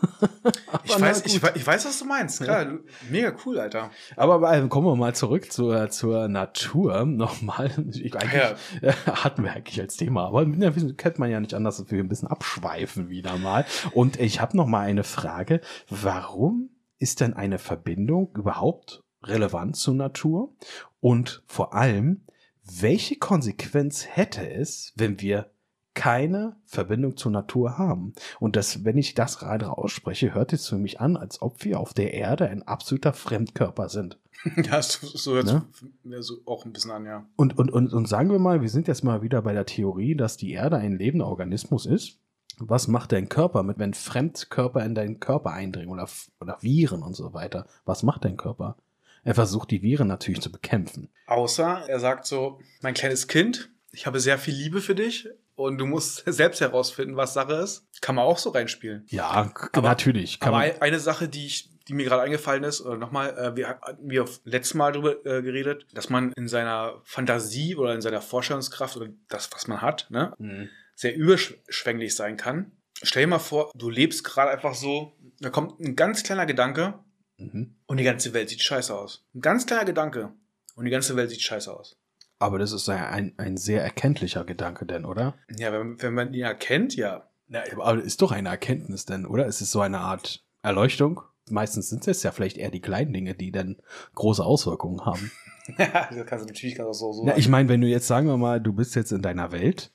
Ich 0.84 1.00
weiß, 1.02 1.26
ich, 1.26 1.34
gut. 1.34 1.44
wei- 1.44 1.52
ich 1.56 1.66
weiß, 1.66 1.86
was 1.86 2.00
du 2.00 2.06
meinst. 2.06 2.42
Klar, 2.42 2.66
du- 2.66 2.80
mega 3.10 3.34
cool, 3.46 3.60
Alter. 3.60 3.90
Aber 4.16 4.54
äh, 4.56 4.68
kommen 4.68 4.88
wir 4.88 4.96
mal 4.96 5.14
zurück 5.16 5.52
zur, 5.52 5.90
zur 5.90 6.28
Natur. 6.28 7.06
Nochmal. 7.06 7.72
Ich, 7.92 8.16
eigentlich, 8.16 8.34
Ja. 8.34 8.56
äh, 8.82 8.94
hatten 8.94 9.44
wir 9.44 9.52
eigentlich 9.54 9.80
als 9.82 9.98
Thema, 9.98 10.28
aber 10.28 10.44
ja, 10.48 10.76
wissen- 10.76 10.96
kennt 10.96 11.20
man 11.20 11.30
ja 11.32 11.40
nicht 11.40 11.54
anders, 11.54 11.78
dass 11.78 11.92
wir 11.92 12.00
ein 12.02 12.08
bisschen 12.08 12.28
abschweifen 12.30 13.10
wieder 13.10 13.38
mal. 13.38 13.66
Und 13.94 14.20
ich 14.20 14.40
habe 14.42 14.56
noch 14.56 14.68
mal 14.68 14.82
eine 14.82 15.04
Frage. 15.04 15.60
Warum 15.90 16.70
ist 17.00 17.20
denn 17.20 17.34
eine 17.34 17.58
Verbindung 17.58 18.32
überhaupt 18.36 19.04
relevant 19.24 19.76
zur 19.76 19.96
Natur? 19.96 20.54
Und 21.02 21.44
vor 21.48 21.74
allem, 21.74 22.26
welche 22.64 23.18
Konsequenz 23.18 24.06
hätte 24.08 24.50
es, 24.50 24.94
wenn 24.96 25.20
wir 25.20 25.52
keine 25.96 26.56
Verbindung 26.66 27.18
zur 27.18 27.32
Natur 27.32 27.78
haben. 27.78 28.14
Und 28.40 28.56
das, 28.56 28.84
wenn 28.86 28.98
ich 28.98 29.16
das 29.16 29.40
gerade 29.40 29.76
ausspreche, 29.76 30.34
hört 30.36 30.54
es 30.54 30.68
für 30.68 30.78
mich 30.78 31.00
an, 31.02 31.18
als 31.18 31.42
ob 31.42 31.64
wir 31.64 31.80
auf 31.80 31.94
der 31.94 32.14
Erde 32.14 32.48
ein 32.50 32.64
absoluter 32.64 33.14
Fremdkörper 33.14 33.90
sind. 33.90 34.20
Ja, 34.58 34.80
so, 34.82 35.08
so 35.08 35.34
hört 35.34 35.46
Ne? 35.46 35.64
mir 36.04 36.22
so 36.22 36.36
auch 36.46 36.66
ein 36.66 36.74
bisschen 36.74 36.92
an, 36.92 37.06
ja. 37.06 37.26
Und, 37.36 37.58
und, 37.58 37.72
und, 37.72 37.92
und 37.94 38.08
sagen 38.08 38.30
wir 38.30 38.38
mal, 38.38 38.62
wir 38.62 38.70
sind 38.70 38.88
jetzt 38.88 39.04
mal 39.04 39.24
wieder 39.24 39.42
bei 39.42 39.54
der 39.54 39.66
Theorie, 39.66 40.14
dass 40.16 40.38
die 40.38 40.52
Erde 40.52 40.78
ein 40.78 40.98
lebender 41.00 41.26
Organismus 41.26 41.88
ist. 41.88 42.20
Was 42.60 42.88
macht 42.88 43.12
dein 43.12 43.28
Körper 43.28 43.64
mit, 43.64 43.80
wenn 43.80 43.94
Fremdkörper 43.96 44.86
in 44.86 44.94
deinen 44.94 45.20
Körper 45.20 45.52
eindringen 45.52 45.90
oder, 45.90 46.08
oder 46.40 46.58
Viren 46.62 47.02
und 47.02 47.16
so 47.16 47.34
weiter? 47.34 47.66
Was 47.86 48.04
macht 48.04 48.24
dein 48.24 48.38
Körper? 48.38 48.78
Er 49.24 49.34
versucht 49.34 49.72
die 49.72 49.82
Viren 49.82 50.08
natürlich 50.08 50.42
zu 50.42 50.52
bekämpfen. 50.52 51.10
Außer 51.26 51.86
er 51.88 52.00
sagt 52.00 52.28
so, 52.28 52.60
mein 52.82 52.94
kleines 52.94 53.28
Kind, 53.28 53.72
ich 53.92 54.06
habe 54.06 54.20
sehr 54.20 54.38
viel 54.38 54.54
Liebe 54.54 54.82
für 54.82 54.94
dich 54.96 55.28
und 55.56 55.78
du 55.78 55.86
musst 55.86 56.24
selbst 56.26 56.62
herausfinden, 56.62 57.16
was 57.18 57.34
Sache 57.34 57.54
ist. 57.56 57.86
Kann 58.02 58.16
man 58.16 58.26
auch 58.26 58.38
so 58.38 58.50
reinspielen. 58.52 59.06
Ja, 59.08 59.52
Aber- 59.74 59.82
natürlich. 59.82 60.40
Kann 60.40 60.54
Aber 60.54 60.82
eine 60.82 61.00
Sache, 61.00 61.28
die 61.28 61.46
ich, 61.46 61.70
die 61.88 61.94
mir 61.94 62.06
gerade 62.06 62.22
eingefallen 62.24 62.64
ist, 62.64 62.82
oder 62.82 62.98
nochmal, 62.98 63.38
äh, 63.38 63.56
wir 63.56 63.68
hatten 63.70 64.10
wir 64.10 64.26
letztes 64.44 64.74
Mal 64.74 64.92
darüber 64.92 65.26
äh, 65.26 65.42
geredet, 65.42 65.86
dass 65.94 66.10
man 66.10 66.32
in 66.34 66.48
seiner 66.48 67.02
Fantasie 67.04 67.76
oder 67.76 67.94
in 67.94 68.02
seiner 68.02 68.22
Vorstellungskraft 68.22 68.98
oder 68.98 69.10
das, 69.30 69.50
was 69.54 69.68
man 69.68 69.82
hat, 69.82 70.08
ne, 70.10 70.34
Mhm. 70.38 70.70
sehr 70.96 71.16
überschwänglich 71.16 72.16
sein 72.16 72.38
kann. 72.38 72.72
Stell 73.04 73.24
dir 73.24 73.28
mal 73.28 73.40
vor, 73.40 73.72
du 73.76 73.90
lebst 73.90 74.24
gerade 74.24 74.52
einfach 74.52 74.74
so, 74.74 75.18
da 75.40 75.50
kommt 75.50 75.80
ein 75.80 75.96
ganz 75.96 76.24
kleiner 76.24 76.46
Gedanke 76.46 77.00
Mhm. 77.38 77.76
und 77.86 77.98
die 77.98 78.04
ganze 78.06 78.34
Welt 78.34 78.48
sieht 78.50 78.62
scheiße 78.62 78.96
aus. 78.96 79.26
Ein 79.36 79.42
ganz 79.42 79.66
kleiner 79.66 79.84
Gedanke 79.86 80.32
und 80.76 80.86
die 80.86 80.92
ganze 80.92 81.16
Welt 81.18 81.30
sieht 81.30 81.42
scheiße 81.42 81.72
aus. 81.74 81.98
Aber 82.46 82.60
das 82.60 82.74
ist 82.74 82.88
ja 82.88 83.10
ein, 83.10 83.34
ein 83.38 83.58
sehr 83.58 83.84
erkenntlicher 83.84 84.44
Gedanke 84.46 84.86
denn, 84.86 85.04
oder? 85.04 85.34
Ja, 85.58 85.74
wenn, 85.74 86.00
wenn 86.00 86.14
man 86.14 86.32
ihn 86.32 86.44
erkennt, 86.44 86.96
ja. 86.96 87.28
Na, 87.48 87.64
aber 87.72 88.00
ist 88.04 88.22
doch 88.22 88.32
eine 88.32 88.50
Erkenntnis 88.50 89.06
denn, 89.06 89.26
oder? 89.26 89.48
Es 89.48 89.62
ist 89.62 89.72
so 89.72 89.82
eine 89.82 89.98
Art 89.98 90.46
Erleuchtung. 90.62 91.22
Meistens 91.50 91.90
sind 91.90 92.08
es 92.08 92.22
ja 92.22 92.32
vielleicht 92.32 92.58
eher 92.58 92.70
die 92.70 92.82
kleinen 92.82 93.14
Dinge, 93.14 93.34
die 93.34 93.52
dann 93.52 93.78
große 94.14 94.44
Auswirkungen 94.44 95.04
haben. 95.08 95.32
das 95.78 96.26
kannst 96.28 96.46
du 96.46 96.50
natürlich 96.50 96.76
ganz 96.76 97.00
so, 97.00 97.14
so 97.14 97.26
Na, 97.26 97.36
ich 97.36 97.50
meine, 97.50 97.68
wenn 97.68 97.82
du 97.82 97.88
jetzt, 97.88 98.06
sagen 98.06 98.28
wir 98.28 98.38
mal, 98.38 98.62
du 98.62 98.74
bist 98.74 98.94
jetzt 98.94 99.12
in 99.12 99.24
deiner 99.24 99.52
Welt, 99.52 99.92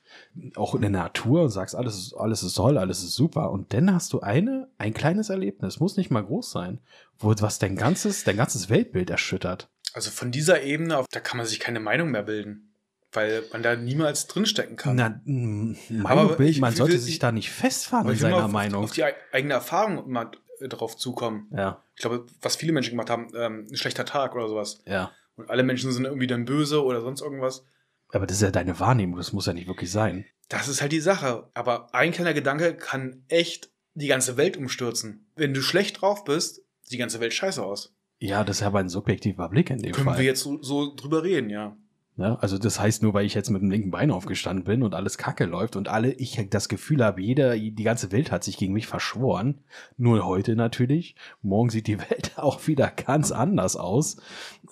auch 0.57 0.75
in 0.75 0.81
der 0.81 0.91
Natur 0.91 1.43
und 1.43 1.51
sagst, 1.51 1.77
alles 1.77 1.97
ist, 1.97 2.15
alles 2.15 2.43
ist 2.43 2.55
toll, 2.55 2.79
alles 2.79 3.05
ist 3.05 3.15
super, 3.15 3.53
und 3.53 3.73
dann 3.73 3.95
hast 3.95 4.13
du 4.13 4.21
eine, 4.21 4.69
ein 4.77 4.93
kleines 4.93 5.31
Erlebnis, 5.31 5.79
muss 5.79 5.97
nicht 5.97 6.11
mal 6.11 6.25
groß 6.25 6.51
sein, 6.51 6.81
wo 7.17 7.33
was 7.39 7.61
dein 7.61 7.77
ganzes, 7.77 8.25
dein 8.25 8.37
ganzes 8.37 8.71
Weltbild 8.71 9.09
erschüttert. 9.09 9.71
Also 9.95 10.11
von 10.11 10.31
dieser 10.31 10.63
Ebene, 10.63 10.97
auf, 10.99 11.07
da 11.11 11.21
kann 11.21 11.37
man 11.39 11.47
sich 11.47 11.61
keine 11.61 11.81
Meinung 11.81 12.11
mehr 12.11 12.23
bilden, 12.23 12.75
weil 13.13 13.43
man 13.53 13.63
da 13.63 13.75
niemals 13.77 14.27
drinstecken 14.29 14.77
kann. 14.77 14.97
Na, 14.97 15.21
mh, 15.25 15.77
Aber 16.05 16.39
ich- 16.41 16.61
man 16.61 16.75
sollte 16.75 16.99
sich 16.99 17.19
da 17.19 17.33
nicht 17.33 17.51
festfahren 17.51 18.09
in 18.09 18.17
seiner 18.17 18.45
auf, 18.45 18.51
Meinung. 18.53 18.85
auf 18.85 18.93
die 18.93 19.05
ei- 19.05 19.15
eigene 19.33 19.55
Erfahrung 19.55 20.09
mal 20.11 20.31
äh, 20.61 20.69
drauf 20.69 20.97
zukommen. 20.97 21.49
ja, 21.57 21.83
Ich 21.97 22.03
glaube, 22.03 22.27
was 22.43 22.57
viele 22.57 22.73
Menschen 22.73 22.91
gemacht 22.91 23.09
haben, 23.11 23.29
ähm, 23.35 23.67
ein 23.71 23.77
schlechter 23.77 24.05
Tag 24.05 24.35
oder 24.35 24.49
sowas. 24.49 24.83
ja. 24.87 25.11
Und 25.37 25.49
alle 25.49 25.63
Menschen 25.63 25.91
sind 25.91 26.05
irgendwie 26.05 26.27
dann 26.27 26.45
böse 26.45 26.85
oder 26.85 27.01
sonst 27.01 27.23
irgendwas. 27.23 27.65
Aber 28.11 28.27
das 28.27 28.37
ist 28.37 28.43
ja 28.43 28.51
deine 28.51 28.79
Wahrnehmung, 28.79 29.17
das 29.17 29.33
muss 29.33 29.47
ja 29.47 29.55
nicht 29.55 29.69
wirklich 29.69 29.91
sein. 29.91 30.27
Das 30.51 30.69
ist 30.69 30.83
halt 30.83 30.93
die 30.93 31.01
Sache. 31.01 31.49
Aber 31.55 31.95
ein 31.95 32.13
kleiner 32.13 32.35
Gedanke 32.35 32.75
kann 32.75 33.25
echt 33.29 33.71
die 33.95 34.09
ganze 34.09 34.37
Welt 34.37 34.59
umstürzen. 34.59 35.31
Wenn 35.37 35.55
du 35.55 35.63
schlecht 35.63 36.03
drauf 36.03 36.25
bist, 36.25 36.57
sieht 36.83 36.93
die 36.93 36.99
ganze 36.99 37.21
Welt 37.21 37.33
scheiße 37.33 37.63
aus. 37.65 37.95
Ja, 38.21 38.45
das 38.45 38.59
ist 38.61 38.63
aber 38.67 38.79
ein 38.79 38.89
subjektiver 38.89 39.49
Blick 39.49 39.71
in 39.71 39.79
dem 39.83 39.93
Können 39.93 40.07
Fall. 40.07 40.19
wir 40.19 40.25
jetzt 40.27 40.43
so, 40.43 40.63
so 40.63 40.95
drüber 40.95 41.25
reden, 41.25 41.51
ja. 41.51 41.77
Ja, 42.17 42.35
also 42.35 42.59
das 42.59 42.79
heißt 42.79 43.03
nur, 43.03 43.15
weil 43.15 43.25
ich 43.25 43.33
jetzt 43.33 43.49
mit 43.49 43.63
dem 43.63 43.71
linken 43.71 43.91
Bein 43.91 44.11
aufgestanden 44.11 44.65
bin 44.65 44.83
und 44.83 44.95
alles 44.95 45.17
Kacke 45.17 45.47
läuft 45.47 45.75
und 45.75 45.89
alle, 45.89 46.13
ich 46.13 46.39
das 46.51 46.69
Gefühl 46.69 47.03
habe, 47.03 47.23
jeder, 47.23 47.57
die 47.57 47.83
ganze 47.83 48.13
Welt 48.13 48.31
hat 48.31 48.45
sich 48.45 48.59
gegen 48.59 48.75
mich 48.75 48.87
verschworen. 48.87 49.61
Nur 49.97 50.27
heute 50.27 50.55
natürlich. 50.55 51.15
Morgen 51.41 51.71
sieht 51.71 51.87
die 51.87 51.99
Welt 52.11 52.33
auch 52.37 52.67
wieder 52.67 52.91
ganz 52.91 53.33
anders 53.33 53.77
aus. 53.77 54.19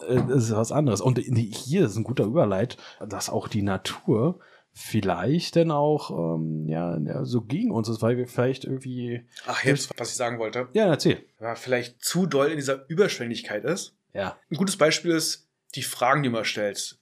Äh, 0.07 0.17
Das 0.29 0.45
ist 0.45 0.55
was 0.55 0.73
anderes. 0.73 1.01
Und 1.01 1.19
hier 1.19 1.87
ist 1.87 1.97
ein 1.97 2.05
guter 2.05 2.25
Überleit, 2.25 2.77
dass 3.09 3.31
auch 3.31 3.49
die 3.49 3.63
Natur 3.63 4.41
vielleicht 4.73 5.57
dann 5.57 5.71
auch 5.71 6.11
ähm, 6.11 6.69
ja, 6.69 6.99
ja, 6.99 7.25
so 7.25 7.43
gegen 7.43 7.71
uns 7.71 7.89
ist, 7.89 8.03
weil 8.03 8.17
wir 8.17 8.27
vielleicht 8.27 8.65
irgendwie. 8.65 9.25
Ach, 9.47 9.65
jetzt, 9.65 9.91
was 9.99 10.11
ich 10.11 10.17
sagen 10.17 10.39
wollte. 10.39 10.69
Ja, 10.73 10.87
erzähl. 10.87 11.25
Man 11.41 11.57
vielleicht 11.57 12.03
zu 12.05 12.27
doll 12.27 12.49
in 12.49 12.57
dieser 12.57 12.89
Überschwänglichkeit 12.89 13.65
ist. 13.65 13.97
Ja. 14.15 14.39
Ein 14.51 14.57
gutes 14.57 14.77
Beispiel 14.77 15.13
ist 15.13 15.49
die 15.75 15.83
Fragen, 15.83 16.23
die 16.23 16.29
man 16.31 16.45
stellt. 16.45 16.99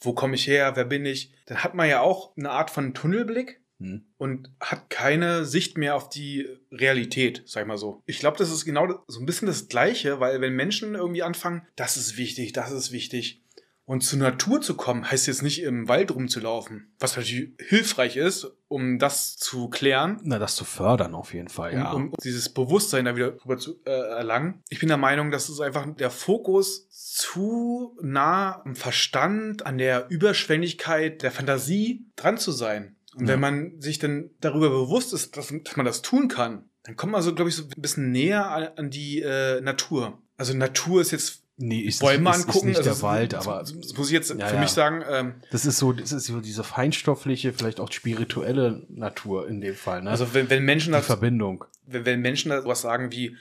Wo 0.00 0.12
komme 0.12 0.34
ich 0.34 0.46
her? 0.46 0.76
Wer 0.76 0.84
bin 0.84 1.06
ich? 1.06 1.32
Dann 1.46 1.64
hat 1.64 1.74
man 1.74 1.88
ja 1.88 2.00
auch 2.00 2.36
eine 2.36 2.50
Art 2.50 2.70
von 2.70 2.94
Tunnelblick 2.94 3.60
Hm. 3.78 4.06
und 4.16 4.50
hat 4.58 4.88
keine 4.88 5.44
Sicht 5.44 5.76
mehr 5.76 5.96
auf 5.96 6.08
die 6.08 6.48
Realität, 6.72 7.42
sag 7.44 7.62
ich 7.62 7.66
mal 7.66 7.76
so. 7.76 8.02
Ich 8.06 8.20
glaube, 8.20 8.38
das 8.38 8.50
ist 8.50 8.64
genau 8.64 9.04
so 9.06 9.20
ein 9.20 9.26
bisschen 9.26 9.48
das 9.48 9.68
Gleiche, 9.68 10.18
weil 10.18 10.40
wenn 10.40 10.54
Menschen 10.54 10.94
irgendwie 10.94 11.22
anfangen, 11.22 11.60
das 11.76 11.98
ist 11.98 12.16
wichtig, 12.16 12.54
das 12.54 12.72
ist 12.72 12.90
wichtig. 12.90 13.42
Und 13.86 14.00
zur 14.02 14.18
Natur 14.18 14.60
zu 14.60 14.74
kommen, 14.74 15.08
heißt 15.08 15.28
jetzt 15.28 15.42
nicht 15.42 15.62
im 15.62 15.86
Wald 15.88 16.12
rumzulaufen, 16.12 16.92
was 16.98 17.16
natürlich 17.16 17.52
hilfreich 17.60 18.16
ist, 18.16 18.48
um 18.66 18.98
das 18.98 19.36
zu 19.36 19.68
klären, 19.68 20.18
Na, 20.24 20.40
das 20.40 20.56
zu 20.56 20.64
fördern 20.64 21.14
auf 21.14 21.32
jeden 21.32 21.48
Fall, 21.48 21.70
um, 21.72 21.78
ja. 21.78 21.92
um 21.92 22.12
dieses 22.24 22.48
Bewusstsein 22.48 23.04
da 23.04 23.14
wieder 23.14 23.30
drüber 23.30 23.58
zu 23.58 23.80
äh, 23.84 23.90
erlangen. 23.90 24.60
Ich 24.70 24.80
bin 24.80 24.88
der 24.88 24.98
Meinung, 24.98 25.30
dass 25.30 25.48
es 25.48 25.60
einfach 25.60 25.86
der 25.94 26.10
Fokus 26.10 26.88
zu 26.90 27.96
nah 28.02 28.60
am 28.64 28.74
Verstand, 28.74 29.64
an 29.64 29.78
der 29.78 30.08
Überschwänglichkeit, 30.10 31.22
der 31.22 31.30
Fantasie 31.30 32.06
dran 32.16 32.38
zu 32.38 32.50
sein. 32.50 32.96
Und 33.14 33.26
Ja. 33.26 33.34
wenn 33.34 33.40
man 33.40 33.80
sich 33.80 34.00
dann 34.00 34.30
darüber 34.40 34.68
bewusst 34.68 35.12
ist, 35.12 35.36
dass, 35.36 35.54
dass 35.62 35.76
man 35.76 35.86
das 35.86 36.02
tun 36.02 36.26
kann, 36.26 36.68
dann 36.82 36.96
kommt 36.96 37.12
man 37.12 37.22
so, 37.22 37.34
glaube 37.34 37.50
ich, 37.50 37.56
so 37.56 37.62
ein 37.62 37.80
bisschen 37.82 38.10
näher 38.10 38.50
an, 38.50 38.68
an 38.76 38.90
die 38.90 39.22
äh, 39.22 39.60
Natur. 39.60 40.20
Also 40.36 40.54
Natur 40.54 41.00
ist 41.00 41.12
jetzt 41.12 41.42
Nee, 41.58 41.80
ist, 41.80 42.00
Bäume 42.00 42.30
ist, 42.30 42.36
ist 42.36 42.46
angucken. 42.48 42.66
nicht 42.66 42.76
also 42.78 42.90
der 42.90 43.02
Wald, 43.02 43.34
aber 43.34 43.60
das 43.60 43.72
muss 43.96 44.08
ich 44.08 44.12
jetzt 44.12 44.28
Ja, 44.30 44.46
für 44.46 44.54
ja. 44.56 44.60
mich 44.60 44.70
sagen, 44.70 45.02
ähm, 45.10 45.34
das 45.50 45.64
ist 45.64 45.78
so, 45.78 45.92
das 45.92 46.12
ist 46.12 46.26
so 46.26 46.40
diese 46.40 46.62
feinstoffliche, 46.64 47.52
vielleicht 47.54 47.80
auch 47.80 47.90
spirituelle 47.90 48.82
Natur 48.90 49.48
in 49.48 49.60
dem 49.62 49.74
Fall, 49.74 50.02
ne? 50.02 50.10
also 50.10 50.34
wenn, 50.34 50.50
wenn 50.50 50.64
Menschen 50.64 50.92
die 50.92 50.98
das, 50.98 51.06
Verbindung. 51.06 51.64
wenn, 51.86 52.04
wenn 52.04 52.20
Menschen 52.20 52.50
da 52.50 52.62
was 52.66 52.82
sagen 52.82 53.10
wie, 53.10 53.36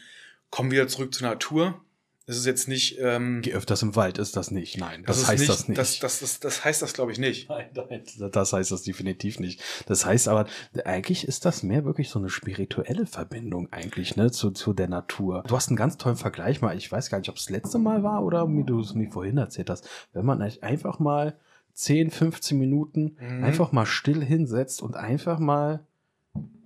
komm 0.49 0.71
wieder 0.71 0.87
zurück 0.87 1.13
zur 1.13 1.27
Natur, 1.27 1.81
das 2.25 2.37
ist 2.37 2.45
jetzt 2.45 2.67
nicht, 2.67 2.97
ähm, 2.99 3.41
Geh 3.41 3.53
öfters 3.53 3.81
im 3.83 3.95
Wald 3.95 4.17
ist 4.17 4.35
das 4.35 4.51
nicht. 4.51 4.77
Nein, 4.77 5.03
das, 5.05 5.19
ist 5.19 5.27
heißt 5.27 5.47
das 5.49 5.67
nicht. 5.67 5.77
Das, 5.77 5.99
das, 5.99 6.19
das, 6.19 6.39
das 6.39 6.65
heißt 6.65 6.81
das, 6.81 6.93
glaube 6.93 7.11
ich, 7.11 7.19
nicht. 7.19 7.49
Nein, 7.49 7.69
nein, 7.75 8.03
das 8.31 8.53
heißt 8.53 8.71
das 8.71 8.83
definitiv 8.83 9.39
nicht. 9.39 9.61
Das 9.85 10.05
heißt 10.05 10.27
aber, 10.27 10.45
eigentlich 10.85 11.27
ist 11.27 11.45
das 11.45 11.63
mehr 11.63 11.85
wirklich 11.85 12.09
so 12.09 12.19
eine 12.19 12.29
spirituelle 12.29 13.05
Verbindung 13.05 13.71
eigentlich, 13.71 14.15
ne, 14.15 14.31
zu, 14.31 14.51
zu 14.51 14.73
der 14.73 14.87
Natur. 14.87 15.43
Du 15.47 15.55
hast 15.55 15.67
einen 15.69 15.77
ganz 15.77 15.97
tollen 15.97 16.17
Vergleich 16.17 16.61
mal, 16.61 16.75
ich 16.77 16.91
weiß 16.91 17.09
gar 17.09 17.19
nicht, 17.19 17.29
ob 17.29 17.35
es 17.35 17.45
das 17.45 17.51
letzte 17.51 17.77
Mal 17.77 18.03
war 18.03 18.23
oder 18.23 18.47
wie 18.49 18.63
du 18.63 18.79
es 18.79 18.93
mir 18.93 19.09
vorhin 19.11 19.37
erzählt 19.37 19.69
hast. 19.69 19.87
Wenn 20.13 20.25
man 20.25 20.41
einfach 20.41 20.99
mal 20.99 21.37
10, 21.73 22.09
15 22.09 22.57
Minuten 22.57 23.17
Mhm. 23.19 23.43
einfach 23.43 23.71
mal 23.71 23.85
still 23.85 24.23
hinsetzt 24.23 24.81
und 24.81 24.95
einfach 24.95 25.39
mal, 25.39 25.85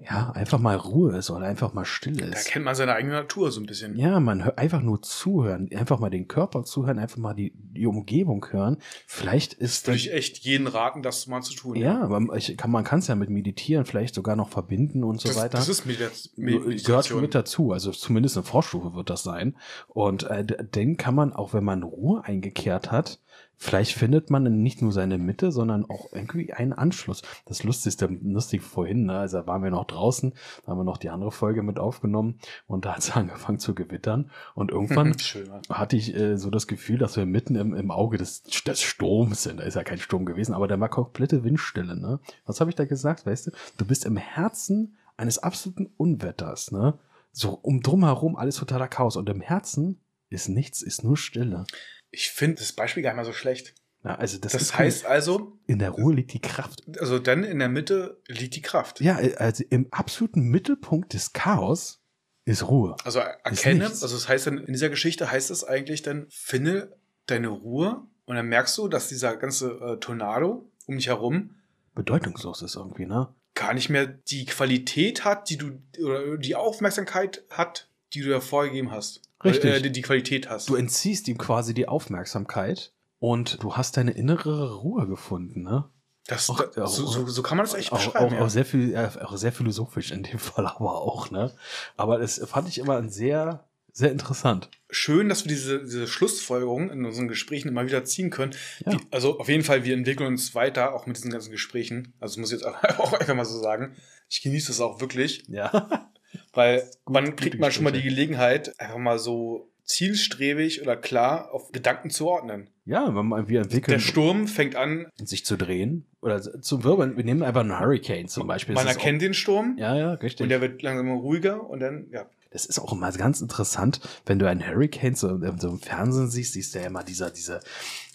ja, 0.01 0.31
einfach 0.31 0.57
mal 0.59 0.75
Ruhe 0.75 1.17
ist 1.17 1.29
oder 1.29 1.45
einfach 1.45 1.73
mal 1.73 1.85
still 1.85 2.13
Da 2.15 2.25
ist. 2.27 2.47
kennt 2.47 2.65
man 2.65 2.73
seine 2.73 2.93
eigene 2.93 3.13
Natur 3.13 3.51
so 3.51 3.59
ein 3.59 3.65
bisschen. 3.67 3.95
Ja, 3.95 4.19
man 4.19 4.43
hört 4.43 4.57
einfach 4.57 4.81
nur 4.81 5.01
zuhören, 5.03 5.69
einfach 5.75 5.99
mal 5.99 6.09
den 6.09 6.27
Körper 6.27 6.63
zuhören, 6.63 6.97
einfach 6.97 7.17
mal 7.17 7.35
die, 7.35 7.51
die 7.55 7.85
Umgebung 7.85 8.43
hören. 8.49 8.77
Vielleicht 9.05 9.53
ist 9.53 9.85
Würde 9.85 9.97
ich 9.97 10.11
echt 10.11 10.39
jeden 10.39 10.65
raten, 10.67 11.03
das 11.03 11.27
mal 11.27 11.41
zu 11.41 11.53
tun. 11.53 11.75
ja, 11.75 12.01
aber 12.01 12.35
ich 12.35 12.57
kann, 12.57 12.71
man 12.71 12.85
kann 12.85 12.99
es 12.99 13.07
ja 13.07 13.15
mit 13.15 13.29
Meditieren 13.29 13.85
vielleicht 13.85 14.15
sogar 14.15 14.35
noch 14.35 14.49
verbinden 14.49 15.03
und 15.03 15.19
so 15.21 15.27
das, 15.27 15.37
weiter. 15.37 15.57
das 15.57 15.69
ist 15.69 15.85
Medita 15.85 16.05
Gehört 16.37 16.37
Meditation. 16.37 17.21
mit 17.21 17.35
dazu, 17.35 17.71
also 17.71 17.91
zumindest 17.91 18.37
eine 18.37 18.45
Vorstufe 18.45 18.95
wird 18.95 19.09
das 19.11 19.21
sein. 19.21 19.57
Und 19.89 20.23
äh, 20.23 20.43
d- 20.43 20.57
dann 20.71 20.97
kann 20.97 21.13
man, 21.13 21.33
auch 21.33 21.53
wenn 21.53 21.63
man 21.65 21.83
Ruhe 21.83 22.23
eingekehrt 22.23 22.91
hat, 22.91 23.19
vielleicht 23.59 23.93
findet 23.93 24.29
man 24.29 24.43
nicht 24.61 24.81
nur 24.81 24.91
seine 24.91 25.17
Mitte, 25.17 25.51
sondern 25.51 25.87
auch 25.87 26.11
irgendwie 26.13 26.53
einen 26.53 26.73
Anschluss. 26.73 27.21
Das 27.45 27.63
Lustigste, 27.63 28.07
lustig 28.07 28.63
vorhin, 28.63 29.05
ne, 29.05 29.19
also 29.19 29.39
da 29.39 29.47
waren 29.47 29.61
wir 29.61 29.69
noch 29.69 29.85
draußen, 29.85 30.33
da 30.65 30.71
haben 30.71 30.79
wir 30.79 30.85
noch 30.85 30.97
die 30.97 31.09
andere 31.09 31.31
Folge 31.31 31.61
mit 31.61 31.77
aufgenommen 31.77 32.39
und 32.67 32.85
da 32.85 32.93
hat 32.93 32.99
es 32.99 33.11
angefangen 33.15 33.59
zu 33.59 33.75
gewittern 33.75 34.31
und 34.55 34.71
irgendwann 34.71 35.15
hatte 35.69 35.97
ich 35.97 36.15
äh, 36.15 36.37
so 36.37 36.49
das 36.49 36.67
Gefühl, 36.67 36.97
dass 36.97 37.17
wir 37.17 37.25
mitten 37.25 37.55
im, 37.55 37.75
im 37.75 37.91
Auge 37.91 38.17
des, 38.17 38.43
des 38.43 38.81
Sturms 38.81 39.43
sind. 39.43 39.59
Da 39.59 39.63
ist 39.63 39.75
ja 39.75 39.83
kein 39.83 39.99
Sturm 39.99 40.25
gewesen, 40.25 40.55
aber 40.55 40.67
da 40.67 40.79
war 40.79 40.89
komplette 40.89 41.43
Windstille. 41.43 41.99
Ne? 41.99 42.19
Was 42.45 42.61
habe 42.61 42.71
ich 42.71 42.75
da 42.75 42.85
gesagt, 42.85 43.25
weißt 43.25 43.47
du? 43.47 43.51
Du 43.77 43.85
bist 43.85 44.05
im 44.05 44.15
Herzen 44.15 44.95
eines 45.17 45.37
absoluten 45.37 45.89
Unwetters. 45.97 46.71
Ne? 46.71 46.97
So 47.31 47.59
um 47.61 47.81
drumherum 47.81 48.37
alles 48.37 48.55
totaler 48.55 48.87
Chaos. 48.87 49.17
Und 49.17 49.29
im 49.29 49.41
Herzen 49.41 49.99
ist 50.29 50.47
nichts, 50.47 50.81
ist 50.81 51.03
nur 51.03 51.17
Stille. 51.17 51.65
Ich 52.11 52.31
finde 52.31 52.57
das 52.57 52.73
Beispiel 52.73 53.03
gar 53.03 53.11
nicht 53.11 53.17
mal 53.17 53.25
so 53.25 53.33
schlecht. 53.33 53.75
Ja, 54.03 54.15
also 54.15 54.37
das, 54.37 54.53
Das, 54.53 54.77
heißt 54.77 55.05
also, 55.05 55.59
in 55.67 55.79
der 55.79 55.89
Ruhe 55.89 56.13
liegt 56.13 56.33
die 56.33 56.39
Kraft. 56.39 56.83
also 56.99 57.19
dann 57.19 57.43
in 57.43 57.59
der 57.59 57.67
Mitte 57.67 58.21
liegt 58.27 58.55
die 58.55 58.61
Kraft. 58.61 59.01
Ja, 59.01 59.17
also 59.37 59.63
im 59.69 59.87
absoluten 59.91 60.41
Mittelpunkt 60.43 61.13
des 61.13 61.33
Chaos 61.33 62.01
ist 62.45 62.67
Ruhe. 62.67 62.95
Also 63.03 63.19
erkenne, 63.19 63.85
also 63.85 64.07
das 64.07 64.29
heißt 64.29 64.47
dann, 64.47 64.57
in 64.57 64.73
dieser 64.73 64.89
Geschichte 64.89 65.29
heißt 65.29 65.51
es 65.51 65.63
eigentlich 65.65 66.01
dann, 66.01 66.27
finde 66.29 66.97
deine 67.25 67.49
Ruhe 67.49 68.07
und 68.25 68.35
dann 68.35 68.47
merkst 68.47 68.77
du, 68.77 68.87
dass 68.87 69.09
dieser 69.09 69.35
ganze 69.35 69.71
äh, 69.81 69.99
Tornado 69.99 70.71
um 70.85 70.95
dich 70.95 71.07
herum 71.07 71.55
Bedeutungslos 71.93 72.61
ist 72.61 72.75
irgendwie, 72.75 73.05
ne? 73.05 73.27
gar 73.55 73.73
nicht 73.73 73.89
mehr 73.89 74.07
die 74.07 74.45
Qualität 74.45 75.25
hat, 75.25 75.49
die 75.49 75.57
du, 75.57 75.81
oder 76.01 76.37
die 76.37 76.55
Aufmerksamkeit 76.55 77.43
hat, 77.49 77.88
die 78.13 78.21
du 78.21 78.29
ja 78.29 78.39
vorgegeben 78.39 78.91
hast. 78.91 79.21
Richtig. 79.43 79.71
Äh, 79.71 79.81
die, 79.81 79.91
die 79.91 80.01
Qualität 80.01 80.49
hast. 80.49 80.69
Du 80.69 80.75
entziehst 80.75 81.27
ihm 81.27 81.37
quasi 81.37 81.73
die 81.73 81.87
Aufmerksamkeit 81.87 82.91
und 83.19 83.63
du 83.63 83.75
hast 83.75 83.97
deine 83.97 84.11
innere 84.11 84.75
Ruhe 84.77 85.07
gefunden, 85.07 85.63
ne? 85.63 85.89
das, 86.29 86.49
Ach, 86.49 86.61
da, 86.75 86.85
so, 86.87 87.05
so, 87.07 87.25
so 87.27 87.41
kann 87.41 87.57
man 87.57 87.65
das 87.65 87.73
echt 87.73 87.91
Auch, 87.91 87.97
beschreiben. 87.97 88.25
auch, 88.25 88.31
ja. 88.31 88.41
auch, 88.45 88.49
sehr 88.49 88.65
viel, 88.65 88.93
äh, 88.93 89.09
auch 89.23 89.35
sehr 89.35 89.51
philosophisch 89.51 90.11
in 90.11 90.23
dem 90.23 90.39
Fall 90.39 90.67
aber 90.67 91.01
auch, 91.01 91.31
ne? 91.31 91.53
Aber 91.97 92.19
das 92.19 92.39
fand 92.45 92.67
ich 92.67 92.77
immer 92.77 92.97
ein 92.97 93.09
sehr, 93.09 93.67
sehr 93.91 94.11
interessant. 94.11 94.69
Schön, 94.91 95.29
dass 95.29 95.45
wir 95.45 95.49
diese, 95.49 95.79
diese 95.79 96.07
Schlussfolgerung 96.07 96.91
in 96.91 97.05
unseren 97.05 97.27
Gesprächen 97.27 97.69
immer 97.69 97.85
wieder 97.85 98.03
ziehen 98.05 98.29
können. 98.29 98.53
Ja. 98.85 98.91
Die, 98.93 98.99
also 99.11 99.39
auf 99.39 99.49
jeden 99.49 99.63
Fall, 99.63 99.83
wir 99.83 99.95
entwickeln 99.95 100.27
uns 100.27 100.53
weiter, 100.53 100.93
auch 100.93 101.07
mit 101.07 101.17
diesen 101.17 101.31
ganzen 101.31 101.51
Gesprächen. 101.51 102.13
Also 102.19 102.33
das 102.33 102.37
muss 102.37 102.51
ich 102.51 102.59
jetzt 102.61 102.65
auch 102.99 103.13
einfach 103.13 103.35
mal 103.35 103.45
so 103.45 103.59
sagen. 103.59 103.95
Ich 104.29 104.41
genieße 104.41 104.67
das 104.67 104.81
auch 104.81 105.01
wirklich, 105.01 105.43
Ja. 105.47 106.08
Weil 106.53 106.83
man 107.07 107.35
kriegt 107.35 107.59
mal 107.59 107.71
schon 107.71 107.83
mal 107.83 107.91
die. 107.91 108.01
Gelegenheit, 108.01 108.79
einfach 108.79 108.97
mal 108.97 109.19
so 109.19 109.69
zielstrebig 109.83 110.81
oder 110.81 110.95
klar 110.95 111.51
auf 111.51 111.71
Gedanken 111.71 112.09
zu 112.11 112.27
ordnen. 112.27 112.69
Ja, 112.85 113.13
wenn 113.15 113.25
man, 113.25 113.47
wir 113.49 113.61
entwickeln, 113.61 113.93
Der 113.97 113.99
Sturm 113.99 114.47
fängt 114.47 114.75
an, 114.75 115.07
sich 115.17 115.45
zu 115.45 115.57
drehen 115.57 116.05
oder 116.21 116.41
zu 116.41 116.83
wirbeln. 116.83 117.17
Wir 117.17 117.23
nehmen 117.23 117.43
einfach 117.43 117.61
einen 117.61 117.79
Hurricane 117.79 118.27
zum 118.27 118.47
Beispiel. 118.47 118.75
man 118.75 118.87
erkennt 118.87 119.21
den 119.21 119.33
Sturm 119.33 119.75
ja, 119.79 119.95
ja, 119.95 120.13
richtig. 120.13 120.43
und 120.43 120.49
der 120.49 120.61
wird 120.61 120.81
langsam 120.81 121.11
ruhiger 121.11 121.67
und 121.67 121.79
dann, 121.79 122.07
ja. 122.11 122.25
Das 122.51 122.65
ist 122.65 122.79
auch 122.79 122.93
immer 122.93 123.11
ganz 123.11 123.41
interessant, 123.41 123.99
wenn 124.25 124.39
du 124.39 124.49
einen 124.49 124.65
Hurricane 124.65 125.15
so, 125.15 125.39
so 125.57 125.69
im 125.69 125.79
Fernsehen 125.79 126.31
siehst, 126.31 126.53
siehst 126.53 126.73
du 126.73 126.79
ja 126.79 126.87
immer 126.87 127.03
dieser, 127.03 127.29
diese, 127.29 127.59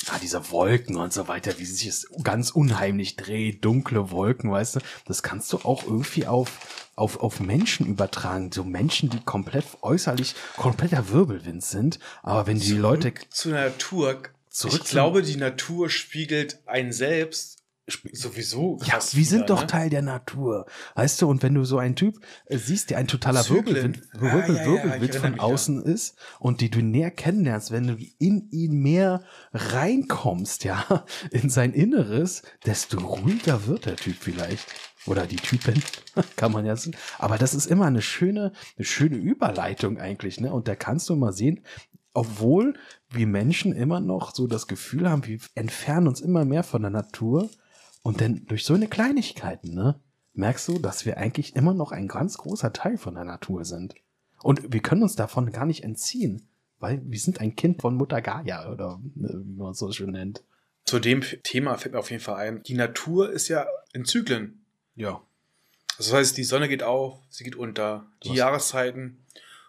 ah, 0.09 0.19
diese 0.21 0.51
Wolken 0.51 0.97
und 0.97 1.13
so 1.13 1.29
weiter, 1.29 1.59
wie 1.59 1.65
sich 1.65 1.87
es 1.87 2.09
ganz 2.23 2.51
unheimlich 2.51 3.17
dreht, 3.17 3.65
dunkle 3.65 4.11
Wolken, 4.11 4.51
weißt 4.51 4.77
du. 4.77 4.81
Das 5.07 5.23
kannst 5.23 5.53
du 5.53 5.59
auch 5.59 5.85
irgendwie 5.85 6.27
auf, 6.27 6.91
auf, 6.97 7.21
auf 7.21 7.39
Menschen 7.39 7.87
übertragen. 7.87 8.51
So 8.53 8.65
Menschen, 8.65 9.09
die 9.09 9.21
komplett 9.21 9.67
äußerlich 9.83 10.35
kompletter 10.57 11.11
Wirbelwind 11.11 11.63
sind. 11.63 12.01
Aber 12.23 12.47
wenn 12.49 12.59
die 12.59 12.73
Leute 12.73 13.15
zur 13.31 13.53
Natur. 13.53 14.23
Zurück 14.49 14.83
ich 14.85 14.91
glaube, 14.91 15.23
die 15.23 15.37
Natur 15.37 15.91
spiegelt 15.91 16.61
einen 16.67 16.93
selbst 16.93 17.64
sowieso. 17.87 18.79
Ja, 18.83 18.95
krass 18.95 19.15
wir 19.15 19.25
sind 19.25 19.41
wieder, 19.41 19.47
doch 19.47 19.61
ne? 19.63 19.67
Teil 19.67 19.91
der 19.91 20.03
Natur. 20.03 20.67
Weißt 20.95 21.21
du, 21.21 21.29
und 21.29 21.43
wenn 21.43 21.55
du 21.55 21.65
so 21.65 21.79
einen 21.79 21.97
Typ 21.97 22.19
äh, 22.47 22.57
siehst, 22.57 22.91
der 22.91 22.99
ein 22.99 23.07
totaler 23.07 23.43
Zyklen. 23.43 23.67
Wirbelwind, 23.67 24.03
Ah, 24.15 24.21
Wirbel, 24.21 24.57
ja, 24.57 24.63
ja, 24.63 24.85
Wirbelwind 24.85 25.15
von 25.17 25.41
außen 25.41 25.83
ist 25.83 26.17
und 26.39 26.61
die 26.61 26.71
du 26.71 26.81
näher 26.81 27.11
kennenlernst, 27.11 27.73
wenn 27.73 27.87
du 27.87 27.97
in 28.19 28.49
ihn 28.51 28.81
mehr 28.81 29.25
reinkommst, 29.53 30.65
ja, 30.65 31.05
in 31.31 31.51
sein 31.51 31.73
Inneres, 31.73 32.43
desto 32.65 32.99
ruhiger 32.99 33.67
wird 33.67 33.87
der 33.87 33.97
Typ 33.97 34.17
vielleicht. 34.19 34.67
Oder 35.07 35.27
die 35.27 35.37
Typin, 35.37 35.83
kann 36.37 36.53
man 36.53 36.65
ja 36.65 36.77
sehen. 36.77 36.97
Aber 37.19 37.37
das 37.37 37.53
ist 37.53 37.67
immer 37.67 37.85
eine 37.85 38.01
schöne, 38.01 38.53
eine 38.79 38.87
schöne 38.87 39.17
Überleitung 39.17 39.99
eigentlich, 39.99 40.41
ne? 40.41 40.51
Und 40.51 40.67
da 40.67 40.75
kannst 40.75 41.11
du 41.11 41.17
mal 41.17 41.33
sehen, 41.33 41.61
obwohl 42.15 42.75
wir 43.11 43.27
Menschen 43.27 43.73
immer 43.73 44.01
noch 44.01 44.35
so 44.35 44.47
das 44.47 44.67
Gefühl 44.67 45.11
haben, 45.11 45.27
wir 45.27 45.39
entfernen 45.55 46.09
uns 46.09 46.21
immer 46.21 46.47
mehr 46.47 46.63
von 46.63 46.81
der 46.81 46.91
Natur 46.91 47.51
und 48.05 48.21
dann 48.21 48.47
durch 48.47 48.65
so 48.65 48.75
eine 48.75 48.87
Kleinigkeiten, 48.87 49.75
ne, 49.75 49.99
merkst 50.35 50.69
du, 50.69 50.79
dass 50.79 51.07
wir 51.07 51.17
eigentlich 51.17 51.57
immer 51.57 51.75
noch 51.75 51.91
ein 51.91 52.07
ganz 52.07 52.37
großer 52.39 52.73
Teil 52.73 52.99
von 52.99 53.15
der 53.15 53.25
Natur 53.25 53.65
sind. 53.65 53.95
Und 54.43 54.73
wir 54.73 54.81
können 54.81 55.03
uns 55.03 55.17
davon 55.17 55.51
gar 55.51 55.65
nicht 55.65 55.83
entziehen, 55.83 56.47
weil 56.79 57.01
wir 57.05 57.19
sind 57.19 57.41
ein 57.41 57.57
Kind 57.57 57.81
von 57.81 57.95
Mutter 57.95 58.21
Gaia 58.21 58.71
oder 58.71 59.01
ne, 59.15 59.43
wie 59.45 59.57
man 59.57 59.73
es 59.73 59.79
so 59.79 59.91
schön 59.91 60.11
nennt. 60.11 60.45
Zu 60.85 60.99
dem 60.99 61.23
Thema 61.43 61.79
fällt 61.79 61.95
mir 61.95 61.99
auf 62.01 62.11
jeden 62.11 62.23
Fall 62.23 62.37
ein. 62.37 62.63
Die 62.63 62.75
Natur 62.75 63.33
ist 63.33 63.49
ja 63.49 63.67
in 63.95 64.05
Zyklen. 64.05 64.65
Ja. 64.97 65.23
Das 65.97 66.13
heißt, 66.13 66.37
die 66.37 66.45
Sonne 66.45 66.69
geht 66.69 66.83
auf, 66.83 67.21
sie 67.31 67.45
geht 67.45 67.57
unter, 67.57 68.07
die 68.23 68.31
Was? 68.31 68.37
Jahreszeiten. 68.37 69.25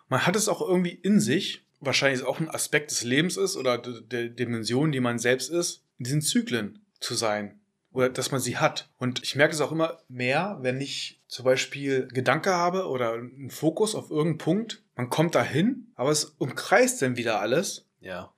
Man 0.09 0.27
hat 0.27 0.35
es 0.35 0.49
auch 0.49 0.61
irgendwie 0.61 0.91
in 0.91 1.21
sich, 1.21 1.63
wahrscheinlich 1.79 2.17
ist 2.17 2.23
es 2.23 2.27
auch 2.27 2.41
ein 2.41 2.49
Aspekt 2.49 2.91
des 2.91 3.03
Lebens 3.03 3.37
ist 3.37 3.55
oder 3.55 3.77
de- 3.77 4.01
der 4.01 4.27
Dimension, 4.29 4.91
die 4.91 4.99
man 4.99 5.19
selbst 5.19 5.49
ist, 5.49 5.83
in 5.99 6.03
diesen 6.03 6.21
Zyklen 6.21 6.79
zu 6.99 7.13
sein. 7.13 7.59
Oder 7.95 8.09
dass 8.09 8.31
man 8.31 8.41
sie 8.41 8.57
hat. 8.57 8.89
Und 8.97 9.23
ich 9.23 9.35
merke 9.35 9.53
es 9.53 9.61
auch 9.61 9.71
immer 9.71 9.97
mehr, 10.07 10.57
wenn 10.61 10.79
ich 10.81 11.21
zum 11.27 11.45
Beispiel 11.45 12.07
Gedanke 12.09 12.53
habe 12.53 12.87
oder 12.87 13.13
einen 13.13 13.49
Fokus 13.49 13.95
auf 13.95 14.09
irgendeinen 14.11 14.37
Punkt. 14.37 14.83
Man 14.95 15.09
kommt 15.09 15.35
dahin, 15.35 15.87
aber 15.95 16.11
es 16.11 16.25
umkreist 16.37 17.01
dann 17.01 17.17
wieder 17.17 17.39
alles. 17.39 17.85
Ja. 18.01 18.31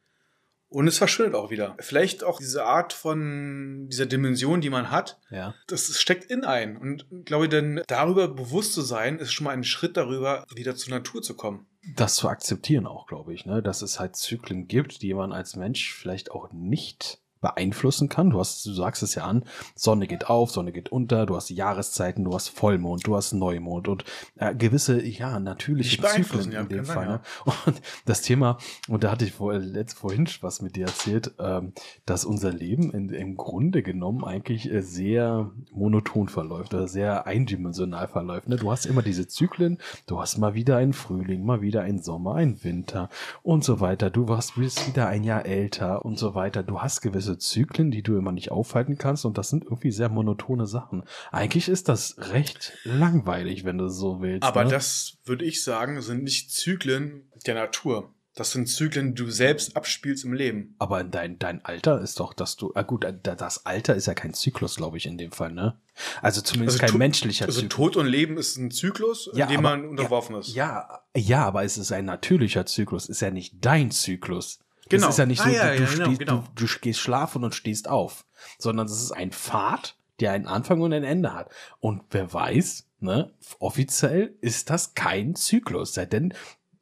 Und 0.70 0.88
es 0.88 0.98
verschwindet 0.98 1.34
auch 1.36 1.50
wieder. 1.50 1.76
Vielleicht 1.80 2.24
auch 2.26 2.40
diese 2.40 2.66
Art 2.66 2.92
von 2.92 3.88
dieser 3.90 4.06
Dimension, 4.06 4.60
die 4.60 4.70
man 4.70 4.92
hat, 4.92 5.18
Ja. 5.30 5.56
das 5.68 5.98
steckt 6.00 6.30
in 6.30 6.44
ein. 6.44 6.76
Und 6.76 7.06
ich 7.10 7.26
glaube, 7.26 7.48
denn 7.48 7.82
darüber 7.88 8.28
bewusst 8.28 8.74
zu 8.74 8.82
sein, 8.82 9.18
ist 9.18 9.32
schon 9.32 9.46
mal 9.46 9.52
ein 9.52 9.64
Schritt 9.64 9.96
darüber, 9.96 10.46
wieder 10.54 10.76
zur 10.76 10.94
Natur 10.94 11.22
zu 11.22 11.36
kommen. 11.36 11.68
Das 11.96 12.16
zu 12.16 12.28
akzeptieren 12.28 12.86
auch, 12.86 13.08
glaube 13.08 13.34
ich, 13.34 13.46
ne, 13.46 13.64
dass 13.64 13.82
es 13.82 13.98
halt 13.98 14.18
Zyklen 14.18 14.68
gibt, 14.68 15.02
die 15.02 15.14
man 15.14 15.32
als 15.32 15.56
Mensch 15.56 15.94
vielleicht 15.94 16.32
auch 16.32 16.52
nicht 16.52 17.22
beeinflussen 17.42 18.10
kann. 18.10 18.30
Du 18.30 18.40
hast, 18.40 18.66
du 18.66 18.74
sagst 18.74 19.04
es 19.04 19.16
ja 19.16 19.26
an, 19.26 19.44
Sonne 19.76 20.08
geht 20.08 20.30
auf, 20.30 20.52
Sonne 20.52 20.72
geht 20.72 20.90
unter, 20.90 21.26
du 21.26 21.36
hast 21.36 21.50
Jahreszeiten, 21.50 22.24
du 22.24 22.34
hast 22.34 22.50
Vollmond, 22.50 23.06
du 23.06 23.16
hast 23.16 23.34
Neumond 23.34 23.88
und 23.88 24.06
äh, 24.38 24.54
gewisse, 24.56 25.04
ja, 25.06 25.40
natürliche 25.40 26.02
Zyklen 26.02 26.52
in 26.52 26.70
dem 26.70 26.86
Fall. 26.86 27.08
Ne? 27.08 27.22
Und 27.66 27.82
das 28.06 28.22
Thema, 28.22 28.58
und 28.88 29.04
da 29.04 29.12
hatte 29.12 29.26
ich 29.26 29.34
vor, 29.34 29.54
letzt, 29.54 29.98
vorhin 29.98 30.28
was 30.42 30.62
mit 30.62 30.76
dir 30.76 30.88
erzählt, 30.88 31.34
ähm, 31.40 31.74
dass 32.06 32.26
unser 32.26 32.52
Leben 32.52 32.92
in, 32.92 33.10
im 33.10 33.36
Grunde 33.36 33.84
genommen 33.84 34.24
eigentlich 34.24 34.72
äh, 34.72 34.82
sehr 34.82 35.52
monoton 35.72 36.30
verläuft 36.30 36.74
oder 36.74 36.88
sehr 36.88 37.28
eindimensional 37.28 38.08
verläuft. 38.08 38.50
Ne? 38.50 38.58
Du 38.58 38.72
hast 38.72 38.86
immer 38.86 39.02
diese 39.02 39.28
Zyklen, 39.28 39.78
du 40.06 40.20
hast 40.20 40.38
mal 40.38 40.54
wieder 40.54 40.78
einen 40.78 40.94
Frühling, 40.94 41.46
mal 41.46 41.62
wieder 41.62 41.82
einen 41.82 42.02
Sommer, 42.02 42.36
einen 42.36 42.64
Winter 42.64 43.10
und 43.44 43.64
so 43.64 43.80
weiter. 43.80 44.10
Du 44.10 44.28
warst, 44.28 44.56
bist 44.56 44.88
wieder 44.88 45.08
ein 45.08 45.24
Jahr 45.24 45.46
älter 45.46 46.06
und 46.06 46.18
so 46.18 46.36
weiter. 46.36 46.64
Du 46.64 46.82
hast 46.82 47.02
gewisse 47.02 47.27
Zyklen, 47.36 47.92
die 47.92 48.04
du 48.04 48.18
immer 48.18 48.32
nicht 48.32 48.52
aufhalten 48.52 48.98
kannst 48.98 49.26
und 49.26 49.38
das 49.38 49.50
sind 49.50 49.64
irgendwie 49.66 49.92
sehr 49.92 50.10
monotone 50.10 50.66
Sachen. 50.68 51.04
Eigentlich 51.32 51.68
ist 51.68 51.90
das 51.90 52.16
recht 52.32 52.74
langweilig, 52.84 53.66
wenn 53.66 53.78
du 53.78 53.90
so 53.90 54.22
willst. 54.22 54.44
Aber 54.44 54.64
ne? 54.64 54.70
das 54.72 55.18
würde 55.26 55.46
ich 55.46 55.64
sagen, 55.64 56.02
sind 56.02 56.24
nicht 56.24 56.52
Zyklen 56.52 57.32
der 57.46 57.56
Natur. 57.56 58.14
Das 58.36 58.52
sind 58.52 58.68
Zyklen, 58.68 59.16
die 59.16 59.24
du 59.24 59.32
selbst 59.32 59.76
abspielst 59.76 60.24
im 60.24 60.32
Leben. 60.34 60.76
Aber 60.78 61.04
dein, 61.04 61.40
dein 61.40 61.66
Alter 61.66 62.00
ist 62.02 62.20
doch, 62.20 62.34
dass 62.36 62.56
du, 62.56 62.72
ah 62.76 62.84
gut, 62.84 63.04
das 63.24 63.66
Alter 63.66 63.96
ist 63.96 64.06
ja 64.06 64.14
kein 64.14 64.36
Zyklus, 64.36 64.76
glaube 64.76 64.98
ich, 64.98 65.08
in 65.08 65.18
dem 65.18 65.32
Fall, 65.32 65.52
ne? 65.52 65.82
Also 66.22 66.42
zumindest 66.42 66.80
Also 66.80 66.92
kein 66.92 67.00
menschlicher 67.00 67.48
Also 67.48 67.62
Zyklus. 67.62 67.76
Tod 67.76 67.98
und 67.98 68.06
Leben 68.06 68.38
ist 68.38 68.56
ein 68.58 68.70
Zyklus, 68.70 69.32
Ja, 69.34 69.46
in 69.48 69.54
dem 69.54 69.66
aber- 69.66 69.78
man 69.78 69.88
unterworfen 69.90 70.36
ist. 70.36 70.54
Ja, 70.54 71.02
ja, 71.16 71.46
aber 71.48 71.64
es 71.64 71.80
ist 71.80 71.92
ein 71.92 72.06
natürlicher 72.06 72.68
Zyklus, 72.68 73.10
ist 73.10 73.22
ja 73.22 73.32
nicht 73.32 73.56
dein 73.66 73.90
Zyklus. 73.90 74.60
Genau. 74.90 75.08
Es 75.08 75.14
ist 75.14 75.20
ja 75.20 75.26
nicht 75.26 75.42
so, 75.42 75.50
Ah, 75.50 75.52
ja, 75.52 75.74
du, 75.76 75.84
ja, 75.84 75.90
genau, 75.90 76.06
stehst, 76.06 76.20
genau. 76.20 76.44
Du, 76.56 76.66
du 76.66 76.74
gehst 76.82 77.00
schlafen 77.00 77.44
und 77.44 77.56
stehst 77.56 77.88
auf, 77.88 78.26
sondern 78.58 78.88
es 78.88 79.02
ist 79.02 79.12
ein 79.12 79.32
Pfad, 79.32 79.96
der 80.20 80.32
einen 80.32 80.48
Anfang 80.48 80.82
und 80.82 80.94
ein 80.94 81.04
Ende 81.04 81.34
hat. 81.34 81.50
Und 81.80 82.04
wer 82.12 82.32
weiß, 82.34 82.88
ne, 83.00 83.32
offiziell 83.60 84.36
ist 84.42 84.70
das 84.70 84.94
kein 84.96 85.36
Zyklus, 85.36 85.94
sei 85.94 86.06
denn 86.06 86.34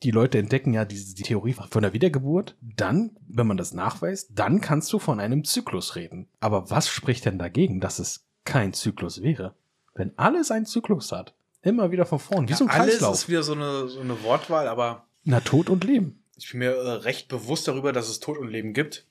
die 0.03 0.11
Leute 0.11 0.37
entdecken 0.37 0.73
ja 0.73 0.85
diese 0.85 1.15
die 1.15 1.23
Theorie 1.23 1.53
von 1.53 1.81
der 1.81 1.93
Wiedergeburt. 1.93 2.55
Dann, 2.61 3.17
wenn 3.27 3.47
man 3.47 3.57
das 3.57 3.73
nachweist, 3.73 4.29
dann 4.35 4.61
kannst 4.61 4.91
du 4.93 4.99
von 4.99 5.19
einem 5.19 5.43
Zyklus 5.43 5.95
reden. 5.95 6.27
Aber 6.39 6.69
was 6.69 6.87
spricht 6.89 7.25
denn 7.25 7.39
dagegen, 7.39 7.79
dass 7.79 7.97
es 7.99 8.25
kein 8.43 8.73
Zyklus 8.73 9.21
wäre? 9.21 9.55
Wenn 9.95 10.15
alles 10.17 10.51
einen 10.51 10.65
Zyklus 10.65 11.11
hat, 11.11 11.33
immer 11.61 11.89
wieder 11.91 12.05
von 12.05 12.19
vorn, 12.19 12.47
wie 12.49 12.53
so 12.53 12.65
ein 12.65 12.69
Alles 12.69 12.97
Kreislauf. 12.97 13.15
ist 13.15 13.29
wieder 13.29 13.41
so 13.41 13.53
eine, 13.53 13.87
so 13.87 14.01
eine 14.01 14.21
Wortwahl, 14.23 14.67
aber 14.67 15.07
Na, 15.23 15.39
Tod 15.39 15.69
und 15.69 15.83
Leben. 15.83 16.21
Ich 16.37 16.51
bin 16.51 16.59
mir 16.59 16.71
äh, 16.71 16.91
recht 16.91 17.27
bewusst 17.27 17.67
darüber, 17.67 17.91
dass 17.91 18.09
es 18.09 18.19
Tod 18.19 18.37
und 18.37 18.49
Leben 18.49 18.73
gibt. 18.73 19.05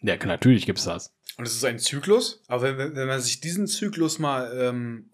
Ja, 0.00 0.16
natürlich 0.16 0.66
gibt's 0.66 0.84
das. 0.84 1.14
Und 1.36 1.46
es 1.46 1.54
ist 1.54 1.64
ein 1.64 1.78
Zyklus. 1.78 2.42
Aber 2.48 2.78
wenn, 2.78 2.96
wenn 2.96 3.08
man 3.08 3.20
sich 3.20 3.40
diesen 3.40 3.66
Zyklus 3.66 4.18
mal 4.18 4.50
ähm, 4.56 5.10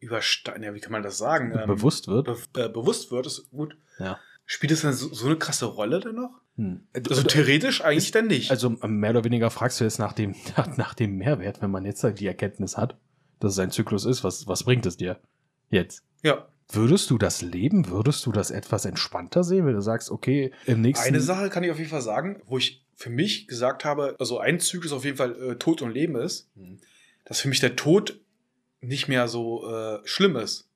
übersteigen, 0.00 0.62
ja, 0.62 0.74
wie 0.74 0.80
kann 0.80 0.92
man 0.92 1.02
das 1.02 1.18
sagen? 1.18 1.52
Ähm, 1.58 1.66
Bewusst 1.66 2.08
wird. 2.08 2.26
be 2.52 2.64
äh, 2.64 2.68
bewusst 2.68 3.10
wird, 3.10 3.26
ist 3.26 3.50
gut. 3.50 3.76
Ja. 3.98 4.18
Spielt 4.44 4.72
es 4.72 4.82
dann 4.82 4.94
so, 4.94 5.12
so 5.12 5.26
eine 5.26 5.36
krasse 5.36 5.66
Rolle 5.66 6.00
dann 6.00 6.16
noch? 6.16 6.40
Hm. 6.56 6.86
Also 6.92 7.22
theoretisch 7.22 7.82
eigentlich 7.82 8.10
dann 8.10 8.26
nicht. 8.26 8.50
Also 8.50 8.70
mehr 8.70 9.10
oder 9.10 9.24
weniger 9.24 9.50
fragst 9.50 9.80
du 9.80 9.84
jetzt 9.84 9.98
nach 9.98 10.12
dem, 10.12 10.34
nach 10.76 10.94
dem 10.94 11.16
Mehrwert, 11.16 11.62
wenn 11.62 11.70
man 11.70 11.84
jetzt 11.84 12.02
die 12.02 12.26
Erkenntnis 12.26 12.76
hat, 12.76 12.96
dass 13.40 13.52
es 13.52 13.58
ein 13.58 13.70
Zyklus 13.70 14.04
ist, 14.04 14.24
was, 14.24 14.46
was 14.46 14.64
bringt 14.64 14.86
es 14.86 14.96
dir 14.96 15.20
jetzt? 15.70 16.02
ja. 16.22 16.48
Würdest 16.70 17.08
du 17.10 17.16
das 17.18 17.40
Leben, 17.42 17.88
würdest 17.88 18.26
du 18.26 18.32
das 18.32 18.50
etwas 18.50 18.84
entspannter 18.84 19.42
sehen, 19.42 19.64
wenn 19.66 19.74
du 19.74 19.80
sagst, 19.80 20.10
okay, 20.10 20.52
im 20.66 20.82
nächsten... 20.82 21.06
Eine 21.06 21.20
Sache 21.20 21.48
kann 21.48 21.64
ich 21.64 21.70
auf 21.70 21.78
jeden 21.78 21.90
Fall 21.90 22.02
sagen, 22.02 22.42
wo 22.46 22.58
ich 22.58 22.84
für 22.94 23.10
mich 23.10 23.46
gesagt 23.48 23.84
habe, 23.84 24.16
also 24.18 24.38
ein 24.38 24.60
Zyklus 24.60 24.92
auf 24.92 25.04
jeden 25.04 25.16
Fall 25.16 25.34
äh, 25.40 25.54
Tod 25.56 25.80
und 25.82 25.92
Leben 25.92 26.16
ist, 26.16 26.48
Hm. 26.56 26.78
dass 27.24 27.40
für 27.40 27.48
mich 27.48 27.60
der 27.60 27.76
Tod 27.76 28.20
nicht 28.80 29.08
mehr 29.08 29.28
so 29.28 29.66
äh, 29.72 30.00
schlimm 30.04 30.36
ist. 30.36 30.68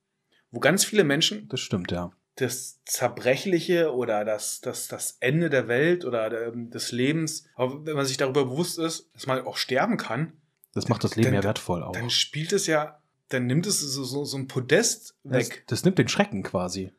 Wo 0.50 0.60
ganz 0.60 0.84
viele 0.84 1.04
Menschen 1.04 1.48
Das 1.48 1.60
stimmt, 1.60 1.90
ja. 1.92 2.10
das 2.36 2.80
Zerbrechliche 2.84 3.92
oder 3.94 4.24
das, 4.24 4.60
das, 4.60 4.88
das 4.88 5.16
Ende 5.20 5.50
der 5.50 5.68
Welt 5.68 6.04
oder 6.04 6.30
der, 6.30 6.52
des 6.52 6.92
Lebens, 6.92 7.44
aber 7.54 7.84
wenn 7.84 7.96
man 7.96 8.06
sich 8.06 8.16
darüber 8.16 8.44
bewusst 8.46 8.78
ist, 8.78 9.10
dass 9.14 9.26
man 9.26 9.44
auch 9.44 9.56
sterben 9.56 9.96
kann, 9.98 10.32
Das 10.74 10.88
macht 10.88 11.04
das 11.04 11.16
Leben 11.16 11.26
Dann- 11.26 11.34
ja 11.34 11.44
wertvoll 11.44 11.82
auch. 11.82 11.92
dann 11.92 12.08
spielt 12.10 12.52
es 12.52 12.66
ja, 12.66 12.98
dann 13.32 13.46
nimmt 13.46 13.66
es 13.66 13.80
so, 13.80 14.04
so, 14.04 14.24
so 14.24 14.36
ein 14.36 14.48
Podest 14.48 15.14
Das, 15.24 15.50
weg. 15.50 15.64
das 15.66 15.84
nimmt 15.84 15.98
den 15.98 16.08
Schrecken 16.08 16.42
quasi. 16.42 16.92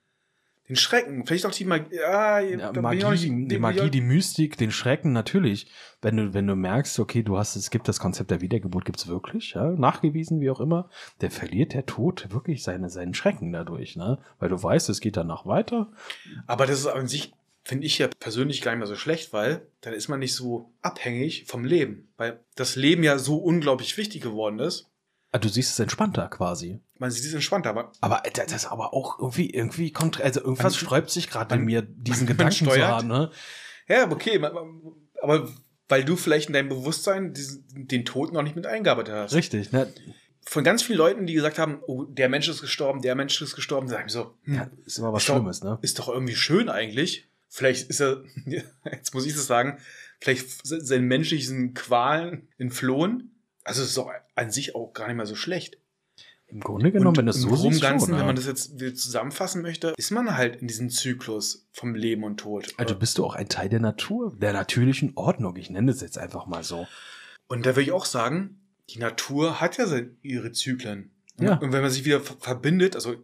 Den 0.69 0.77
Schrecken, 0.77 1.25
vielleicht 1.25 1.45
auch 1.45 1.51
die 1.51 1.65
Magie. 1.65 1.93
Ja, 1.97 2.39
Ja, 2.39 2.71
Magie, 2.71 3.03
nicht- 3.27 3.51
die 3.51 3.59
Magie, 3.59 3.89
die 3.89 3.99
Mystik, 3.99 4.57
den 4.57 4.71
Schrecken, 4.71 5.11
natürlich. 5.11 5.67
Wenn 6.01 6.15
du, 6.15 6.33
wenn 6.33 6.47
du 6.47 6.55
merkst, 6.55 6.97
okay, 6.99 7.21
du 7.21 7.37
hast, 7.37 7.57
es 7.57 7.69
gibt 7.69 7.89
das 7.89 7.99
Konzept 7.99 8.31
der 8.31 8.39
Wiedergeburt, 8.39 8.85
gibt's 8.85 9.07
wirklich, 9.07 9.55
ja, 9.55 9.71
nachgewiesen, 9.71 10.39
wie 10.39 10.49
auch 10.49 10.61
immer, 10.61 10.89
der 11.19 11.31
verliert 11.31 11.73
der 11.73 11.85
Tod 11.85 12.31
wirklich 12.31 12.63
seine, 12.63 12.89
seinen 12.89 13.13
Schrecken 13.13 13.51
dadurch, 13.51 13.97
ne? 13.97 14.19
Weil 14.39 14.47
du 14.49 14.63
weißt, 14.63 14.87
es 14.87 15.01
geht 15.01 15.17
danach 15.17 15.45
weiter. 15.45 15.91
Aber 16.47 16.65
das 16.65 16.79
ist 16.79 16.87
an 16.87 17.07
sich, 17.09 17.33
finde 17.65 17.85
ich 17.85 17.97
ja 17.97 18.07
persönlich 18.19 18.61
gar 18.61 18.71
nicht 18.71 18.79
mehr 18.79 18.87
so 18.87 18.95
schlecht, 18.95 19.33
weil 19.33 19.63
dann 19.81 19.93
ist 19.93 20.07
man 20.07 20.19
nicht 20.21 20.33
so 20.33 20.71
abhängig 20.81 21.43
vom 21.45 21.65
Leben. 21.65 22.07
Weil 22.15 22.39
das 22.55 22.77
Leben 22.77 23.03
ja 23.03 23.19
so 23.19 23.35
unglaublich 23.35 23.97
wichtig 23.97 24.21
geworden 24.21 24.59
ist. 24.59 24.89
Ah, 25.33 25.39
du 25.39 25.49
siehst 25.49 25.71
es 25.71 25.79
entspannter 25.79 26.27
quasi. 26.29 26.79
Man 26.99 27.11
sieht 27.11 27.25
es 27.25 27.33
entspannter, 27.33 27.71
aber 27.71 27.91
Aber 28.01 28.21
das 28.33 28.51
ist 28.53 28.65
aber 28.67 28.93
auch 28.93 29.19
irgendwie, 29.19 29.49
irgendwie 29.49 29.91
kontra, 29.91 30.23
also 30.23 30.39
irgendwas 30.41 30.73
Man- 30.73 30.79
sträubt 30.79 31.09
sich 31.09 31.29
gerade 31.29 31.55
in 31.55 31.61
man- 31.61 31.65
mir, 31.65 31.81
diesen 31.81 32.19
man 32.27 32.37
Gedanken 32.37 32.53
zu 32.55 32.65
steuert. 32.65 32.87
haben, 32.87 33.07
ne? 33.07 33.31
ja, 33.89 34.09
okay, 34.11 34.39
man- 34.39 34.53
man- 34.53 34.81
aber 35.21 35.49
weil 35.89 36.05
du 36.05 36.15
vielleicht 36.15 36.47
in 36.47 36.53
deinem 36.53 36.69
Bewusstsein 36.69 37.33
diesen, 37.33 37.65
den 37.87 38.05
Tod 38.05 38.31
noch 38.31 38.41
nicht 38.43 38.55
mit 38.55 38.65
eingearbeitet 38.65 39.13
hast. 39.13 39.33
Richtig, 39.33 39.71
ne? 39.71 39.91
Von 40.45 40.63
ganz 40.63 40.81
vielen 40.83 40.97
Leuten, 40.97 41.25
die 41.25 41.33
gesagt 41.33 41.57
haben, 41.59 41.79
oh, 41.87 42.03
der 42.03 42.29
Mensch 42.29 42.47
ist 42.47 42.61
gestorben, 42.61 43.01
der 43.01 43.15
Mensch 43.15 43.41
ist 43.41 43.55
gestorben, 43.55 43.87
sagen 43.87 44.09
so, 44.09 44.35
hm, 44.43 44.55
Ja, 44.55 44.69
ist 44.85 44.97
immer 44.99 45.11
was 45.13 45.23
Ist 45.23 45.29
doch- 45.29 45.35
Schlimmes, 45.35 45.63
ne? 45.63 45.77
ist 45.81 45.99
doch 45.99 46.09
irgendwie 46.09 46.35
schön 46.35 46.69
eigentlich. 46.69 47.27
Vielleicht 47.49 47.89
ist 47.89 48.01
er, 48.01 48.23
jetzt 48.91 49.13
muss 49.13 49.25
ich 49.25 49.33
das 49.33 49.45
sagen, 49.47 49.77
vielleicht 50.19 50.65
sind 50.65 50.85
seinen 50.85 51.07
menschlichen 51.07 51.73
Qualen 51.73 52.47
entflohen. 52.57 53.31
Also 53.63 53.81
es 53.81 53.89
ist 53.89 53.97
doch 53.97 54.11
an 54.35 54.51
sich 54.51 54.75
auch 54.75 54.93
gar 54.93 55.07
nicht 55.07 55.17
mal 55.17 55.25
so 55.25 55.35
schlecht. 55.35 55.77
Im 56.47 56.59
Grunde 56.59 56.91
genommen, 56.91 57.17
wenn 57.17 57.25
das 57.25 57.37
so 57.37 57.55
siehst, 57.55 57.81
Ganzen, 57.81 58.09
schon, 58.09 58.19
wenn 58.19 58.25
man 58.27 58.35
das 58.35 58.45
jetzt 58.45 58.77
zusammenfassen 58.79 59.61
möchte, 59.63 59.93
ist 59.97 60.11
man 60.11 60.35
halt 60.37 60.57
in 60.61 60.67
diesem 60.67 60.89
Zyklus 60.91 61.67
vom 61.71 61.95
Leben 61.95 62.23
und 62.23 62.37
Tod. 62.41 62.73
Also 62.77 62.95
bist 62.95 63.17
du 63.17 63.25
auch 63.25 63.33
ein 63.35 63.49
Teil 63.49 63.69
der 63.69 63.79
Natur, 63.79 64.35
der 64.37 64.53
natürlichen 64.53 65.13
Ordnung. 65.15 65.55
Ich 65.55 65.71
nenne 65.71 65.89
es 65.91 66.01
jetzt 66.01 66.17
einfach 66.17 66.45
mal 66.45 66.63
so. 66.63 66.87
und 67.47 67.65
da 67.65 67.71
würde 67.71 67.81
ich 67.83 67.91
auch 67.91 68.05
sagen, 68.05 68.59
die 68.89 68.99
Natur 68.99 69.61
hat 69.61 69.77
ja 69.77 69.85
ihre 70.21 70.51
Zyklen. 70.51 71.11
Und- 71.39 71.47
Ja. 71.47 71.55
Und 71.57 71.71
wenn 71.71 71.81
man 71.81 71.89
sich 71.89 72.05
wieder 72.05 72.19
ver- 72.21 72.35
verbindet, 72.39 72.95
also 72.95 73.15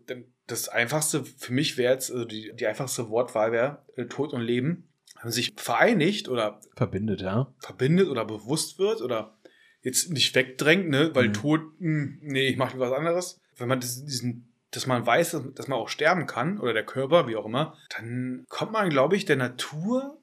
das 0.48 0.68
einfachste 0.70 1.24
für 1.26 1.54
mich 1.54 1.78
wäre 1.78 1.94
jetzt, 1.94 2.12
also 2.12 2.26
die, 2.26 2.52
die 2.56 2.66
einfachste 2.66 3.10
Wortwahl 3.10 3.52
wäre 3.52 3.84
äh, 3.96 4.06
Tod 4.06 4.34
und 4.34 4.42
Leben. 4.42 4.86
Wenn 5.16 5.26
man 5.26 5.32
sich 5.34 5.54
vereinigt 5.58 6.30
oder 6.30 6.62
Verbindet, 6.76 7.22
ja. 7.22 7.54
verbindet 7.60 8.08
oder 8.08 8.26
bewusst 8.26 8.80
wird 8.80 9.02
oder 9.02 9.38
jetzt 9.82 10.12
nicht 10.12 10.36
wegdrängt, 10.36 10.90
ne, 10.90 11.12
weil 11.16 11.30
Mhm. 11.30 11.34
Tod, 11.34 11.62
mh, 11.80 12.08
nee, 12.22 12.48
ich 12.48 12.58
mache 12.58 12.80
was 12.80 12.92
anderes. 12.92 13.40
Wenn 13.58 13.68
man 13.68 13.80
das, 13.80 14.04
diesen, 14.06 14.52
dass 14.72 14.88
man 14.88 15.06
weiß, 15.06 15.38
dass, 15.56 15.68
man 15.68 15.80
auch 15.80 15.90
sterben 15.90 16.28
kann 16.28 16.60
oder 16.60 16.74
der 16.74 16.86
Körper, 16.86 17.28
wie 17.28 17.36
auch 17.36 17.46
immer, 17.46 17.76
dann 17.98 18.46
kommt 18.50 18.72
man, 18.72 18.90
glaube 18.90 19.16
ich, 19.16 19.26
der 19.26 19.36
Natur 19.38 20.18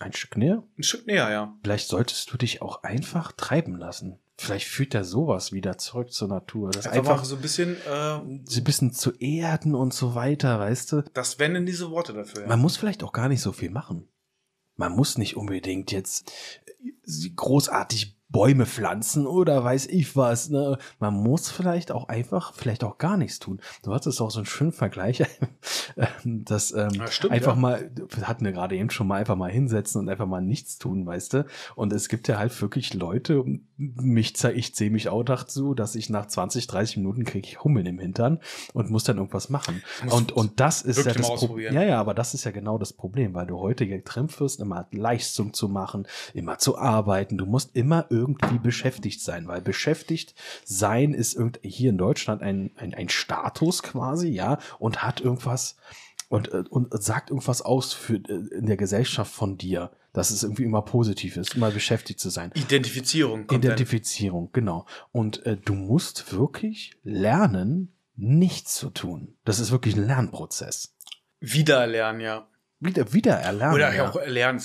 Ein 0.00 0.12
Stück 0.12 0.36
näher. 0.36 0.62
ein 0.78 0.82
Stück 0.82 1.06
näher, 1.06 1.30
ja. 1.30 1.54
Vielleicht 1.62 1.88
solltest 1.88 2.32
du 2.32 2.36
dich 2.36 2.62
auch 2.62 2.82
einfach 2.82 3.32
treiben 3.32 3.76
lassen. 3.76 4.18
Vielleicht 4.38 4.66
führt 4.68 4.92
ja 4.92 5.02
sowas 5.04 5.52
wieder 5.52 5.78
zurück 5.78 6.12
zur 6.12 6.28
Natur. 6.28 6.70
Das 6.70 6.86
Einfach, 6.86 7.12
einfach 7.12 7.24
so 7.24 7.36
ein 7.36 7.40
bisschen 7.40 7.76
äh, 7.86 8.18
so 8.44 8.60
ein 8.60 8.64
bisschen 8.64 8.92
zu 8.92 9.12
erden 9.18 9.74
und 9.74 9.94
so 9.94 10.14
weiter, 10.14 10.58
weißt 10.58 10.92
du? 10.92 11.02
das 11.14 11.38
wenden 11.38 11.64
diese 11.64 11.90
Worte 11.90 12.12
dafür. 12.12 12.42
Ja. 12.42 12.48
Man 12.48 12.60
muss 12.60 12.76
vielleicht 12.76 13.02
auch 13.02 13.12
gar 13.12 13.28
nicht 13.30 13.40
so 13.40 13.52
viel 13.52 13.70
machen. 13.70 14.06
Man 14.76 14.92
muss 14.92 15.16
nicht 15.16 15.38
unbedingt 15.38 15.90
jetzt 15.90 16.30
großartig 17.34 18.16
Bäume 18.36 18.66
pflanzen 18.66 19.26
oder 19.26 19.64
weiß 19.64 19.86
ich 19.86 20.14
was. 20.14 20.50
Ne? 20.50 20.76
Man 21.00 21.14
muss 21.14 21.50
vielleicht 21.50 21.90
auch 21.90 22.08
einfach, 22.08 22.52
vielleicht 22.52 22.84
auch 22.84 22.98
gar 22.98 23.16
nichts 23.16 23.38
tun. 23.38 23.60
Du 23.82 23.94
hattest 23.94 24.20
auch 24.20 24.30
so 24.30 24.40
einen 24.40 24.46
schönen 24.46 24.72
Vergleich, 24.72 25.22
ähm, 25.96 26.44
dass 26.44 26.70
ähm, 26.72 26.90
Ja, 26.90 27.06
stimmt, 27.06 27.32
einfach 27.32 27.54
ja. 27.54 27.60
mal, 27.60 27.90
hatten 28.20 28.44
wir 28.44 28.52
gerade 28.52 28.76
eben 28.76 28.90
schon 28.90 29.06
mal 29.06 29.16
einfach 29.20 29.36
mal 29.36 29.50
hinsetzen 29.50 30.02
und 30.02 30.10
einfach 30.10 30.26
mal 30.26 30.42
nichts 30.42 30.76
tun, 30.76 31.06
weißt 31.06 31.32
du? 31.32 31.46
Und 31.76 31.94
es 31.94 32.10
gibt 32.10 32.28
ja 32.28 32.36
halt 32.36 32.60
wirklich 32.60 32.92
Leute, 32.92 33.42
mich 33.78 34.34
ich 34.44 34.74
zähle 34.74 34.90
mich 34.90 35.08
auch 35.08 35.22
dazu, 35.22 35.72
dass 35.72 35.94
ich 35.94 36.10
nach 36.10 36.26
20, 36.26 36.66
30 36.66 36.98
Minuten 36.98 37.24
kriege 37.24 37.48
ich 37.48 37.64
Hummeln 37.64 37.86
im 37.86 37.98
Hintern 37.98 38.40
und 38.74 38.90
muss 38.90 39.04
dann 39.04 39.16
irgendwas 39.16 39.48
machen. 39.48 39.82
Und, 40.10 40.32
und 40.32 40.60
das 40.60 40.82
ist 40.82 41.06
ja 41.06 41.14
das 41.14 41.26
Problem. 41.26 41.72
Ja, 41.72 41.82
ja, 41.82 41.98
aber 41.98 42.12
das 42.12 42.34
ist 42.34 42.44
ja 42.44 42.50
genau 42.50 42.76
das 42.76 42.92
Problem, 42.92 43.32
weil 43.32 43.46
du 43.46 43.58
heute 43.58 43.86
getrimmt 43.86 44.38
wirst, 44.40 44.60
immer 44.60 44.86
Leistung 44.90 45.54
zu 45.54 45.70
machen, 45.70 46.06
immer 46.34 46.58
zu 46.58 46.76
arbeiten. 46.76 47.38
Du 47.38 47.46
musst 47.46 47.74
immer 47.74 48.04
irgendwie 48.10 48.25
beschäftigt 48.34 49.20
sein, 49.20 49.48
weil 49.48 49.60
beschäftigt 49.60 50.34
sein 50.64 51.14
ist 51.14 51.34
irgend 51.34 51.60
hier 51.62 51.90
in 51.90 51.98
Deutschland 51.98 52.42
ein, 52.42 52.72
ein, 52.76 52.94
ein 52.94 53.08
Status 53.08 53.82
quasi, 53.82 54.28
ja, 54.28 54.58
und 54.78 55.02
hat 55.02 55.20
irgendwas 55.20 55.76
und, 56.28 56.52
äh, 56.52 56.64
und 56.68 56.92
sagt 57.02 57.30
irgendwas 57.30 57.62
aus 57.62 57.92
für, 57.92 58.16
äh, 58.16 58.56
in 58.56 58.66
der 58.66 58.76
Gesellschaft 58.76 59.32
von 59.32 59.56
dir. 59.56 59.90
dass 60.12 60.30
es 60.30 60.42
irgendwie 60.42 60.64
immer 60.64 60.80
positiv 60.80 61.36
ist, 61.36 61.56
immer 61.56 61.70
beschäftigt 61.70 62.20
zu 62.20 62.30
sein. 62.30 62.50
Identifizierung. 62.54 63.50
Identifizierung, 63.50 64.48
genau. 64.50 64.86
Und 65.12 65.44
äh, 65.44 65.58
du 65.58 65.74
musst 65.74 66.32
wirklich 66.32 66.96
lernen, 67.04 67.92
nichts 68.16 68.76
zu 68.76 68.88
tun. 68.88 69.36
Das 69.44 69.58
ist 69.58 69.70
wirklich 69.70 69.94
ein 69.94 70.06
Lernprozess. 70.06 70.96
Wiedererlernen, 71.40 72.22
ja. 72.22 72.48
Wieder, 72.78 73.12
wieder 73.12 73.34
erlernen. 73.36 73.74
Oder 73.74 73.94
ja. 73.94 74.08
auch 74.10 74.16
erlernen. 74.16 74.60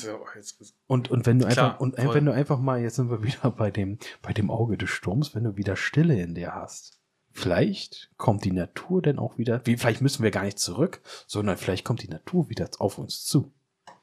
Und, 0.87 1.09
und 1.09 1.25
wenn 1.25 1.39
du 1.39 1.47
Klar, 1.47 1.71
einfach, 1.71 1.79
und 1.79 1.95
voll. 1.95 2.13
wenn 2.15 2.25
du 2.25 2.33
einfach 2.33 2.59
mal, 2.59 2.81
jetzt 2.81 2.95
sind 2.97 3.09
wir 3.09 3.23
wieder 3.23 3.51
bei 3.51 3.71
dem, 3.71 3.99
bei 4.21 4.33
dem 4.33 4.51
Auge 4.51 4.77
des 4.77 4.89
Sturms, 4.89 5.33
wenn 5.33 5.45
du 5.45 5.55
wieder 5.55 5.75
Stille 5.75 6.21
in 6.21 6.35
dir 6.35 6.53
hast. 6.53 6.99
Vielleicht 7.33 8.11
kommt 8.17 8.43
die 8.43 8.51
Natur 8.51 9.01
dann 9.01 9.17
auch 9.17 9.37
wieder, 9.37 9.61
wie, 9.65 9.77
vielleicht 9.77 10.01
müssen 10.01 10.21
wir 10.23 10.31
gar 10.31 10.43
nicht 10.43 10.59
zurück, 10.59 11.01
sondern 11.27 11.55
vielleicht 11.55 11.85
kommt 11.85 12.03
die 12.03 12.09
Natur 12.09 12.49
wieder 12.49 12.69
auf 12.79 12.97
uns 12.97 13.23
zu. 13.23 13.53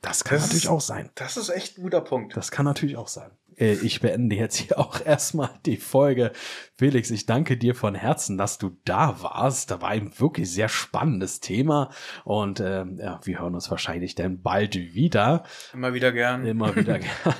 Das 0.00 0.24
kann 0.24 0.36
Das 0.38 0.44
natürlich 0.46 0.64
ist- 0.64 0.70
auch 0.70 0.80
sein. 0.80 1.10
Das 1.14 1.36
ist 1.36 1.50
echt 1.50 1.76
ein 1.76 1.82
guter 1.82 2.00
Punkt. 2.00 2.34
Das 2.36 2.50
kann 2.50 2.64
natürlich 2.64 2.96
auch 2.96 3.08
sein. 3.08 3.30
Äh, 3.58 3.74
Ich 3.82 4.00
beende 4.00 4.36
jetzt 4.36 4.56
hier 4.56 4.78
auch 4.78 5.00
erstmal 5.04 5.50
die 5.66 5.76
Folge. 5.76 6.32
Felix, 6.76 7.10
ich 7.10 7.26
danke 7.26 7.56
dir 7.56 7.74
von 7.74 7.94
Herzen, 7.94 8.38
dass 8.38 8.58
du 8.58 8.76
da 8.84 9.22
warst. 9.22 9.70
Da 9.70 9.82
war 9.82 9.88
ein 9.90 10.12
wirklich 10.18 10.50
sehr 10.50 10.68
spannendes 10.68 11.40
Thema 11.40 11.90
und 12.24 12.60
ähm, 12.60 12.98
ja, 13.00 13.20
wir 13.24 13.40
hören 13.40 13.54
uns 13.54 13.70
wahrscheinlich 13.70 14.14
dann 14.14 14.42
bald 14.42 14.76
wieder. 14.76 15.42
Immer 15.74 15.92
wieder 15.92 16.12
gern. 16.12 16.46
Immer 16.46 16.76
wieder 16.76 16.98
gern. 17.00 17.34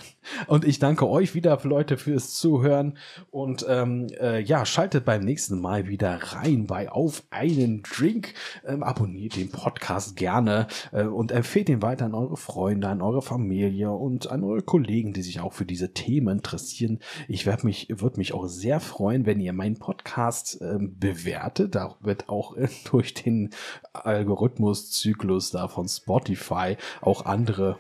Und 0.47 0.65
ich 0.65 0.79
danke 0.79 1.09
euch 1.09 1.35
wieder, 1.35 1.59
Leute, 1.63 1.97
fürs 1.97 2.35
Zuhören. 2.35 2.99
Und 3.31 3.65
ähm, 3.69 4.09
äh, 4.21 4.41
ja, 4.41 4.67
schaltet 4.67 5.05
beim 5.05 5.23
nächsten 5.25 5.61
Mal 5.61 5.87
wieder 5.87 6.19
rein 6.33 6.67
bei 6.67 6.91
Auf 6.91 7.23
einen 7.31 7.83
Drink. 7.83 8.35
Ähm, 8.67 8.83
abonniert 8.83 9.37
den 9.37 9.51
Podcast 9.51 10.17
gerne 10.17 10.67
äh, 10.93 11.05
und 11.05 11.33
empfehlt 11.33 11.69
ihn 11.69 11.81
weiter 11.81 12.05
an 12.05 12.15
eure 12.15 12.37
Freunde, 12.37 12.89
an 12.89 13.01
eure 13.01 13.23
Familie 13.23 13.91
und 13.91 14.31
an 14.31 14.43
eure 14.43 14.63
Kollegen, 14.63 15.13
die 15.13 15.23
sich 15.23 15.41
auch 15.41 15.53
für 15.53 15.65
diese 15.65 15.95
Themen 15.95 16.08
interessieren. 16.17 17.01
Ich 17.29 17.45
werde 17.45 17.67
mich, 17.67 17.89
würde 17.91 18.17
mich 18.17 18.33
auch 18.33 18.47
sehr 18.47 18.81
freuen, 18.81 19.27
wenn 19.27 19.41
ihr 19.41 19.53
meinen 19.53 19.79
Podcast 19.79 20.59
ähm, 20.63 20.97
bewertet. 20.99 21.75
Da 21.75 21.97
wird 22.01 22.29
auch 22.29 22.57
äh, 22.57 22.69
durch 22.91 23.15
den 23.15 23.51
Algorithmuszyklus 23.93 25.51
da 25.51 25.69
von 25.69 25.89
Spotify 25.89 26.77
auch 27.01 27.27
andere 27.27 27.79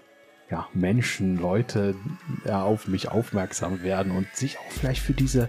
ja, 0.51 0.67
Menschen, 0.73 1.37
Leute 1.37 1.95
ja, 2.45 2.63
auf 2.63 2.89
mich 2.89 3.09
aufmerksam 3.09 3.83
werden 3.83 4.13
und 4.13 4.35
sich 4.35 4.59
auch 4.59 4.71
vielleicht 4.71 5.03
für 5.03 5.13
diese, 5.13 5.49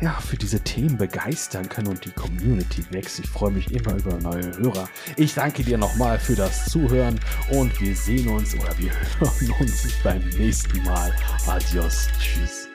ja, 0.00 0.12
für 0.12 0.36
diese 0.36 0.60
Themen 0.60 0.96
begeistern 0.96 1.68
können 1.68 1.88
und 1.88 2.04
die 2.04 2.12
Community 2.12 2.84
wächst. 2.90 3.18
Ich 3.18 3.28
freue 3.28 3.50
mich 3.50 3.72
immer 3.72 3.96
über 3.96 4.16
neue 4.18 4.56
Hörer. 4.56 4.88
Ich 5.16 5.34
danke 5.34 5.64
dir 5.64 5.78
nochmal 5.78 6.18
für 6.18 6.36
das 6.36 6.66
Zuhören 6.66 7.18
und 7.50 7.80
wir 7.80 7.96
sehen 7.96 8.28
uns 8.28 8.54
oder 8.54 8.78
wir 8.78 8.92
hören 9.18 9.52
uns 9.60 9.88
beim 10.04 10.22
nächsten 10.38 10.82
Mal. 10.84 11.12
Adios. 11.46 12.08
Tschüss. 12.20 12.65